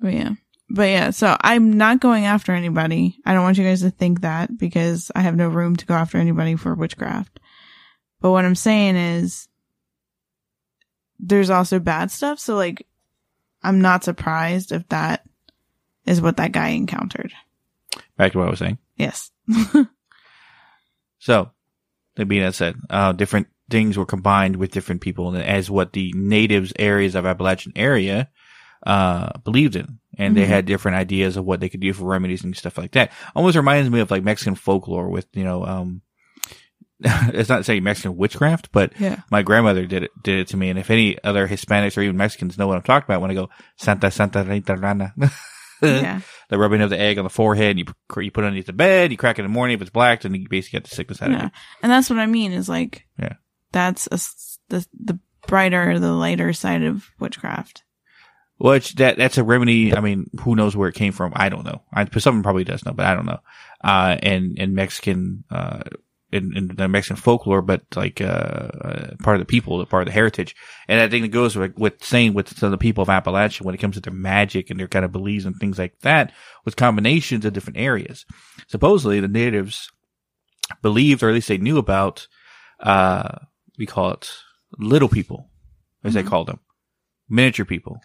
But 0.00 0.12
yeah. 0.12 0.30
But 0.68 0.88
yeah, 0.88 1.10
so 1.10 1.36
I'm 1.40 1.74
not 1.74 2.00
going 2.00 2.24
after 2.26 2.52
anybody. 2.52 3.18
I 3.24 3.34
don't 3.34 3.44
want 3.44 3.56
you 3.56 3.64
guys 3.64 3.82
to 3.82 3.90
think 3.90 4.22
that 4.22 4.58
because 4.58 5.12
I 5.14 5.20
have 5.20 5.36
no 5.36 5.48
room 5.48 5.76
to 5.76 5.86
go 5.86 5.94
after 5.94 6.18
anybody 6.18 6.56
for 6.56 6.74
witchcraft. 6.74 7.38
But 8.20 8.32
what 8.32 8.44
I'm 8.44 8.56
saying 8.56 8.96
is 8.96 9.48
there's 11.20 11.50
also 11.50 11.78
bad 11.78 12.10
stuff. 12.10 12.40
So 12.40 12.56
like, 12.56 12.86
I'm 13.62 13.80
not 13.80 14.04
surprised 14.04 14.72
if 14.72 14.88
that 14.88 15.24
is 16.04 16.20
what 16.20 16.36
that 16.38 16.52
guy 16.52 16.68
encountered. 16.68 17.32
Back 18.16 18.32
to 18.32 18.38
what 18.38 18.48
I 18.48 18.50
was 18.50 18.58
saying. 18.58 18.78
Yes. 18.96 19.30
So, 21.18 21.50
that 22.14 22.26
being 22.26 22.42
that 22.42 22.54
said, 22.54 22.76
uh, 22.88 23.12
different 23.12 23.48
things 23.68 23.98
were 23.98 24.06
combined 24.06 24.56
with 24.56 24.70
different 24.70 25.00
people 25.00 25.34
and 25.34 25.42
as 25.42 25.68
what 25.68 25.92
the 25.92 26.12
natives 26.14 26.72
areas 26.78 27.16
of 27.16 27.26
Appalachian 27.26 27.72
area, 27.74 28.30
uh, 28.84 29.38
believed 29.44 29.76
in. 29.76 29.98
And 30.18 30.34
they 30.36 30.44
Mhm. 30.44 30.48
had 30.48 30.64
different 30.66 30.96
ideas 30.96 31.36
of 31.36 31.44
what 31.44 31.60
they 31.60 31.68
could 31.68 31.80
do 31.80 31.92
for 31.92 32.04
remedies 32.04 32.42
and 32.42 32.56
stuff 32.56 32.78
like 32.78 32.92
that. 32.92 33.12
Almost 33.34 33.56
reminds 33.56 33.90
me 33.90 34.00
of 34.00 34.10
like 34.10 34.24
Mexican 34.24 34.54
folklore 34.54 35.10
with, 35.10 35.26
you 35.34 35.44
know, 35.44 35.64
um, 35.66 36.00
it's 37.00 37.50
not 37.50 37.66
saying 37.66 37.82
Mexican 37.82 38.16
witchcraft, 38.16 38.70
but 38.72 38.98
Yeah. 38.98 39.20
my 39.30 39.42
grandmother 39.42 39.84
did 39.86 40.04
it, 40.04 40.10
did 40.22 40.38
it 40.40 40.48
to 40.48 40.56
me. 40.56 40.70
And 40.70 40.78
if 40.78 40.90
any 40.90 41.22
other 41.22 41.46
Hispanics 41.46 41.98
or 41.98 42.00
even 42.02 42.16
Mexicans 42.16 42.56
know 42.56 42.66
what 42.66 42.76
I'm 42.76 42.82
talking 42.82 43.04
about 43.06 43.20
when 43.20 43.30
I 43.30 43.34
go, 43.34 43.50
Santa, 43.76 44.10
Santa, 44.10 44.42
Rita, 44.44 44.76
Rana. 44.76 45.12
yeah. 45.82 46.20
the 46.48 46.56
rubbing 46.58 46.80
of 46.80 46.88
the 46.88 46.98
egg 46.98 47.18
on 47.18 47.24
the 47.24 47.28
forehead, 47.30 47.76
and 47.76 47.80
you 47.80 48.22
you 48.22 48.30
put 48.30 48.44
it 48.44 48.46
underneath 48.46 48.64
the 48.66 48.72
bed, 48.72 49.10
you 49.10 49.18
crack 49.18 49.38
it 49.38 49.42
in 49.44 49.50
the 49.50 49.52
morning. 49.52 49.74
If 49.74 49.82
it's 49.82 49.90
black, 49.90 50.22
then 50.22 50.34
you 50.34 50.48
basically 50.48 50.78
get 50.78 50.88
the 50.88 50.94
sickness 50.94 51.20
out 51.20 51.30
of 51.30 51.36
Yeah. 51.38 51.46
it. 51.46 51.52
And 51.82 51.92
that's 51.92 52.08
what 52.08 52.18
I 52.18 52.24
mean 52.24 52.52
is 52.52 52.66
like, 52.68 53.06
Yeah. 53.20 53.34
that's 53.72 54.06
a 54.10 54.18
the, 54.70 54.86
the 54.98 55.18
brighter, 55.46 55.98
the 55.98 56.12
lighter 56.12 56.54
side 56.54 56.82
of 56.82 57.10
witchcraft. 57.20 57.82
Which 58.58 58.94
that 58.94 59.18
that's 59.18 59.36
a 59.36 59.44
remedy. 59.44 59.94
I 59.94 60.00
mean, 60.00 60.30
who 60.40 60.56
knows 60.56 60.74
where 60.74 60.88
it 60.88 60.94
came 60.94 61.12
from? 61.12 61.32
I 61.36 61.50
don't 61.50 61.64
know. 61.64 61.82
I 61.92 62.06
someone 62.18 62.42
probably 62.42 62.64
does 62.64 62.84
know, 62.86 62.92
but 62.92 63.04
I 63.04 63.14
don't 63.14 63.26
know. 63.26 63.40
Uh, 63.84 64.16
and 64.22 64.56
and 64.58 64.74
Mexican, 64.74 65.44
uh, 65.50 65.82
in, 66.32 66.56
in 66.56 66.68
the 66.68 66.88
Mexican 66.88 67.16
folklore, 67.20 67.60
but 67.60 67.82
like 67.94 68.22
uh, 68.22 68.24
uh, 68.24 69.14
part 69.22 69.36
of 69.36 69.40
the 69.40 69.44
people, 69.46 69.84
part 69.84 70.02
of 70.02 70.06
the 70.06 70.12
heritage, 70.12 70.56
and 70.88 71.00
I 71.00 71.08
think 71.08 71.24
it 71.26 71.28
goes 71.28 71.54
with, 71.54 71.76
with 71.76 72.02
saying 72.02 72.32
with 72.32 72.56
some 72.58 72.68
of 72.68 72.70
the 72.70 72.78
people 72.78 73.02
of 73.02 73.08
Appalachia 73.08 73.60
when 73.60 73.74
it 73.74 73.78
comes 73.78 73.94
to 73.96 74.00
their 74.00 74.12
magic 74.12 74.70
and 74.70 74.80
their 74.80 74.88
kind 74.88 75.04
of 75.04 75.12
beliefs 75.12 75.44
and 75.44 75.54
things 75.56 75.78
like 75.78 75.98
that, 76.00 76.32
with 76.64 76.76
combinations 76.76 77.44
of 77.44 77.52
different 77.52 77.78
areas. 77.78 78.24
Supposedly, 78.68 79.20
the 79.20 79.28
natives 79.28 79.90
believed, 80.80 81.22
or 81.22 81.28
at 81.28 81.34
least 81.34 81.48
they 81.48 81.58
knew 81.58 81.76
about, 81.78 82.26
uh, 82.80 83.36
we 83.78 83.84
call 83.86 84.12
it 84.12 84.30
little 84.78 85.08
people, 85.08 85.50
as 86.02 86.14
they 86.14 86.22
Mhm. 86.22 86.28
call 86.28 86.44
them, 86.46 86.60
miniature 87.28 87.66
people. 87.66 88.00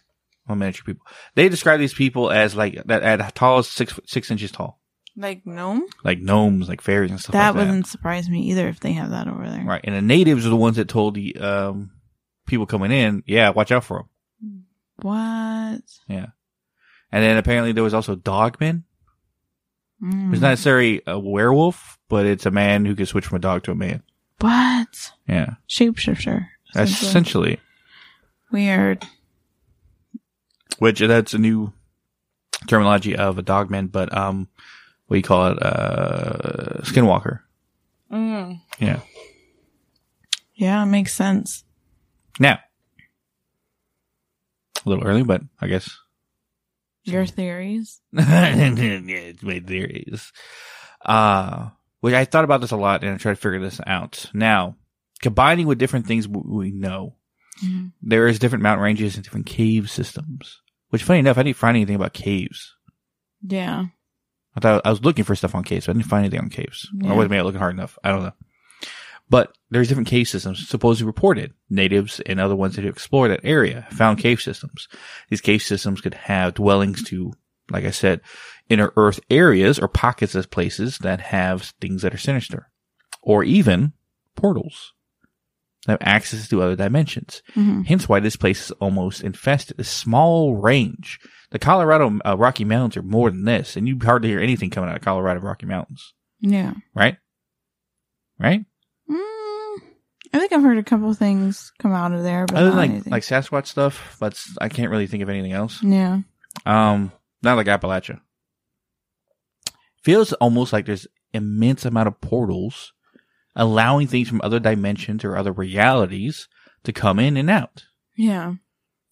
Well, 0.52 0.58
miniature 0.58 0.84
people. 0.86 1.06
They 1.36 1.49
describe 1.49 1.80
these 1.80 1.93
people 1.93 2.30
as 2.32 2.56
like 2.56 2.82
that 2.86 3.04
at 3.04 3.36
tall 3.36 3.60
as 3.60 3.68
six 3.68 3.99
six 4.06 4.30
inches 4.30 4.52
tall, 4.52 4.80
Like 5.16 5.45
gnome? 5.45 5.86
like 6.04 6.20
gnomes, 6.20 6.68
like 6.68 6.82
fairies 6.82 7.12
and 7.12 7.20
stuff 7.20 7.34
that 7.34 7.56
like 7.56 7.66
wouldn't 7.66 7.88
surprise 7.88 8.30
me 8.30 8.41
either 8.52 8.68
if 8.68 8.80
they 8.80 8.93
have 8.93 9.12
that 9.12 9.28
over 9.28 9.49
there. 9.49 9.64
Right. 9.64 9.82
And 9.84 9.95
the 9.95 10.02
natives 10.02 10.45
are 10.45 10.49
the 10.49 10.56
ones 10.56 10.76
that 10.76 10.88
told 10.88 11.16
the 11.16 11.36
um, 11.38 11.91
people 12.45 12.66
coming 12.66 12.91
in, 12.91 13.24
yeah, 13.26 13.49
watch 13.49 13.72
out 13.72 13.84
for 13.84 13.97
them. 13.97 14.66
What? 15.02 15.82
Yeah. 16.08 16.28
And 17.12 17.24
then 17.24 17.38
apparently 17.38 17.72
there 17.72 17.84
was 17.84 17.93
also 17.93 18.16
dogmen. 18.16 18.84
Mm. 20.04 20.32
It's 20.34 20.41
not 20.41 20.49
necessarily 20.49 21.02
a 21.08 21.20
werewolf, 21.20 21.97
but 22.10 22.26
it's 22.26 22.45
a 22.45 22.52
man 22.52 22.86
who 22.86 22.95
can 22.95 23.06
switch 23.06 23.26
from 23.26 23.38
a 23.38 23.39
dog 23.39 23.64
to 23.64 23.72
a 23.72 23.76
man. 23.76 24.04
What? 24.39 25.12
Yeah. 25.28 25.56
Shapeshifter. 25.70 26.47
Essentially. 26.74 27.08
essentially, 27.10 27.60
Weird. 28.52 29.06
Which 30.80 30.99
that's 30.99 31.34
a 31.34 31.38
new 31.39 31.74
terminology 32.67 33.15
of 33.15 33.38
a 33.38 33.41
dogman, 33.41 33.88
but, 33.88 34.15
um, 34.15 34.47
what 35.07 35.15
do 35.15 35.17
you 35.19 35.24
call 35.24 35.51
it? 35.51 35.61
Uh, 35.61 36.82
skinwalker. 36.84 37.39
Mm. 38.11 38.61
Yeah. 38.80 38.99
Yeah, 40.55 40.84
it 40.84 40.88
makes 40.88 41.13
sense. 41.13 41.63
Now, 42.39 42.59
a 44.86 44.89
little 44.89 45.03
early, 45.05 45.24
but 45.24 45.41
I 45.59 45.67
guess 45.67 45.97
Your 47.03 47.26
theories? 47.26 47.99
yeah, 48.13 48.53
it's 48.76 49.43
my 49.43 49.59
theories. 49.59 50.32
Uh, 51.03 51.69
which 51.99 52.13
I 52.13 52.26
thought 52.26 52.43
about 52.43 52.61
this 52.61 52.72
a 52.72 52.78
lot 52.78 53.03
and 53.03 53.13
I 53.13 53.17
tried 53.17 53.34
to 53.34 53.41
figure 53.41 53.59
this 53.59 53.80
out. 53.86 54.28
Now, 54.34 54.76
combining 55.22 55.67
with 55.67 55.78
different 55.80 56.07
things 56.07 56.28
we 56.28 56.72
know, 56.72 57.15
Mhm. 57.63 57.91
there 58.01 58.28
is 58.28 58.39
different 58.39 58.63
mountain 58.63 58.84
ranges 58.84 59.15
and 59.15 59.24
different 59.24 59.45
cave 59.45 59.89
systems. 59.89 60.61
Which, 60.92 61.04
funny 61.04 61.20
enough, 61.20 61.38
I 61.38 61.44
didn't 61.44 61.58
find 61.58 61.76
anything 61.76 61.96
about 61.96 62.14
caves. 62.14 62.76
Yeah. 63.42 63.86
I 64.56 64.60
thought 64.60 64.82
I 64.86 64.89
was 64.89 65.04
looking 65.04 65.24
for 65.24 65.36
stuff 65.36 65.56
on 65.56 65.64
caves, 65.64 65.86
but 65.86 65.96
I 65.96 66.00
didn't 66.00 66.10
find 66.10 66.26
anything 66.26 66.42
on 66.42 66.50
caves. 66.50 66.88
Yeah. 66.94 67.12
Or 67.12 67.16
was 67.16 67.30
maybe 67.30 67.42
looking 67.42 67.60
hard 67.60 67.74
enough. 67.74 67.98
I 68.04 68.10
don't 68.10 68.24
know. 68.24 68.34
But 69.30 69.58
there's 69.70 69.88
different 69.88 70.10
cave 70.10 70.28
systems 70.28 70.68
supposedly 70.68 71.08
reported. 71.08 71.54
Natives 71.70 72.20
and 72.20 72.39
other 72.39 72.56
ones 72.56 72.76
that 72.76 72.84
have 72.84 72.94
explored 72.94 73.32
that 73.32 73.46
area 73.46 73.88
found 73.92 74.20
cave 74.20 74.42
systems. 74.42 74.89
These 75.30 75.39
cave 75.39 75.62
systems 75.62 76.02
could 76.02 76.14
have 76.14 76.56
dwellings 76.56 77.02
to, 77.06 77.32
like 77.70 77.86
I 77.86 77.92
said, 77.92 78.20
inner 78.68 78.92
earth 78.98 79.22
areas 79.30 79.80
or 79.80 79.88
pockets 79.88 80.36
of 80.36 80.52
places 80.52 80.98
that 80.98 81.22
have 81.22 81.74
things 81.80 82.02
that 82.02 82.14
are 82.14 82.18
sinister. 82.18 82.70
Or 83.22 83.46
even 83.46 83.94
portals 84.36 84.92
have 85.88 85.98
access 86.02 86.48
to 86.48 86.62
other 86.62 86.76
dimensions. 86.76 87.42
Mhm. 87.56 87.86
Hence 87.88 88.08
why 88.08 88.20
this 88.20 88.36
place 88.36 88.66
is 88.66 88.72
almost 88.74 89.24
infested. 89.24 89.80
A 89.80 89.84
small 89.84 90.56
range. 90.56 91.20
The 91.50 91.60
Colorado 91.60 92.20
uh, 92.26 92.38
Rocky 92.38 92.64
Mountains 92.66 92.98
are 92.98 93.02
more 93.04 93.30
than 93.32 93.46
this, 93.46 93.76
and 93.76 93.88
you 93.88 93.98
hardly 94.02 94.30
hear 94.30 94.40
anything 94.40 94.70
coming 94.70 94.90
out 94.90 94.96
of 94.96 95.02
Colorado 95.02 95.40
Rocky 95.42 95.66
Mountains, 95.66 96.14
Yeah. 96.40 96.74
right? 96.96 97.18
Right? 98.40 98.64
Mm, 99.10 99.78
I 100.34 100.40
think 100.40 100.54
I've 100.54 100.62
heard 100.64 100.78
a 100.78 100.84
couple 100.84 101.14
things 101.14 101.72
come 101.80 101.92
out 101.94 102.14
of 102.14 102.24
there, 102.24 102.46
but 102.46 102.56
Other 102.58 102.70
than 102.70 102.78
like 102.78 102.90
anything. 102.92 103.12
like 103.12 103.24
Sasquatch 103.24 103.68
stuff, 103.68 104.16
but 104.20 104.42
I 104.62 104.70
can't 104.70 104.92
really 104.92 105.08
think 105.08 105.24
of 105.24 105.30
anything 105.30 105.52
else. 105.52 105.82
yeah. 105.84 106.22
Um, 106.66 107.12
not 107.42 107.58
like 107.58 107.68
Appalachia. 107.68 108.20
Feels 110.04 110.34
almost 110.34 110.74
like 110.74 110.86
there's 110.86 111.08
immense 111.34 111.86
amount 111.86 112.08
of 112.08 112.20
portals 112.22 112.94
allowing 113.56 114.08
things 114.08 114.28
from 114.30 114.41
other 114.43 114.60
dimensions 114.60 115.24
or 115.24 115.36
other 115.36 115.52
realities 115.52 116.47
to 116.84 116.93
come 116.93 117.20
in 117.20 117.38
and 117.38 117.49
out. 117.49 117.84
Yeah. 118.16 118.56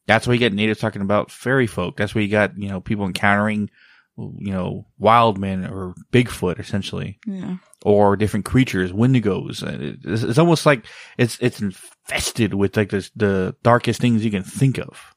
That's 0.07 0.25
why 0.25 0.33
you 0.33 0.39
get 0.39 0.53
natives 0.53 0.79
talking 0.79 1.01
about 1.03 1.31
fairy 1.31 1.67
folk. 1.67 1.97
That's 1.97 2.15
why 2.15 2.21
you 2.21 2.29
got, 2.29 2.57
you 2.57 2.67
know, 2.69 2.81
people 2.81 3.05
encountering, 3.05 3.69
you 4.17 4.51
know, 4.51 4.87
wild 4.97 5.37
men 5.37 5.65
or 5.65 5.93
Bigfoot 6.11 6.59
essentially, 6.59 7.19
Yeah. 7.27 7.57
or 7.83 8.15
different 8.17 8.45
creatures, 8.45 8.91
wendigos. 8.91 9.61
Uh, 9.61 9.95
It's, 10.11 10.23
it's 10.23 10.37
almost 10.39 10.65
like 10.65 10.85
it's, 11.17 11.37
it's 11.41 11.61
infested 11.61 12.53
with 12.55 12.75
like 12.75 12.89
this, 12.89 13.11
the 13.15 13.55
darkest 13.61 14.01
things 14.01 14.25
you 14.25 14.31
can 14.31 14.43
think 14.43 14.79
of. 14.79 15.15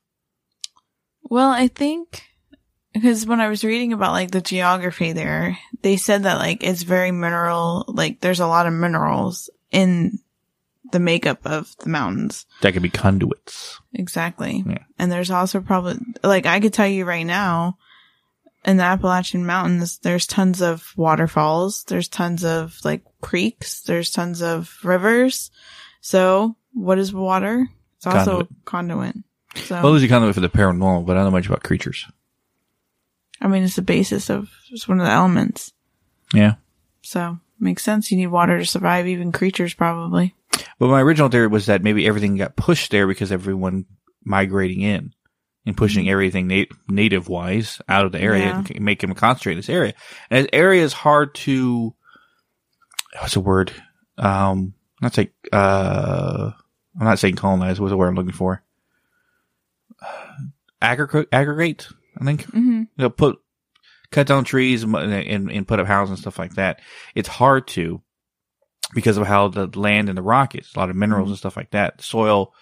Well, 1.22 1.50
I 1.50 1.68
think 1.68 2.24
because 2.92 3.26
when 3.26 3.40
I 3.40 3.48
was 3.48 3.64
reading 3.64 3.92
about 3.92 4.12
like 4.12 4.30
the 4.30 4.40
geography 4.40 5.12
there, 5.12 5.58
they 5.82 5.96
said 5.96 6.24
that 6.24 6.38
like 6.38 6.62
it's 6.62 6.82
very 6.82 7.10
mineral, 7.10 7.84
like 7.88 8.20
there's 8.20 8.40
a 8.40 8.46
lot 8.46 8.66
of 8.66 8.72
minerals 8.72 9.50
in 9.70 10.18
the 10.92 11.00
makeup 11.00 11.40
of 11.44 11.74
the 11.78 11.88
mountains. 11.88 12.46
That 12.60 12.72
could 12.72 12.82
be 12.82 12.90
conduits. 12.90 13.80
Exactly. 13.94 14.62
Yeah. 14.66 14.84
And 14.98 15.10
there's 15.10 15.30
also 15.30 15.60
probably, 15.60 15.98
like, 16.22 16.46
I 16.46 16.60
could 16.60 16.72
tell 16.72 16.86
you 16.86 17.04
right 17.04 17.24
now, 17.24 17.78
in 18.64 18.76
the 18.76 18.84
Appalachian 18.84 19.44
Mountains, 19.44 19.98
there's 19.98 20.26
tons 20.26 20.60
of 20.62 20.92
waterfalls. 20.96 21.84
There's 21.84 22.08
tons 22.08 22.44
of, 22.44 22.78
like, 22.84 23.02
creeks. 23.20 23.80
There's 23.82 24.10
tons 24.10 24.42
of 24.42 24.76
rivers. 24.84 25.50
So, 26.00 26.56
what 26.72 26.98
is 26.98 27.12
water? 27.12 27.66
It's 27.96 28.06
also 28.06 28.46
conduit. 28.64 29.16
So, 29.64 29.82
Well, 29.82 29.92
there's 29.92 30.02
a 30.02 30.08
conduit 30.08 30.34
for 30.34 30.40
the 30.40 30.48
paranormal, 30.48 31.06
but 31.06 31.16
I 31.16 31.20
don't 31.20 31.26
know 31.26 31.36
much 31.38 31.46
about 31.46 31.62
creatures. 31.62 32.06
I 33.42 33.48
mean, 33.48 33.64
it's 33.64 33.76
the 33.76 33.82
basis 33.82 34.30
of, 34.30 34.48
it's 34.70 34.86
one 34.88 35.00
of 35.00 35.06
the 35.06 35.12
elements. 35.12 35.72
Yeah. 36.32 36.54
So, 37.02 37.38
makes 37.58 37.82
sense. 37.82 38.10
You 38.10 38.16
need 38.16 38.28
water 38.28 38.58
to 38.58 38.64
survive, 38.64 39.06
even 39.08 39.32
creatures 39.32 39.74
probably. 39.74 40.34
But 40.78 40.88
my 40.88 41.00
original 41.02 41.28
theory 41.28 41.48
was 41.48 41.66
that 41.66 41.82
maybe 41.82 42.06
everything 42.06 42.36
got 42.36 42.56
pushed 42.56 42.90
there 42.92 43.06
because 43.06 43.32
everyone 43.32 43.86
migrating 44.24 44.80
in 44.80 45.12
and 45.66 45.76
pushing 45.76 46.08
everything 46.08 46.46
nat- 46.46 46.68
native 46.88 47.28
wise 47.28 47.80
out 47.88 48.06
of 48.06 48.12
the 48.12 48.20
area 48.20 48.44
Yeah. 48.46 48.64
and 48.74 48.80
make 48.84 49.00
them 49.00 49.12
concentrate 49.14 49.52
in 49.54 49.58
this 49.58 49.68
area. 49.68 49.94
And 50.30 50.44
this 50.44 50.50
area 50.52 50.84
is 50.84 50.92
hard 50.92 51.34
to, 51.36 51.94
what's 53.18 53.34
the 53.34 53.40
word? 53.40 53.72
Um, 54.18 54.74
not 55.00 55.14
say, 55.14 55.30
uh, 55.52 56.52
I'm 56.98 57.04
not 57.06 57.18
saying 57.18 57.36
colonize. 57.36 57.80
What's 57.80 57.90
the 57.90 57.96
word 57.96 58.08
I'm 58.08 58.14
looking 58.14 58.32
for? 58.32 58.62
Aggregate, 60.80 61.28
aggregate, 61.32 61.88
I 62.22 62.24
think 62.24 62.46
Mm-hmm. 62.46 62.70
you 62.80 62.86
know, 62.98 63.10
put 63.10 63.38
cut 64.10 64.26
down 64.26 64.44
trees 64.44 64.82
and, 64.82 64.94
and 64.94 65.50
and 65.50 65.68
put 65.68 65.80
up 65.80 65.86
houses 65.86 66.10
and 66.10 66.18
stuff 66.18 66.38
like 66.38 66.54
that. 66.54 66.80
It's 67.14 67.28
hard 67.28 67.66
to 67.68 68.02
because 68.94 69.16
of 69.16 69.26
how 69.26 69.48
the 69.48 69.66
land 69.78 70.08
and 70.08 70.18
the 70.18 70.22
rock 70.22 70.54
is. 70.54 70.70
A 70.74 70.78
lot 70.78 70.90
of 70.90 70.96
minerals 70.96 71.30
and 71.30 71.38
stuff 71.38 71.56
like 71.56 71.70
that. 71.70 71.98
The 71.98 72.04
soil 72.04 72.52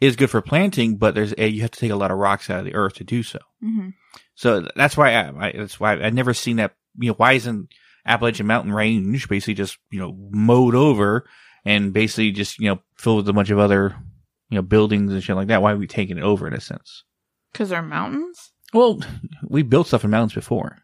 is 0.00 0.16
good 0.16 0.30
for 0.30 0.42
planting, 0.42 0.96
but 0.96 1.14
there's 1.14 1.34
a, 1.36 1.48
you 1.48 1.62
have 1.62 1.70
to 1.72 1.80
take 1.80 1.90
a 1.90 1.96
lot 1.96 2.10
of 2.10 2.18
rocks 2.18 2.50
out 2.50 2.60
of 2.60 2.64
the 2.64 2.74
earth 2.74 2.94
to 2.94 3.04
do 3.04 3.22
so. 3.22 3.38
Mm-hmm. 3.64 3.90
So 4.34 4.68
that's 4.76 4.96
why 4.96 5.14
I, 5.14 5.48
I 5.48 5.52
that's 5.56 5.80
why 5.80 5.92
I've 5.94 6.14
never 6.14 6.34
seen 6.34 6.56
that. 6.56 6.74
You 6.98 7.10
know, 7.10 7.14
why 7.14 7.32
isn't 7.32 7.68
Appalachian 8.06 8.46
Mountain 8.46 8.72
Range 8.72 9.28
basically 9.28 9.54
just 9.54 9.78
you 9.90 9.98
know 9.98 10.16
mowed 10.30 10.74
over 10.74 11.28
and 11.64 11.92
basically 11.92 12.32
just 12.32 12.58
you 12.58 12.68
know 12.68 12.80
filled 12.96 13.18
with 13.18 13.28
a 13.28 13.32
bunch 13.32 13.50
of 13.50 13.58
other 13.58 13.96
you 14.50 14.56
know 14.56 14.62
buildings 14.62 15.12
and 15.12 15.22
shit 15.22 15.36
like 15.36 15.48
that? 15.48 15.62
Why 15.62 15.72
are 15.72 15.76
we 15.76 15.86
taking 15.86 16.18
it 16.18 16.24
over 16.24 16.46
in 16.46 16.54
a 16.54 16.60
sense? 16.60 17.04
Cause 17.54 17.70
they're 17.70 17.82
mountains? 17.82 18.52
Well, 18.72 19.00
we 19.42 19.62
built 19.62 19.86
stuff 19.86 20.04
in 20.04 20.10
mountains 20.10 20.34
before. 20.34 20.78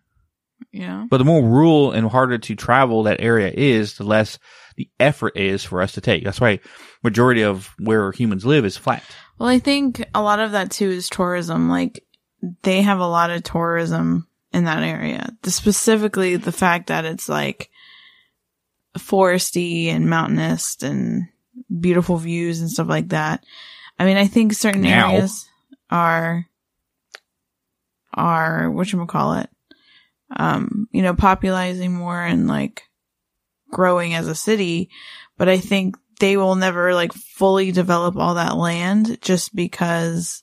Yeah. 0.73 1.07
But 1.09 1.19
the 1.19 1.25
more 1.25 1.43
rural 1.43 1.93
and 1.93 2.09
harder 2.09 2.39
to 2.39 2.55
travel 2.55 3.05
that 3.05 3.21
area 3.21 3.53
is, 3.55 3.97
the 3.97 4.05
less 4.05 4.39
the 4.77 4.89
effort 4.99 5.37
is 5.37 5.63
for 5.63 5.81
us 5.81 5.93
to 5.93 6.01
take. 6.01 6.25
That's 6.25 6.41
why 6.41 6.61
majority 7.03 7.43
of 7.43 7.73
where 7.79 8.11
humans 8.13 8.45
live 8.45 8.65
is 8.65 8.77
flat. 8.77 9.05
Well, 9.39 9.49
I 9.49 9.59
think 9.59 10.05
a 10.15 10.23
lot 10.23 10.41
of 10.41 10.53
that 10.53 10.71
too 10.71 10.89
is 10.91 11.09
tourism. 11.09 11.69
Like 11.69 12.05
they 12.63 12.83
have 12.83 12.99
a 12.99 13.07
lot 13.07 13.31
of 13.31 13.43
tourism 13.43 14.27
in 14.53 14.65
that 14.65 14.83
area. 14.83 15.31
The, 15.43 15.51
specifically 15.51 16.37
the 16.37 16.53
fact 16.53 16.89
that 16.89 17.05
it's 17.05 17.29
like 17.29 17.71
foresty 18.99 19.89
and 19.89 20.09
mountainous 20.09 20.83
and 20.83 21.29
beautiful 21.81 22.17
views 22.17 22.61
and 22.61 22.71
stuff 22.71 22.89
like 22.89 23.09
that. 23.09 23.45
I 23.99 24.05
mean, 24.05 24.17
I 24.17 24.27
think 24.27 24.55
certain 24.55 24.83
Now. 24.83 25.11
areas 25.11 25.49
are 25.91 26.47
are 28.15 28.71
what 28.71 28.93
you 28.93 29.05
call 29.07 29.35
it, 29.35 29.51
um, 30.37 30.89
you 30.93 31.03
know, 31.03 31.15
popularizing 31.15 31.93
more 31.93 32.21
and 32.21 32.47
like 32.47 32.83
growing 33.71 34.15
as 34.15 34.29
a 34.29 34.35
city. 34.35 34.91
But 35.37 35.49
I 35.49 35.59
think 35.59 35.97
they 36.21 36.37
will 36.37 36.55
never 36.55 36.95
like 36.95 37.13
fully 37.13 37.73
develop 37.73 38.17
all 38.17 38.35
that 38.35 38.57
land 38.57 39.21
just 39.21 39.55
because, 39.55 40.43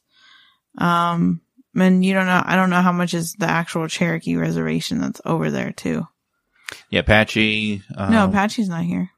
um, 0.78 1.42
and 1.76 2.04
you 2.04 2.14
don't 2.14 2.26
know, 2.26 2.44
I 2.46 2.56
don't 2.56 2.70
know 2.70 2.82
how 2.82 2.92
much 2.92 3.14
is 3.14 3.34
the 3.34 3.50
actual 3.50 3.88
Cherokee 3.88 4.36
reservation 4.36 5.00
that's 5.00 5.22
over 5.26 5.50
there 5.50 5.72
too. 5.72 6.06
Yeah, 6.90 7.00
Apache. 7.00 7.82
Um, 7.96 8.12
no, 8.12 8.26
Apache's 8.26 8.70
not 8.70 8.84
here. 8.84 9.10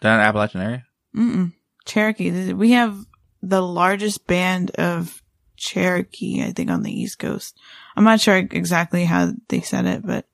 down 0.00 0.20
in 0.20 0.26
Appalachian 0.26 0.60
area. 0.60 0.84
Mm-mm. 1.16 1.52
Cherokee. 1.84 2.52
We 2.52 2.72
have 2.72 2.96
the 3.42 3.62
largest 3.62 4.26
band 4.26 4.70
of 4.72 5.22
Cherokee, 5.56 6.42
I 6.42 6.52
think, 6.52 6.70
on 6.70 6.82
the 6.82 6.92
East 6.92 7.18
Coast. 7.18 7.58
I'm 7.96 8.04
not 8.04 8.20
sure 8.20 8.36
exactly 8.36 9.04
how 9.04 9.32
they 9.48 9.60
said 9.60 9.86
it, 9.86 10.06
but, 10.06 10.26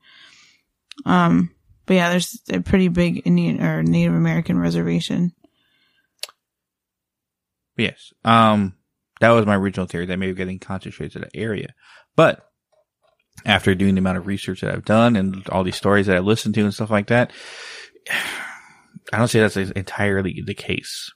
um, 1.04 1.50
but 1.86 1.94
yeah, 1.94 2.10
there's 2.10 2.40
a 2.50 2.60
pretty 2.60 2.88
big 2.88 3.22
Indian 3.26 3.62
or 3.62 3.82
Native 3.82 4.14
American 4.14 4.58
reservation. 4.58 5.32
Yes. 7.76 8.12
Um, 8.24 8.74
that 9.20 9.30
was 9.30 9.46
my 9.46 9.56
original 9.56 9.86
theory 9.86 10.06
that 10.06 10.18
maybe 10.18 10.34
getting 10.34 10.58
concentrated 10.58 11.12
to 11.12 11.18
the 11.20 11.36
area, 11.40 11.74
but 12.16 12.42
after 13.44 13.74
doing 13.74 13.94
the 13.94 13.98
amount 14.00 14.18
of 14.18 14.26
research 14.26 14.62
that 14.62 14.72
I've 14.72 14.84
done 14.84 15.14
and 15.16 15.46
all 15.50 15.62
these 15.62 15.76
stories 15.76 16.06
that 16.06 16.16
I've 16.16 16.24
listened 16.24 16.54
to 16.54 16.62
and 16.62 16.72
stuff 16.74 16.90
like 16.90 17.08
that, 17.08 17.32
I 19.12 19.18
don't 19.18 19.28
say 19.28 19.40
that's 19.40 19.56
entirely 19.56 20.42
the 20.44 20.54
case. 20.54 21.12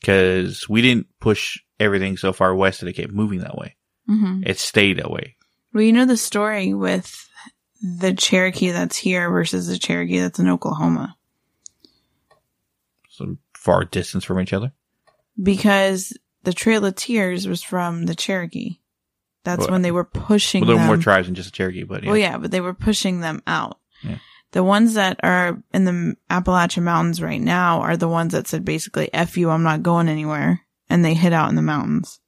because 0.00 0.68
we 0.68 0.82
didn't 0.82 1.06
push 1.20 1.58
everything 1.78 2.16
so 2.16 2.32
far 2.32 2.54
west 2.54 2.80
that 2.80 2.88
it 2.88 2.94
kept 2.94 3.12
moving 3.12 3.40
that 3.40 3.56
way. 3.56 3.76
hmm 4.06 4.40
It 4.44 4.58
stayed 4.58 4.98
that 4.98 5.10
way. 5.10 5.36
Well, 5.74 5.82
you 5.82 5.92
know 5.92 6.06
the 6.06 6.16
story 6.16 6.72
with 6.72 7.28
the 7.82 8.14
Cherokee 8.14 8.70
that's 8.70 8.96
here 8.96 9.28
versus 9.28 9.66
the 9.66 9.76
Cherokee 9.76 10.20
that's 10.20 10.38
in 10.38 10.48
Oklahoma 10.48 11.16
Some 13.10 13.38
far 13.54 13.84
distance 13.84 14.24
from 14.24 14.40
each 14.40 14.52
other. 14.52 14.72
because 15.42 16.16
the 16.44 16.52
Trail 16.52 16.84
of 16.84 16.94
Tears 16.94 17.46
was 17.48 17.62
from 17.62 18.06
the 18.06 18.14
Cherokee. 18.14 18.78
That's 19.44 19.60
Well, 19.62 19.70
when 19.72 19.82
they 19.82 19.90
were 19.90 20.04
pushing 20.04 20.60
Well, 20.62 20.68
there 20.68 20.76
were 20.76 20.80
them. 20.80 20.86
more 20.86 20.96
tribes 20.96 21.26
than 21.26 21.34
just 21.34 21.50
the 21.50 21.56
Cherokee, 21.56 21.82
but 21.84 22.02
yeah. 22.02 22.08
Well, 22.08 22.18
yeah, 22.18 22.38
but 22.38 22.50
they 22.50 22.60
were 22.60 22.72
pushing 22.74 23.20
them 23.20 23.42
out. 23.46 23.78
Yeah. 24.02 24.18
The 24.52 24.62
ones 24.62 24.94
that 24.94 25.18
are 25.22 25.60
in 25.72 25.84
the 25.84 26.14
Appalachian 26.30 26.84
Mountains 26.84 27.20
right 27.20 27.40
now 27.40 27.80
are 27.80 27.96
the 27.96 28.08
ones 28.08 28.32
that 28.32 28.46
said 28.46 28.64
basically, 28.64 29.12
F 29.12 29.36
you, 29.36 29.50
I'm 29.50 29.64
not 29.64 29.82
going 29.82 30.08
anywhere. 30.08 30.60
And 30.88 31.04
they 31.04 31.14
hid 31.14 31.32
out 31.32 31.48
in 31.50 31.56
the 31.56 31.62
mountains. 31.62 32.20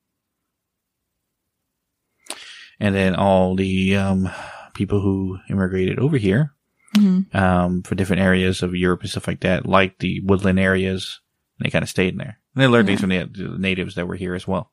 And 2.78 2.94
then 2.94 3.14
all 3.14 3.56
the 3.56 3.96
um, 3.96 4.30
people 4.74 5.00
who 5.00 5.38
immigrated 5.48 5.98
over 5.98 6.16
here 6.16 6.52
hmm 6.94 7.20
um, 7.34 7.82
for 7.82 7.94
different 7.94 8.22
areas 8.22 8.62
of 8.62 8.74
Europe 8.74 9.02
and 9.02 9.10
stuff 9.10 9.26
like 9.26 9.40
that, 9.40 9.66
like 9.66 9.98
the 9.98 10.20
woodland 10.20 10.58
areas, 10.58 11.20
they 11.60 11.70
kind 11.70 11.82
of 11.82 11.88
stayed 11.88 12.12
in 12.12 12.18
there. 12.18 12.38
And 12.54 12.62
they 12.62 12.68
learned 12.68 12.86
things 12.86 13.00
from 13.00 13.10
the, 13.10 13.24
the 13.24 13.58
natives 13.58 13.96
that 13.96 14.06
were 14.06 14.14
here 14.14 14.34
as 14.34 14.46
well. 14.46 14.70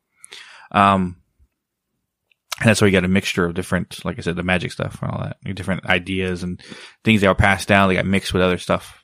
Um, 0.71 1.17
and 2.59 2.69
that's 2.69 2.81
why 2.81 2.87
you 2.87 2.93
got 2.93 3.03
a 3.03 3.09
mixture 3.09 3.45
of 3.45 3.55
different, 3.55 4.05
like 4.05 4.17
I 4.17 4.21
said, 4.21 4.35
the 4.35 4.43
magic 4.43 4.71
stuff 4.71 5.01
and 5.01 5.11
all 5.11 5.21
that, 5.21 5.55
different 5.55 5.85
ideas 5.85 6.43
and 6.43 6.61
things 7.03 7.21
that 7.21 7.27
were 7.27 7.35
passed 7.35 7.67
down. 7.67 7.89
They 7.89 7.95
got 7.95 8.05
mixed 8.05 8.33
with 8.33 8.43
other 8.43 8.57
stuff. 8.57 9.03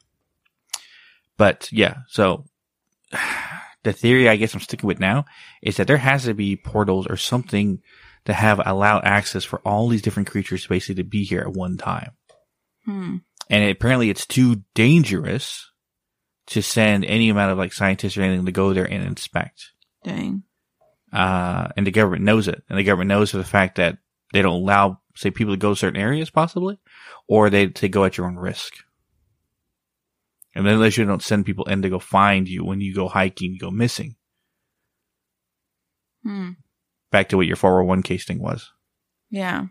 But 1.36 1.70
yeah, 1.72 1.98
so 2.08 2.46
the 3.84 3.94
theory 3.94 4.30
I 4.30 4.36
guess 4.36 4.54
I'm 4.54 4.62
sticking 4.62 4.88
with 4.88 5.00
now 5.00 5.26
is 5.62 5.78
that 5.78 5.88
there 5.88 5.98
has 5.98 6.26
to 6.26 6.34
be 6.34 6.56
portals 6.56 7.08
or 7.08 7.18
something 7.18 7.82
to 8.26 8.34
have 8.34 8.62
allowed 8.66 9.06
access 9.06 9.44
for 9.44 9.60
all 9.60 9.88
these 9.88 10.02
different 10.02 10.30
creatures 10.30 10.68
basically 10.68 10.96
to 10.96 11.10
be 11.10 11.24
here 11.24 11.42
at 11.42 11.54
one 11.54 11.78
time 11.78 12.12
Hmm. 12.86 13.18
and 13.50 13.70
apparently 13.70 14.10
it's 14.10 14.26
too 14.26 14.64
dangerous 14.74 15.70
to 16.48 16.62
send 16.64 17.06
any 17.06 17.30
amount 17.30 17.52
of 17.52 17.58
like 17.58 17.74
scientists 17.74 18.18
or 18.18 18.22
anything 18.24 18.46
to 18.48 18.52
go 18.52 18.74
there 18.74 18.86
and 18.92 19.04
inspect. 19.04 19.72
Dang. 20.04 20.44
Uh, 21.14 21.68
and 21.78 21.86
the 21.86 21.92
government 21.92 22.24
knows 22.24 22.48
it, 22.48 22.64
and 22.70 22.78
the 22.80 22.84
government 22.84 23.10
knows 23.10 23.32
for 23.32 23.38
the 23.38 23.44
fact 23.44 23.76
that 23.78 23.98
they 24.34 24.42
don't 24.42 24.62
allow, 24.62 25.00
say, 25.16 25.30
people 25.30 25.54
to 25.54 25.58
go 25.60 25.72
to 25.74 25.76
certain 25.76 26.00
areas 26.02 26.30
possibly, 26.32 26.80
or 27.28 27.50
they 27.50 27.68
they 27.68 27.90
go 27.90 28.06
at 28.06 28.18
your 28.18 28.26
own 28.28 28.36
risk. 28.36 28.74
And 30.56 30.66
then 30.66 30.76
unless 30.76 30.98
you 30.98 31.06
don't 31.06 31.22
send 31.22 31.46
people 31.46 31.66
in 31.66 31.84
to 31.84 31.90
go 31.90 32.00
find 32.00 32.48
you 32.48 32.64
when 32.66 32.82
you 32.82 32.96
go 32.96 33.08
hiking, 33.08 33.54
you 33.54 33.60
go 33.60 33.70
missing. 33.72 34.16
Hmm. 36.24 36.52
Back 37.12 37.30
to 37.30 37.38
what 37.38 37.48
your 37.48 37.56
411 37.56 38.04
case 38.04 38.26
thing 38.26 38.40
was. 38.40 38.72
Yeah. 39.30 39.66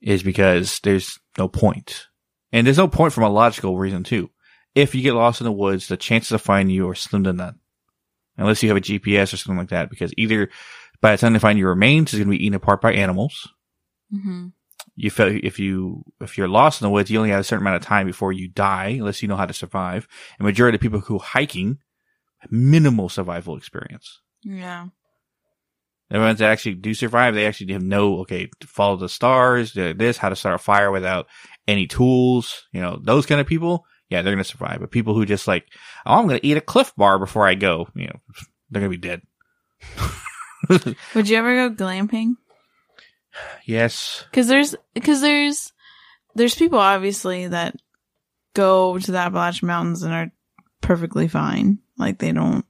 is 0.00 0.22
because 0.22 0.80
there's 0.80 1.18
no 1.38 1.48
point. 1.48 2.06
And 2.52 2.66
there's 2.66 2.78
no 2.78 2.88
point 2.88 3.12
from 3.12 3.24
a 3.24 3.28
logical 3.30 3.76
reason 3.76 4.04
too. 4.04 4.30
If 4.74 4.94
you 4.94 5.02
get 5.02 5.14
lost 5.14 5.40
in 5.40 5.46
the 5.46 5.52
woods, 5.52 5.88
the 5.88 5.96
chances 5.96 6.32
of 6.32 6.42
finding 6.42 6.74
you 6.74 6.88
are 6.88 6.94
slim 6.94 7.24
to 7.24 7.32
none. 7.32 7.58
Unless 8.36 8.62
you 8.62 8.68
have 8.68 8.76
a 8.76 8.80
GPS 8.82 9.32
or 9.32 9.38
something 9.38 9.58
like 9.58 9.70
that, 9.70 9.88
because 9.88 10.12
either 10.18 10.50
by 11.00 11.12
the 11.12 11.18
time 11.18 11.32
they 11.32 11.38
find 11.38 11.58
your 11.58 11.70
remains, 11.70 12.12
it's 12.12 12.18
going 12.18 12.26
to 12.30 12.38
be 12.38 12.44
eaten 12.44 12.54
apart 12.54 12.82
by 12.82 12.92
animals. 12.92 13.48
hmm 14.10 14.48
You 14.94 15.10
feel, 15.10 15.28
if 15.42 15.58
you, 15.58 16.04
if 16.20 16.36
you're 16.36 16.48
lost 16.48 16.80
in 16.82 16.86
the 16.86 16.90
woods, 16.90 17.10
you 17.10 17.18
only 17.18 17.30
have 17.30 17.40
a 17.40 17.44
certain 17.44 17.62
amount 17.66 17.76
of 17.82 17.86
time 17.88 18.06
before 18.06 18.32
you 18.32 18.48
die, 18.48 18.96
unless 18.98 19.22
you 19.22 19.28
know 19.28 19.36
how 19.36 19.46
to 19.46 19.54
survive. 19.54 20.06
And 20.38 20.44
majority 20.46 20.76
of 20.76 20.82
people 20.82 21.00
who 21.00 21.18
hiking, 21.18 21.78
minimal 22.50 23.08
survival 23.08 23.56
experience. 23.56 24.20
Yeah. 24.42 24.88
The 26.10 26.18
ones 26.18 26.38
that 26.38 26.50
actually 26.50 26.74
do 26.74 26.94
survive, 26.94 27.34
they 27.34 27.46
actually 27.46 27.72
have 27.72 27.82
no, 27.82 28.20
okay, 28.20 28.48
follow 28.62 28.96
the 28.96 29.08
stars, 29.08 29.72
this, 29.72 30.16
how 30.16 30.28
to 30.28 30.36
start 30.36 30.54
a 30.54 30.58
fire 30.58 30.92
without 30.92 31.26
any 31.66 31.86
tools, 31.86 32.68
you 32.72 32.80
know, 32.80 32.98
those 33.02 33.26
kind 33.26 33.40
of 33.40 33.46
people, 33.46 33.84
yeah, 34.08 34.22
they're 34.22 34.32
going 34.32 34.42
to 34.42 34.48
survive. 34.48 34.78
But 34.80 34.92
people 34.92 35.14
who 35.14 35.26
just 35.26 35.48
like, 35.48 35.66
oh, 36.04 36.14
I'm 36.14 36.28
going 36.28 36.38
to 36.38 36.46
eat 36.46 36.56
a 36.56 36.60
Clif 36.60 36.94
Bar 36.96 37.18
before 37.18 37.46
I 37.46 37.54
go, 37.54 37.88
you 37.94 38.06
know, 38.06 38.20
they're 38.70 38.80
going 38.80 38.92
to 38.92 38.98
be 38.98 39.08
dead. 39.08 39.22
Would 41.14 41.28
you 41.28 41.36
ever 41.36 41.68
go 41.68 41.74
glamping? 41.74 42.34
yes. 43.64 44.24
Cause 44.32 44.46
there's, 44.46 44.76
cause 45.02 45.20
there's, 45.20 45.72
there's 46.36 46.54
people 46.54 46.78
obviously 46.78 47.48
that 47.48 47.76
go 48.54 48.96
to 48.98 49.12
the 49.12 49.18
Appalachian 49.18 49.66
Mountains 49.66 50.02
and 50.02 50.12
are 50.12 50.32
perfectly 50.80 51.26
fine. 51.26 51.78
Like 51.98 52.18
they 52.18 52.30
don't, 52.32 52.64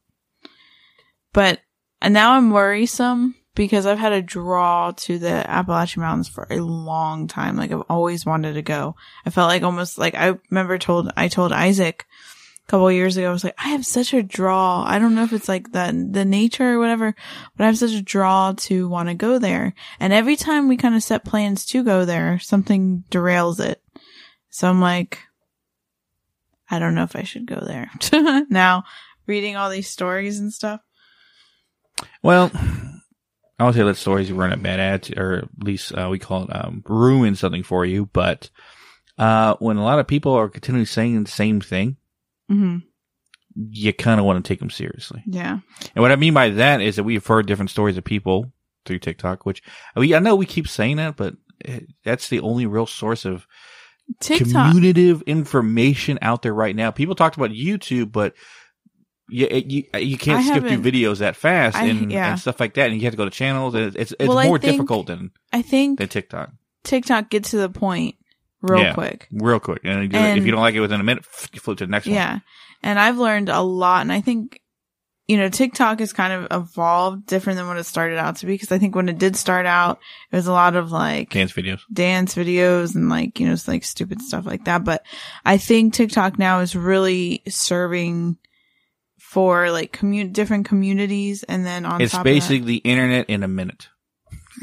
but 1.33 1.61
and 2.01 2.15
now 2.15 2.33
I'm 2.33 2.51
worrisome 2.51 3.35
because 3.57 3.87
I've 3.87 3.99
had 3.99 4.13
a 4.13 4.23
draw 4.23 4.93
to 4.93 5.19
the 5.19 5.51
Appalachian 5.51 6.03
Mountains 6.03 6.29
for 6.29 6.47
a 6.51 6.61
long 6.61 7.27
time. 7.27 7.57
Like 7.57 7.73
I've 7.73 7.83
always 7.89 8.25
wanted 8.25 8.55
to 8.55 8.63
go. 8.63 8.95
I 9.25 9.31
felt 9.31 9.49
like 9.49 9.63
almost 9.63 9.99
like 9.99 10.15
I 10.15 10.35
remember 10.51 10.79
told, 10.79 11.11
I 11.17 11.29
told 11.29 11.53
Isaac 11.53 12.05
a 12.67 12.71
couple 12.71 12.93
years 12.93 13.17
ago, 13.17 13.29
I 13.29 13.33
was 13.33 13.45
like, 13.45 13.55
I 13.59 13.71
have 13.71 13.87
such 13.87 14.13
a 14.13 14.23
draw. 14.23 14.85
I 14.87 14.99
don't 14.99 15.15
know 15.15 15.25
if 15.25 15.33
it's 15.33 15.49
like 15.49 15.73
the, 15.73 16.09
the 16.11 16.25
nature 16.25 16.75
or 16.75 16.79
whatever, 16.79 17.15
but 17.57 17.65
I 17.65 17.67
have 17.69 17.79
such 17.79 17.93
a 17.93 18.03
draw 18.03 18.53
to 18.53 18.89
want 18.89 19.09
to 19.09 19.15
go 19.15 19.39
there. 19.39 19.75
And 19.99 20.13
every 20.13 20.37
time 20.37 20.69
we 20.69 20.77
kind 20.77 20.95
of 20.95 21.03
set 21.03 21.25
plans 21.25 21.65
to 21.67 21.83
go 21.83 22.05
there, 22.05 22.39
something 22.39 23.05
derails 23.11 23.59
it. 23.59 23.83
So 24.51 24.69
I'm 24.69 24.81
like, 24.81 25.21
I 26.71 26.79
don't 26.79 26.95
know 26.95 27.05
if 27.05 27.17
I 27.17 27.23
should 27.23 27.47
go 27.47 27.61
there. 27.61 27.91
now, 28.51 28.85
reading 29.27 29.57
all 29.57 29.71
these 29.71 29.89
stories 29.89 30.41
and 30.41 30.53
stuff. 30.53 30.81
Well, 32.23 32.51
I 33.59 33.65
would 33.65 33.75
say 33.75 33.83
let 33.83 33.97
stories 33.97 34.33
run 34.33 34.53
a 34.53 34.57
bad 34.57 34.81
ad, 34.81 35.19
or 35.19 35.39
at 35.39 35.49
least 35.63 35.93
uh, 35.93 36.09
we 36.11 36.19
call 36.19 36.45
it 36.45 36.51
um, 36.55 36.83
ruin 36.87 37.35
something 37.37 37.63
for 37.63 37.85
you. 37.85 38.07
But 38.07 38.51
uh, 39.19 39.57
when 39.59 39.77
a 39.77 39.85
lot 39.85 39.99
of 39.99 40.07
people 40.07 40.33
are 40.33 40.49
continually 40.49 40.87
saying 40.87 41.25
the 41.25 41.31
same 41.31 41.61
thing, 41.61 41.97
hmm 42.49 42.79
you 43.57 43.93
kind 43.93 44.21
of 44.21 44.27
want 44.27 44.43
to 44.43 44.47
take 44.47 44.59
them 44.59 44.71
seriously. 44.71 45.23
Yeah. 45.27 45.61
And 45.95 46.03
what 46.03 46.13
I 46.13 46.17
mean 46.17 46.35
by 46.35 46.51
that 46.51 46.81
is 46.81 46.97
that 46.97 47.05
we've 47.05 47.27
heard 47.27 47.47
different 47.47 47.71
stories 47.71 47.97
of 47.97 48.05
people 48.05 48.53
through 48.85 48.99
TikTok, 48.99 49.47
which 49.47 49.63
we, 49.95 50.15
I 50.15 50.19
know 50.19 50.37
we 50.37 50.47
keep 50.47 50.69
saying 50.69 50.97
that, 50.97 51.17
but 51.17 51.35
eh, 51.65 51.81
that's 52.05 52.29
the 52.29 52.41
only 52.41 52.67
real 52.67 52.87
source 52.87 53.25
of 53.25 53.47
TikTok. 54.21 54.49
communicative 54.49 55.23
information 55.23 56.19
out 56.21 56.43
there 56.43 56.55
right 56.55 56.77
now. 56.77 56.91
People 56.91 57.15
talked 57.15 57.37
about 57.37 57.51
YouTube, 57.51 58.13
but 58.13 58.35
you, 59.29 59.49
you, 59.51 59.85
you 59.99 60.19
can't 60.19 60.45
I 60.45 60.49
skip 60.49 60.63
through 60.65 60.83
videos 60.93 61.19
that 61.19 61.37
fast 61.37 61.77
I- 61.77 61.87
and, 61.87 62.13
yeah. 62.13 62.31
and 62.33 62.41
stuff 62.41 62.61
like 62.61 62.75
that. 62.75 62.91
And 62.91 62.97
you 62.97 63.03
have 63.05 63.13
to 63.13 63.17
go 63.17 63.25
to 63.25 63.31
channels 63.31 63.75
and 63.75 63.95
it's, 63.97 64.13
it's 64.19 64.29
Well, 64.29 64.45
more 64.47 64.59
think- 64.59 64.73
difficult 64.73 65.07
than, 65.09 65.31
I 65.53 65.63
think 65.63 65.99
than 65.99 66.09
TikTok. 66.09 66.51
TikTok 66.85 67.31
gets 67.31 67.51
to 67.51 67.57
the 67.59 67.69
point 67.69 68.15
real 68.63 68.81
Yeah. 68.83 68.95
quick. 68.95 69.29
Real 69.33 69.61
quick. 69.61 69.81
And, 69.85 70.15
it- 70.15 70.37
if 70.39 70.45
you 70.47 70.53
don't 70.53 70.61
like 70.61 70.75
it 70.75 70.81
within 70.81 71.01
a 71.01 71.05
minute, 71.05 71.25
you 71.53 71.61
flip 71.61 71.79
to 71.79 71.87
the 71.87 71.91
next 71.91 72.07
one. 72.07 72.15
Yeah. 72.15 72.39
And 72.83 72.99
I've 72.99 73.19
learned 73.19 73.49
a 73.49 73.61
lot. 73.63 74.03
And 74.03 74.13
I 74.13 74.21
think, 74.21 74.61
you 75.27 75.37
know, 75.37 75.49
TikTok 75.49 75.99
has 75.99 76.13
kind 76.13 76.33
of 76.33 76.47
evolved 76.63 77.27
different 77.27 77.57
than 77.57 77.67
what 77.67 77.79
it 77.79 77.85
started 77.85 78.17
out 78.19 78.37
to 78.37 78.47
be. 78.47 78.57
Cause 78.57 78.71
I 78.71 78.79
think 78.79 78.95
when 78.95 79.09
it 79.09 79.19
did 79.19 79.35
start 79.35 79.67
out, 79.67 79.99
it 80.31 80.37
was 80.37 80.47
a 80.47 80.53
lot 80.53 80.77
of 80.77 80.93
like 80.93 81.31
Dance 81.31 81.53
videos. 81.53 81.81
dance 81.93 82.37
videos 82.37 82.95
and 82.95 83.09
like, 83.09 83.41
you 83.41 83.47
know, 83.47 83.53
it's 83.53 83.67
like 83.67 83.83
stupid 83.83 84.23
stuff 84.23 84.47
like 84.47 84.67
that. 84.67 84.85
But 84.85 85.05
I 85.45 85.57
think 85.59 85.95
TikTok 85.95 86.39
now 86.39 86.61
is 86.61 86.77
really 86.77 87.43
serving 87.49 88.37
for 89.37 89.71
like 89.71 89.93
commun- 89.93 90.33
different 90.33 90.65
communities. 90.65 91.43
And 91.43 91.67
then 91.67 91.85
on 91.85 92.01
It's 92.01 92.17
basically 92.17 92.61
the 92.65 92.77
internet 92.79 93.29
in 93.29 93.43
a 93.43 93.49
minute. 93.49 93.89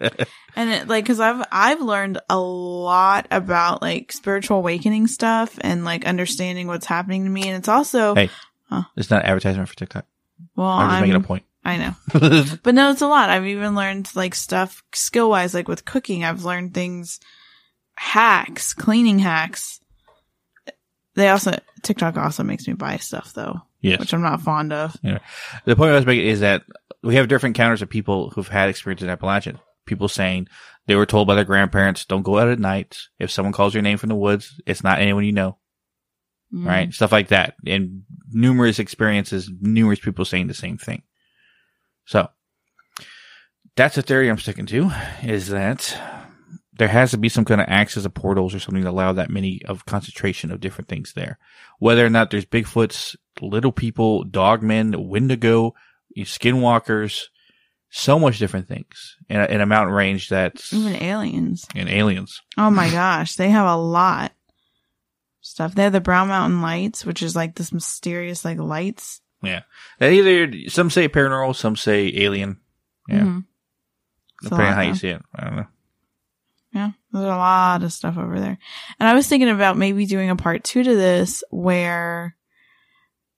Mhm. 0.00 0.26
And 0.56 0.70
it, 0.70 0.88
like, 0.88 1.06
cause 1.06 1.20
I've, 1.20 1.46
I've 1.52 1.80
learned 1.80 2.18
a 2.28 2.36
lot 2.36 3.28
about 3.30 3.80
like 3.80 4.10
spiritual 4.10 4.56
awakening 4.58 5.06
stuff 5.06 5.56
and 5.60 5.84
like 5.84 6.04
understanding 6.04 6.66
what's 6.66 6.86
happening 6.86 7.22
to 7.22 7.30
me. 7.30 7.46
And 7.46 7.56
it's 7.56 7.68
also, 7.68 8.16
Hey. 8.16 8.28
it's 8.96 9.08
not 9.10 9.24
advertisement 9.24 9.68
for 9.68 9.76
TikTok. 9.76 10.04
well, 10.56 10.66
I'm 10.66 10.88
just 10.88 10.94
I'm, 10.96 11.00
making 11.02 11.14
a 11.16 11.20
point. 11.20 11.44
I 11.64 11.76
know, 11.76 11.94
but 12.64 12.74
no, 12.74 12.90
it's 12.90 13.02
a 13.02 13.06
lot. 13.06 13.30
I've 13.30 13.46
even 13.46 13.76
learned 13.76 14.10
like 14.16 14.34
stuff 14.34 14.82
skill 14.92 15.30
wise, 15.30 15.54
like 15.54 15.68
with 15.68 15.84
cooking. 15.84 16.24
I've 16.24 16.44
learned 16.44 16.74
things, 16.74 17.20
hacks, 17.94 18.74
cleaning 18.74 19.20
hacks. 19.20 19.78
They 21.14 21.28
also, 21.28 21.58
TikTok 21.82 22.16
also 22.16 22.42
makes 22.42 22.66
me 22.66 22.74
buy 22.74 22.96
stuff 22.96 23.32
though, 23.34 23.60
yes. 23.80 24.00
which 24.00 24.12
I'm 24.12 24.22
not 24.22 24.42
fond 24.42 24.72
of. 24.72 24.96
The 25.02 25.76
point 25.76 25.92
I 25.92 25.94
was 25.94 26.06
making 26.06 26.26
is 26.26 26.40
that 26.40 26.62
we 27.02 27.16
have 27.16 27.28
different 27.28 27.56
encounters 27.56 27.82
of 27.82 27.88
people 27.90 28.30
who've 28.30 28.48
had 28.48 28.68
experience 28.68 29.02
in 29.02 29.10
Appalachian. 29.10 29.60
People 29.86 30.08
saying 30.08 30.48
they 30.86 30.96
were 30.96 31.06
told 31.06 31.28
by 31.28 31.34
their 31.34 31.44
grandparents, 31.44 32.04
don't 32.04 32.22
go 32.22 32.38
out 32.38 32.48
at 32.48 32.58
night. 32.58 32.98
If 33.18 33.30
someone 33.30 33.52
calls 33.52 33.74
your 33.74 33.82
name 33.82 33.98
from 33.98 34.08
the 34.08 34.14
woods, 34.16 34.60
it's 34.66 34.82
not 34.82 34.98
anyone 35.00 35.24
you 35.24 35.32
know, 35.32 35.58
Mm. 36.52 36.66
right? 36.66 36.92
Stuff 36.92 37.10
like 37.12 37.28
that. 37.28 37.54
And 37.66 38.02
numerous 38.30 38.78
experiences, 38.78 39.50
numerous 39.60 39.98
people 39.98 40.24
saying 40.24 40.46
the 40.46 40.54
same 40.54 40.78
thing. 40.78 41.02
So 42.04 42.28
that's 43.76 43.96
the 43.96 44.02
theory 44.02 44.28
I'm 44.28 44.38
sticking 44.38 44.66
to 44.66 44.90
is 45.22 45.48
that 45.48 45.96
there 46.76 46.88
has 46.88 47.12
to 47.12 47.18
be 47.18 47.28
some 47.28 47.44
kind 47.44 47.60
of 47.60 47.68
access 47.68 48.04
of 48.04 48.14
portals 48.14 48.54
or 48.54 48.58
something 48.58 48.82
to 48.82 48.90
allow 48.90 49.12
that 49.12 49.30
many 49.30 49.60
of 49.66 49.86
concentration 49.86 50.50
of 50.50 50.60
different 50.60 50.88
things 50.88 51.12
there. 51.14 51.38
Whether 51.78 52.04
or 52.04 52.10
not 52.10 52.30
there's 52.30 52.46
Bigfoots, 52.46 53.14
little 53.40 53.72
people, 53.72 54.24
dogmen, 54.24 55.06
Wendigo, 55.08 55.74
skinwalkers, 56.18 57.22
so 57.90 58.18
much 58.18 58.38
different 58.38 58.66
things 58.66 59.16
in 59.28 59.40
a, 59.40 59.44
in 59.46 59.60
a 59.60 59.66
mountain 59.66 59.94
range 59.94 60.28
that's 60.28 60.72
Even 60.72 60.96
aliens. 61.00 61.64
and 61.76 61.88
aliens. 61.88 62.40
Oh 62.58 62.70
my 62.70 62.90
gosh, 62.90 63.36
they 63.36 63.50
have 63.50 63.66
a 63.68 63.76
lot 63.76 64.32
stuff. 65.40 65.74
They 65.74 65.84
have 65.84 65.92
the 65.92 66.00
Brown 66.00 66.28
Mountain 66.28 66.60
Lights, 66.60 67.06
which 67.06 67.22
is 67.22 67.36
like 67.36 67.54
this 67.54 67.72
mysterious 67.72 68.44
like 68.44 68.58
lights. 68.58 69.20
Yeah, 69.42 69.62
that 70.00 70.10
either 70.12 70.68
some 70.70 70.90
say 70.90 71.08
paranormal, 71.08 71.54
some 71.54 71.76
say 71.76 72.10
alien. 72.16 72.58
Yeah, 73.08 73.20
Mhm. 73.20 73.44
Depending 74.42 74.66
on 74.68 74.74
how 74.74 74.80
you 74.82 74.94
see 74.94 75.08
it. 75.08 75.22
I 75.34 75.44
don't 75.44 75.56
know. 75.56 75.66
Yeah, 76.74 76.90
there's 77.12 77.24
a 77.24 77.28
lot 77.28 77.84
of 77.84 77.92
stuff 77.92 78.18
over 78.18 78.40
there. 78.40 78.58
And 78.98 79.08
I 79.08 79.14
was 79.14 79.28
thinking 79.28 79.48
about 79.48 79.78
maybe 79.78 80.06
doing 80.06 80.28
a 80.28 80.36
part 80.36 80.64
two 80.64 80.82
to 80.82 80.96
this 80.96 81.44
where 81.50 82.34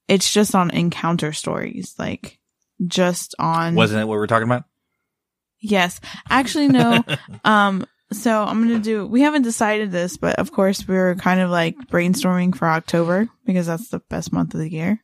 it's 0.08 0.32
just 0.32 0.54
on 0.54 0.70
encounter 0.70 1.32
stories, 1.34 1.94
like 1.98 2.38
just 2.86 3.34
on. 3.38 3.74
Wasn't 3.74 4.00
it 4.00 4.06
what 4.06 4.14
we 4.14 4.18
were 4.18 4.26
talking 4.26 4.48
about? 4.48 4.64
Yes. 5.60 6.00
Actually, 6.30 6.68
no. 6.68 7.04
um, 7.44 7.86
so 8.12 8.42
I'm 8.42 8.66
going 8.66 8.80
to 8.80 8.82
do, 8.82 9.06
we 9.06 9.22
haven't 9.22 9.42
decided 9.42 9.90
this, 9.90 10.16
but 10.16 10.38
of 10.38 10.52
course 10.52 10.86
we're 10.86 11.16
kind 11.16 11.40
of 11.40 11.50
like 11.50 11.76
brainstorming 11.88 12.56
for 12.56 12.68
October 12.68 13.28
because 13.44 13.66
that's 13.66 13.88
the 13.88 14.00
best 14.08 14.32
month 14.32 14.54
of 14.54 14.60
the 14.60 14.70
year. 14.70 15.02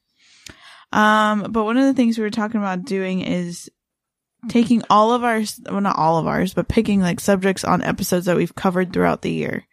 Um, 0.92 1.48
but 1.50 1.64
one 1.64 1.78
of 1.78 1.84
the 1.84 1.94
things 1.94 2.16
we 2.16 2.24
were 2.24 2.30
talking 2.30 2.60
about 2.60 2.84
doing 2.84 3.20
is 3.20 3.70
taking 4.48 4.82
all 4.90 5.12
of 5.12 5.24
our, 5.24 5.42
well, 5.70 5.80
not 5.80 5.96
all 5.96 6.18
of 6.18 6.26
ours, 6.26 6.54
but 6.54 6.68
picking 6.68 7.00
like 7.00 7.20
subjects 7.20 7.64
on 7.64 7.82
episodes 7.82 8.26
that 8.26 8.36
we've 8.36 8.54
covered 8.54 8.92
throughout 8.92 9.22
the 9.22 9.30
year 9.30 9.66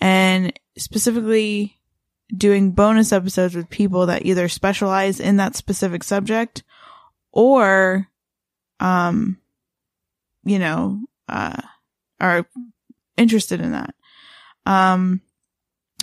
and 0.00 0.52
specifically 0.76 1.76
doing 2.34 2.72
bonus 2.72 3.12
episodes 3.12 3.54
with 3.54 3.70
people 3.70 4.06
that 4.06 4.24
either 4.24 4.48
specialize 4.48 5.18
in 5.18 5.36
that 5.36 5.56
specific 5.56 6.04
subject 6.04 6.62
or, 7.32 8.08
um, 8.80 9.38
you 10.44 10.58
know, 10.58 11.00
uh, 11.28 11.60
are 12.20 12.46
interested 13.16 13.60
in 13.60 13.72
that. 13.72 13.94
Um, 14.66 15.20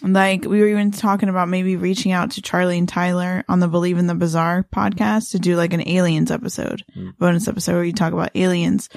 like 0.02 0.44
we 0.46 0.60
were 0.60 0.68
even 0.68 0.92
talking 0.92 1.30
about 1.30 1.48
maybe 1.50 1.76
reaching 1.78 2.12
out 2.12 2.32
to 2.32 2.42
Charlie 2.42 2.78
and 2.78 2.88
Tyler 2.90 3.44
on 3.48 3.60
the 3.60 3.68
Believing 3.68 4.08
the 4.08 4.16
Bizarre 4.16 4.64
podcast 4.64 5.32
to 5.32 5.40
do 5.40 5.56
like 5.56 5.74
an 5.74 5.88
aliens 5.88 6.32
episode, 6.32 6.84
Mm. 6.96 7.18
bonus 7.18 7.48
episode 7.48 7.74
where 7.74 7.84
you 7.84 7.94
talk 7.94 8.14
about 8.14 8.36
aliens 8.36 8.90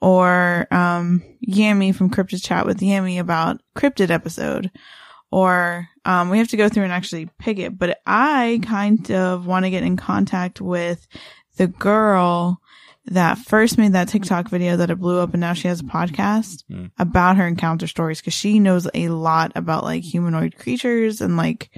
or, 0.00 0.66
um, 0.70 1.22
Yami 1.46 1.94
from 1.94 2.10
Cryptid 2.10 2.42
Chat 2.44 2.66
with 2.66 2.80
Yami 2.80 3.18
about 3.20 3.60
cryptid 3.76 4.10
episode 4.10 4.70
or, 5.30 5.88
um, 6.04 6.30
we 6.30 6.38
have 6.38 6.48
to 6.48 6.56
go 6.56 6.68
through 6.68 6.84
and 6.84 6.92
actually 6.92 7.28
pick 7.38 7.58
it, 7.58 7.78
but 7.78 7.98
I 8.06 8.60
kind 8.62 9.10
of 9.10 9.46
want 9.46 9.64
to 9.66 9.70
get 9.70 9.82
in 9.82 9.96
contact 9.96 10.60
with 10.60 11.06
the 11.56 11.66
girl 11.66 12.60
that 13.06 13.38
first 13.38 13.78
made 13.78 13.92
that 13.92 14.08
TikTok 14.08 14.48
video 14.50 14.76
that 14.76 14.90
it 14.90 14.96
blew 15.00 15.18
up 15.18 15.32
and 15.32 15.40
now 15.40 15.54
she 15.54 15.68
has 15.68 15.80
a 15.80 15.84
podcast 15.84 16.64
Mm. 16.70 16.90
about 16.98 17.36
her 17.38 17.46
encounter 17.46 17.86
stories 17.86 18.20
because 18.20 18.34
she 18.34 18.58
knows 18.60 18.86
a 18.94 19.08
lot 19.08 19.52
about 19.54 19.84
like 19.84 20.02
humanoid 20.02 20.56
creatures 20.58 21.20
and 21.20 21.36
like 21.36 21.70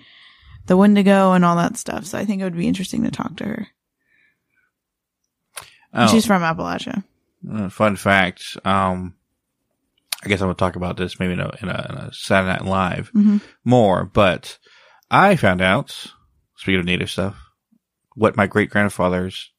the 0.66 0.76
Wendigo 0.76 1.32
and 1.32 1.44
all 1.44 1.56
that 1.56 1.76
stuff. 1.76 2.04
So 2.04 2.18
I 2.18 2.24
think 2.24 2.40
it 2.40 2.44
would 2.44 2.56
be 2.56 2.66
interesting 2.68 3.04
to 3.04 3.10
talk 3.10 3.36
to 3.36 3.44
her. 3.44 3.66
Oh, 5.92 6.06
She's 6.08 6.26
from 6.26 6.42
Appalachia. 6.42 7.02
uh, 7.50 7.68
fun 7.68 7.96
fact. 7.96 8.56
Um, 8.64 9.14
I 10.24 10.28
guess 10.28 10.40
I'm 10.40 10.46
gonna 10.46 10.54
talk 10.54 10.76
about 10.76 10.96
this 10.96 11.18
maybe 11.18 11.32
in 11.32 11.40
a, 11.40 11.50
in 11.62 11.68
a, 11.68 11.86
in 11.90 11.94
a 11.96 12.10
Saturday 12.12 12.52
Night 12.52 12.64
Live 12.64 13.08
hmm 13.08 13.38
more, 13.64 14.04
but 14.04 14.58
I 15.10 15.36
found 15.36 15.60
out, 15.62 16.06
speaking 16.56 16.80
of 16.80 16.86
native 16.86 17.10
stuff, 17.10 17.36
what 18.14 18.36
my 18.36 18.46
great 18.46 18.70
grandfather's 18.70 19.50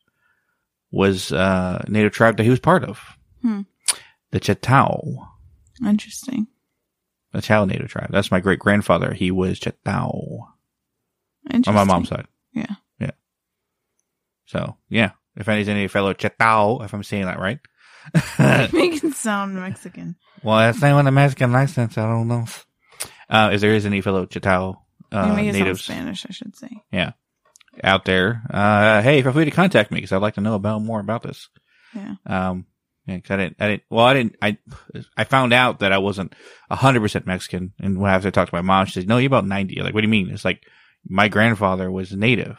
was 0.92 1.32
uh 1.32 1.84
native 1.88 2.12
tribe 2.12 2.38
that 2.38 2.44
he 2.44 2.50
was 2.50 2.60
part 2.60 2.84
of. 2.84 3.00
Hmm. 3.42 3.62
The 4.32 4.40
Chetao. 4.40 5.28
Interesting. 5.86 6.48
The 7.34 7.42
Chao 7.42 7.66
native 7.66 7.90
tribe. 7.90 8.10
That's 8.12 8.32
my 8.32 8.40
great 8.40 8.60
grandfather. 8.60 9.14
He 9.14 9.32
was 9.32 9.60
Chetao. 9.60 10.48
Interesting. 11.46 11.70
On 11.70 11.76
my 11.76 11.84
mom's 11.92 12.10
side. 12.10 12.28
Yeah. 12.54 12.76
Yeah. 13.00 13.12
So, 14.46 14.78
yeah. 14.90 15.12
If 15.36 15.48
any's 15.48 15.70
any 15.70 15.88
fellow 15.88 16.14
Chetao, 16.14 16.84
if 16.84 16.94
I'm 16.94 17.04
saying 17.04 17.26
that 17.26 17.40
right. 17.40 17.60
Make 18.74 19.04
it 19.04 19.14
sound 19.16 19.56
Mexican. 19.56 20.16
well, 20.44 20.58
that's 20.58 20.82
not 20.82 20.92
on 20.94 21.06
the 21.06 21.12
Mexican 21.12 21.52
license. 21.52 21.98
I 21.98 22.06
don't 22.06 22.28
know. 22.28 22.46
Uh, 23.30 23.52
if 23.54 23.62
there 23.62 23.74
is 23.74 23.86
any 23.86 24.02
fellow 24.02 24.26
Chetao, 24.26 24.78
uh, 25.12 25.36
natives 25.36 25.84
Spanish, 25.84 26.26
I 26.28 26.34
should 26.34 26.56
say. 26.56 26.70
Out 27.84 28.06
there, 28.06 28.42
uh, 28.50 29.02
hey, 29.02 29.22
feel 29.22 29.32
free 29.32 29.46
to 29.46 29.52
contact 29.52 29.92
me 29.92 29.98
because 29.98 30.12
I'd 30.12 30.22
like 30.22 30.36
to 30.36 30.42
know 30.42 30.56
about 30.56 30.82
more 30.82 31.00
about 31.00 31.24
this. 31.24 31.50
Yeah. 31.96 32.16
Um, 32.26 32.66
yeah, 33.08 33.20
'cause 33.20 33.32
I 33.32 33.38
didn't, 33.38 33.56
I 33.60 33.68
didn't, 33.68 33.84
well, 33.90 34.06
I 34.06 34.14
didn't, 34.14 34.36
I, 34.42 34.58
I 35.18 35.24
found 35.24 35.54
out 35.54 35.80
that 35.80 35.92
I 35.92 35.98
wasn't 35.98 36.34
a 36.70 36.76
hundred 36.76 37.02
percent 37.02 37.26
Mexican. 37.26 37.74
And 37.80 38.00
when 38.00 38.10
I 38.10 38.14
have 38.14 38.24
to 38.24 38.32
talk 38.32 38.50
to 38.50 38.56
my 38.56 38.62
mom, 38.62 38.86
she 38.86 38.94
says, 38.94 39.06
no, 39.08 39.18
you're 39.18 39.28
about 39.28 39.48
90. 39.48 39.78
I'm 39.80 39.86
like, 39.86 39.94
what 39.94 40.02
do 40.02 40.06
you 40.08 40.12
mean? 40.12 40.30
It's 40.30 40.46
like, 40.46 40.64
my 41.08 41.28
grandfather 41.28 41.90
was 41.92 42.12
native, 42.14 42.58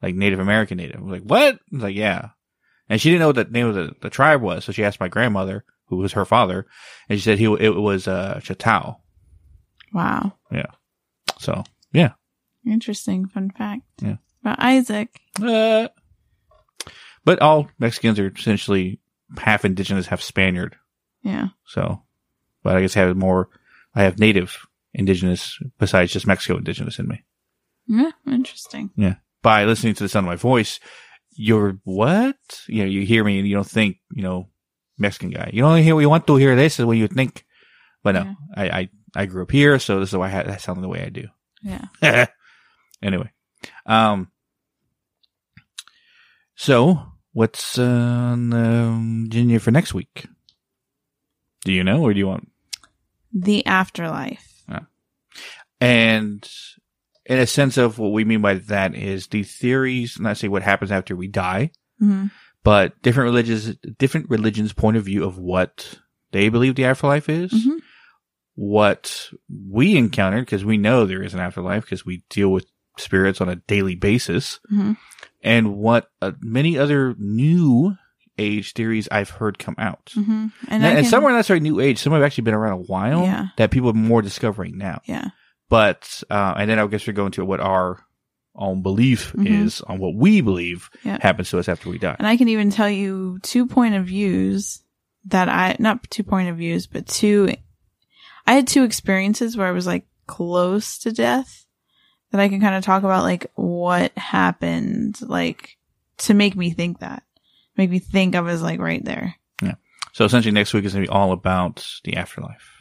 like 0.00 0.14
Native 0.14 0.38
American 0.38 0.76
native. 0.76 1.00
I'm 1.00 1.10
like, 1.10 1.22
what? 1.22 1.54
I 1.56 1.58
was 1.72 1.82
like, 1.82 1.96
yeah. 1.96 2.28
And 2.88 3.00
she 3.00 3.10
didn't 3.10 3.20
know 3.20 3.26
what 3.28 3.36
the 3.36 3.44
name 3.44 3.66
of 3.66 3.74
the, 3.74 3.92
the 4.00 4.10
tribe 4.10 4.40
was. 4.42 4.64
So 4.64 4.72
she 4.72 4.84
asked 4.84 5.00
my 5.00 5.08
grandmother, 5.08 5.64
who 5.86 5.96
was 5.96 6.12
her 6.12 6.24
father, 6.24 6.66
and 7.08 7.18
she 7.18 7.24
said 7.24 7.38
he, 7.38 7.46
it 7.46 7.74
was, 7.74 8.06
uh, 8.06 8.40
Chatao. 8.42 8.96
Wow. 9.92 10.34
Yeah. 10.52 10.66
So, 11.40 11.64
yeah. 11.92 12.12
Interesting 12.68 13.26
fun 13.26 13.50
fact. 13.50 13.82
Yeah. 14.00 14.16
About 14.42 14.60
Isaac. 14.60 15.20
Uh, 15.42 15.88
but 17.24 17.40
all 17.40 17.68
Mexicans 17.78 18.18
are 18.18 18.28
essentially 18.34 19.00
half 19.36 19.64
indigenous, 19.64 20.06
half 20.06 20.20
Spaniard. 20.22 20.76
Yeah. 21.22 21.48
So, 21.66 22.02
but 22.62 22.76
I 22.76 22.80
guess 22.80 22.96
I 22.96 23.00
have 23.00 23.16
more, 23.16 23.48
I 23.94 24.02
have 24.04 24.18
native 24.18 24.66
indigenous 24.94 25.58
besides 25.78 26.12
just 26.12 26.26
Mexico 26.26 26.56
indigenous 26.58 26.98
in 26.98 27.08
me. 27.08 27.24
Yeah. 27.86 28.10
Interesting. 28.26 28.90
Yeah. 28.96 29.16
By 29.42 29.64
listening 29.64 29.94
to 29.94 30.04
the 30.04 30.08
sound 30.08 30.26
of 30.26 30.30
my 30.30 30.36
voice, 30.36 30.80
you're 31.32 31.78
what? 31.84 32.36
You 32.68 32.84
know, 32.84 32.88
you 32.90 33.02
hear 33.02 33.24
me 33.24 33.38
and 33.38 33.46
you 33.48 33.54
don't 33.54 33.68
think, 33.68 33.98
you 34.10 34.22
know, 34.22 34.48
Mexican 34.98 35.30
guy. 35.30 35.50
You 35.52 35.64
only 35.64 35.82
hear, 35.82 35.94
what 35.94 36.00
you 36.00 36.10
want 36.10 36.26
to 36.26 36.36
hear 36.36 36.56
this 36.56 36.78
is 36.78 36.84
what 36.86 36.96
you 36.96 37.06
think. 37.08 37.44
But 38.02 38.12
no, 38.12 38.22
Yeah. 38.22 38.34
I, 38.56 38.64
I, 38.70 38.88
I 39.14 39.26
grew 39.26 39.42
up 39.42 39.50
here, 39.50 39.78
so 39.78 40.00
this 40.00 40.10
is 40.10 40.16
why 40.16 40.30
I, 40.30 40.54
I 40.54 40.56
sound 40.56 40.82
the 40.82 40.88
way 40.88 41.02
I 41.04 41.08
do. 41.08 41.28
Yeah. 41.62 42.26
anyway, 43.02 43.30
um, 43.86 44.30
so 46.54 47.00
what's 47.32 47.78
uh, 47.78 47.82
on 47.84 48.50
the 48.50 49.26
agenda 49.26 49.60
for 49.60 49.70
next 49.70 49.94
week? 49.94 50.26
Do 51.64 51.72
you 51.72 51.84
know, 51.84 52.02
or 52.02 52.12
do 52.12 52.18
you 52.18 52.26
want? 52.26 52.50
The 53.32 53.64
afterlife. 53.66 54.62
And 55.80 56.48
in 57.26 57.38
a 57.38 57.46
sense 57.46 57.76
of 57.76 57.98
what 57.98 58.12
we 58.12 58.24
mean 58.24 58.40
by 58.40 58.54
that 58.54 58.94
is 58.94 59.26
the 59.28 59.42
theories, 59.42 60.18
not 60.18 60.36
say 60.36 60.48
what 60.48 60.62
happens 60.62 60.90
after 60.90 61.14
we 61.14 61.28
die, 61.28 61.70
hmm 61.98 62.26
but 62.64 63.00
different 63.02 63.28
religions, 63.28 63.76
different 63.98 64.28
religions' 64.28 64.72
point 64.72 64.96
of 64.96 65.04
view 65.04 65.24
of 65.24 65.38
what 65.38 66.00
they 66.32 66.48
believe 66.48 66.74
the 66.74 66.84
afterlife 66.84 67.28
is, 67.28 67.52
hmm 67.52 67.78
what 68.60 69.30
we 69.70 69.96
encountered, 69.96 70.44
because 70.44 70.64
we 70.64 70.76
know 70.76 71.06
there 71.06 71.22
is 71.22 71.32
an 71.32 71.38
afterlife 71.38 71.84
because 71.84 72.04
we 72.04 72.24
deal 72.28 72.48
with 72.48 72.66
spirits 73.00 73.40
on 73.40 73.48
a 73.48 73.56
daily 73.56 73.94
basis, 73.94 74.60
hmm 74.68 74.92
and 75.42 75.76
what 75.76 76.10
uh, 76.20 76.32
many 76.40 76.76
other 76.76 77.14
new 77.16 77.96
age 78.38 78.72
theories 78.72 79.08
I've 79.12 79.30
heard 79.30 79.56
come 79.58 79.76
out. 79.78 80.10
hmm 80.14 80.46
And, 80.68 80.84
And, 80.84 80.96
can- 80.98 81.04
some 81.04 81.24
are 81.24 81.30
not 81.30 81.36
necessarily 81.36 81.62
new 81.62 81.78
age. 81.80 81.98
Some 81.98 82.12
have 82.12 82.22
actually 82.22 82.42
been 82.42 82.54
around 82.54 82.72
a 82.72 82.82
while 82.82 83.22
Yeah. 83.22 83.46
that 83.56 83.70
people 83.70 83.90
are 83.90 83.94
more 83.94 84.20
discovering 84.22 84.78
now. 84.78 85.00
Yeah. 85.06 85.28
But, 85.68 86.22
uh, 86.30 86.54
and 86.56 86.68
then 86.70 86.78
I 86.80 86.86
guess 86.88 87.06
we're 87.06 87.12
going 87.12 87.32
to 87.32 87.44
what 87.44 87.60
our 87.60 88.04
own 88.56 88.82
belief 88.82 89.32
Mhm. 89.34 89.46
is 89.64 89.80
on 89.82 89.98
what 90.00 90.14
we 90.16 90.40
believe 90.40 90.90
Yeah. 91.04 91.18
happens 91.20 91.50
to 91.50 91.58
us 91.60 91.68
after 91.68 91.88
we 91.88 91.98
die. 91.98 92.16
And 92.18 92.26
I 92.26 92.36
can 92.36 92.48
even 92.48 92.70
tell 92.70 92.90
you 92.90 93.38
two 93.42 93.66
point 93.66 93.94
of 93.94 94.06
views 94.06 94.82
that 95.26 95.48
I, 95.48 95.76
not 95.78 96.08
two 96.10 96.24
point 96.24 96.48
of 96.48 96.56
views, 96.56 96.86
but 96.88 97.06
two, 97.06 97.52
I 98.46 98.54
had 98.54 98.66
two 98.66 98.82
experiences 98.82 99.56
where 99.56 99.68
I 99.68 99.72
was 99.72 99.86
like 99.86 100.06
close 100.26 100.98
to 100.98 101.12
death 101.12 101.64
that 102.30 102.40
I 102.40 102.48
can 102.48 102.60
kind 102.60 102.74
of 102.74 102.84
talk 102.84 103.02
about 103.02 103.22
like 103.22 103.50
what 103.54 104.16
happened, 104.16 105.18
like 105.22 105.76
to 106.18 106.34
make 106.34 106.56
me 106.56 106.70
think 106.70 107.00
that, 107.00 107.22
make 107.76 107.90
me 107.90 107.98
think 107.98 108.34
I 108.34 108.40
was 108.40 108.62
like 108.62 108.80
right 108.80 109.04
there. 109.04 109.34
Yeah. 109.62 109.74
So 110.12 110.24
essentially 110.24 110.52
next 110.52 110.74
week 110.74 110.84
is 110.84 110.92
going 110.92 111.04
to 111.04 111.10
be 111.10 111.14
all 111.14 111.32
about 111.32 111.86
the 112.04 112.16
afterlife. 112.16 112.72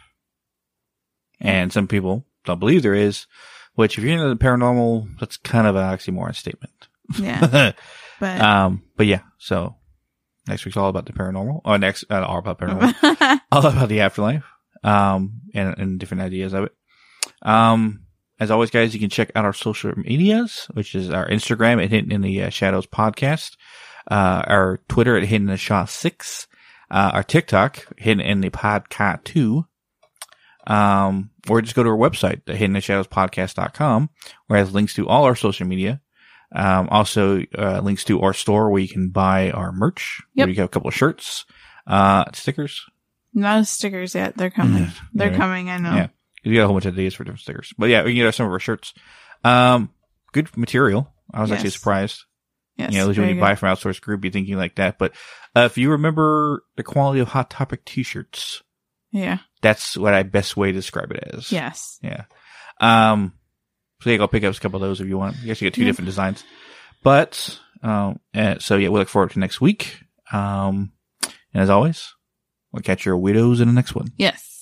And 1.40 1.72
some 1.72 1.88
people 1.88 2.26
don't 2.46 2.60
believe 2.60 2.82
there 2.84 2.94
is, 2.96 3.28
which 3.76 3.98
if 3.98 4.04
you're 4.04 4.14
into 4.14 4.28
the 4.30 4.36
paranormal, 4.36 5.20
that's 5.20 5.38
kind 5.38 5.68
of 5.68 5.76
an 5.76 5.84
oxymoron 5.84 6.36
statement. 6.36 6.88
Yeah. 7.20 7.72
But, 8.20 8.42
um, 8.42 8.82
but 8.96 9.06
yeah, 9.06 9.22
so 9.38 9.76
next 10.48 10.66
week's 10.66 10.76
all 10.76 10.90
about 10.90 11.06
the 11.06 11.14
paranormal, 11.14 11.62
or 11.64 11.78
next, 11.78 12.04
uh, 12.10 12.26
all 12.26 12.40
about 12.40 12.58
paranormal, 12.58 13.40
all 13.52 13.64
about 13.64 13.90
the 13.90 14.00
afterlife. 14.00 14.44
um, 14.84 15.42
and, 15.54 15.78
and 15.78 16.00
different 16.00 16.24
ideas 16.24 16.54
of 16.54 16.64
it. 16.64 16.76
Um, 17.44 18.07
as 18.40 18.52
always, 18.52 18.70
guys, 18.72 18.94
you 18.94 19.00
can 19.00 19.10
check 19.10 19.32
out 19.36 19.46
our 19.46 19.54
social 19.54 19.94
medias, 19.98 20.68
which 20.74 20.94
is 20.96 21.10
our 21.10 21.28
Instagram 21.28 21.84
at 21.84 21.90
Hidden 21.90 22.12
in 22.12 22.22
the 22.22 22.44
uh, 22.44 22.50
Shadows 22.50 22.86
podcast, 22.88 23.58
uh, 24.10 24.44
our 24.48 24.80
Twitter 24.88 25.18
at 25.18 25.24
Hidden 25.24 25.48
in 25.48 25.52
the 25.52 25.58
Shot 25.58 25.90
six, 25.90 26.48
uh, 26.92 27.12
our 27.14 27.24
TikTok 27.24 27.86
Hidden 27.98 28.22
in 28.26 28.42
the 28.42 28.50
Podcast 28.50 29.24
two, 29.24 29.66
um, 30.66 31.32
or 31.50 31.62
just 31.62 31.76
go 31.76 31.84
to 31.84 31.90
our 31.90 31.98
website, 31.98 32.42
the 32.46 32.54
Hidden 32.54 32.72
in 32.72 32.74
the 32.74 32.82
Shadows 32.82 33.08
podcast.com, 33.08 34.10
where 34.48 34.60
it 34.60 34.64
has 34.66 34.74
links 34.74 34.94
to 34.96 35.08
all 35.08 35.24
our 35.24 35.36
social 35.36 35.66
media. 35.68 36.02
Um, 36.56 36.88
also, 36.90 37.42
uh, 37.58 37.82
links 37.82 38.06
to 38.06 38.22
our 38.22 38.34
store 38.34 38.70
where 38.70 38.82
you 38.82 38.88
can 38.88 39.10
buy 39.10 39.52
our 39.52 39.72
merch. 39.74 40.22
Yep. 40.36 40.46
Where 40.46 40.50
you 40.50 40.56
get 40.56 40.64
a 40.66 40.70
couple 40.70 40.88
of 40.88 40.94
shirts, 40.96 41.46
uh, 41.86 42.26
stickers. 42.34 42.86
Not 43.34 43.68
stickers 43.68 44.16
yet. 44.16 44.38
They're 44.38 44.50
coming. 44.50 44.88
They're 45.14 45.32
Yeah. 45.32 45.38
coming. 45.38 45.70
I 45.70 45.78
know. 45.78 45.94
Yeah. 45.94 46.08
We 46.50 46.56
got 46.56 46.64
a 46.64 46.66
whole 46.68 46.76
bunch 46.76 46.86
of 46.86 46.94
ideas 46.94 47.14
for 47.16 47.24
different 47.24 47.42
stickers. 47.42 47.74
But 47.78 47.90
yeah, 47.90 48.04
we 48.04 48.14
can 48.14 48.24
get 48.24 48.34
some 48.36 48.46
of 48.46 48.52
our 48.52 48.60
shirts. 48.60 48.94
Um, 49.44 49.92
good 50.32 50.56
material. 50.58 51.14
I 51.34 51.42
was 51.42 51.52
actually 51.52 51.72
surprised. 51.72 52.24
Yes. 52.78 52.94
you 52.94 53.00
know, 53.00 53.08
usually 53.08 53.28
when 53.28 53.36
you 53.36 53.42
good. 53.42 53.46
buy 53.48 53.56
from 53.56 53.76
outsourced 53.76 54.02
group, 54.02 54.24
you're 54.24 54.32
thinking 54.32 54.56
like 54.56 54.76
that. 54.76 55.00
But 55.00 55.14
uh, 55.56 55.62
if 55.62 55.78
you 55.80 55.92
remember 55.92 56.64
the 56.76 56.84
quality 56.84 57.20
of 57.22 57.28
Hot 57.30 57.50
Topic 57.50 57.84
t-shirts, 57.86 58.62
Yeah. 59.12 59.40
that's 59.62 59.98
what 59.98 60.14
I 60.14 60.22
best 60.24 60.56
way 60.56 60.68
to 60.72 60.78
describe 60.78 61.12
it 61.12 61.24
as. 61.34 61.52
Yes. 61.52 61.98
Yeah. 62.04 62.26
Um, 62.80 63.34
so 64.02 64.12
yeah, 64.12 64.18
go 64.18 64.28
pick 64.28 64.44
up 64.44 64.56
a 64.56 64.60
couple 64.60 64.82
of 64.82 64.88
those 64.88 65.02
if 65.02 65.08
you 65.08 65.18
want. 65.18 65.38
You 65.44 65.52
actually 65.52 65.66
you 65.66 65.72
get 65.72 65.76
two 65.76 65.82
Yeah. 65.82 65.88
different 65.88 66.06
designs. 66.06 66.44
But, 67.04 67.60
um, 67.82 68.20
uh, 68.36 68.60
so 68.60 68.76
yeah, 68.78 68.90
we 68.90 69.00
look 69.00 69.10
forward 69.10 69.32
to 69.32 69.40
next 69.40 69.60
week. 69.60 70.04
Um, 70.32 70.92
and 71.54 71.64
as 71.64 71.70
always, 71.72 72.14
we'll 72.72 72.84
catch 72.84 73.06
your 73.06 73.18
widows 73.18 73.60
in 73.60 73.68
the 73.68 73.74
next 73.74 73.96
one. 73.96 74.10
Yes. 74.18 74.57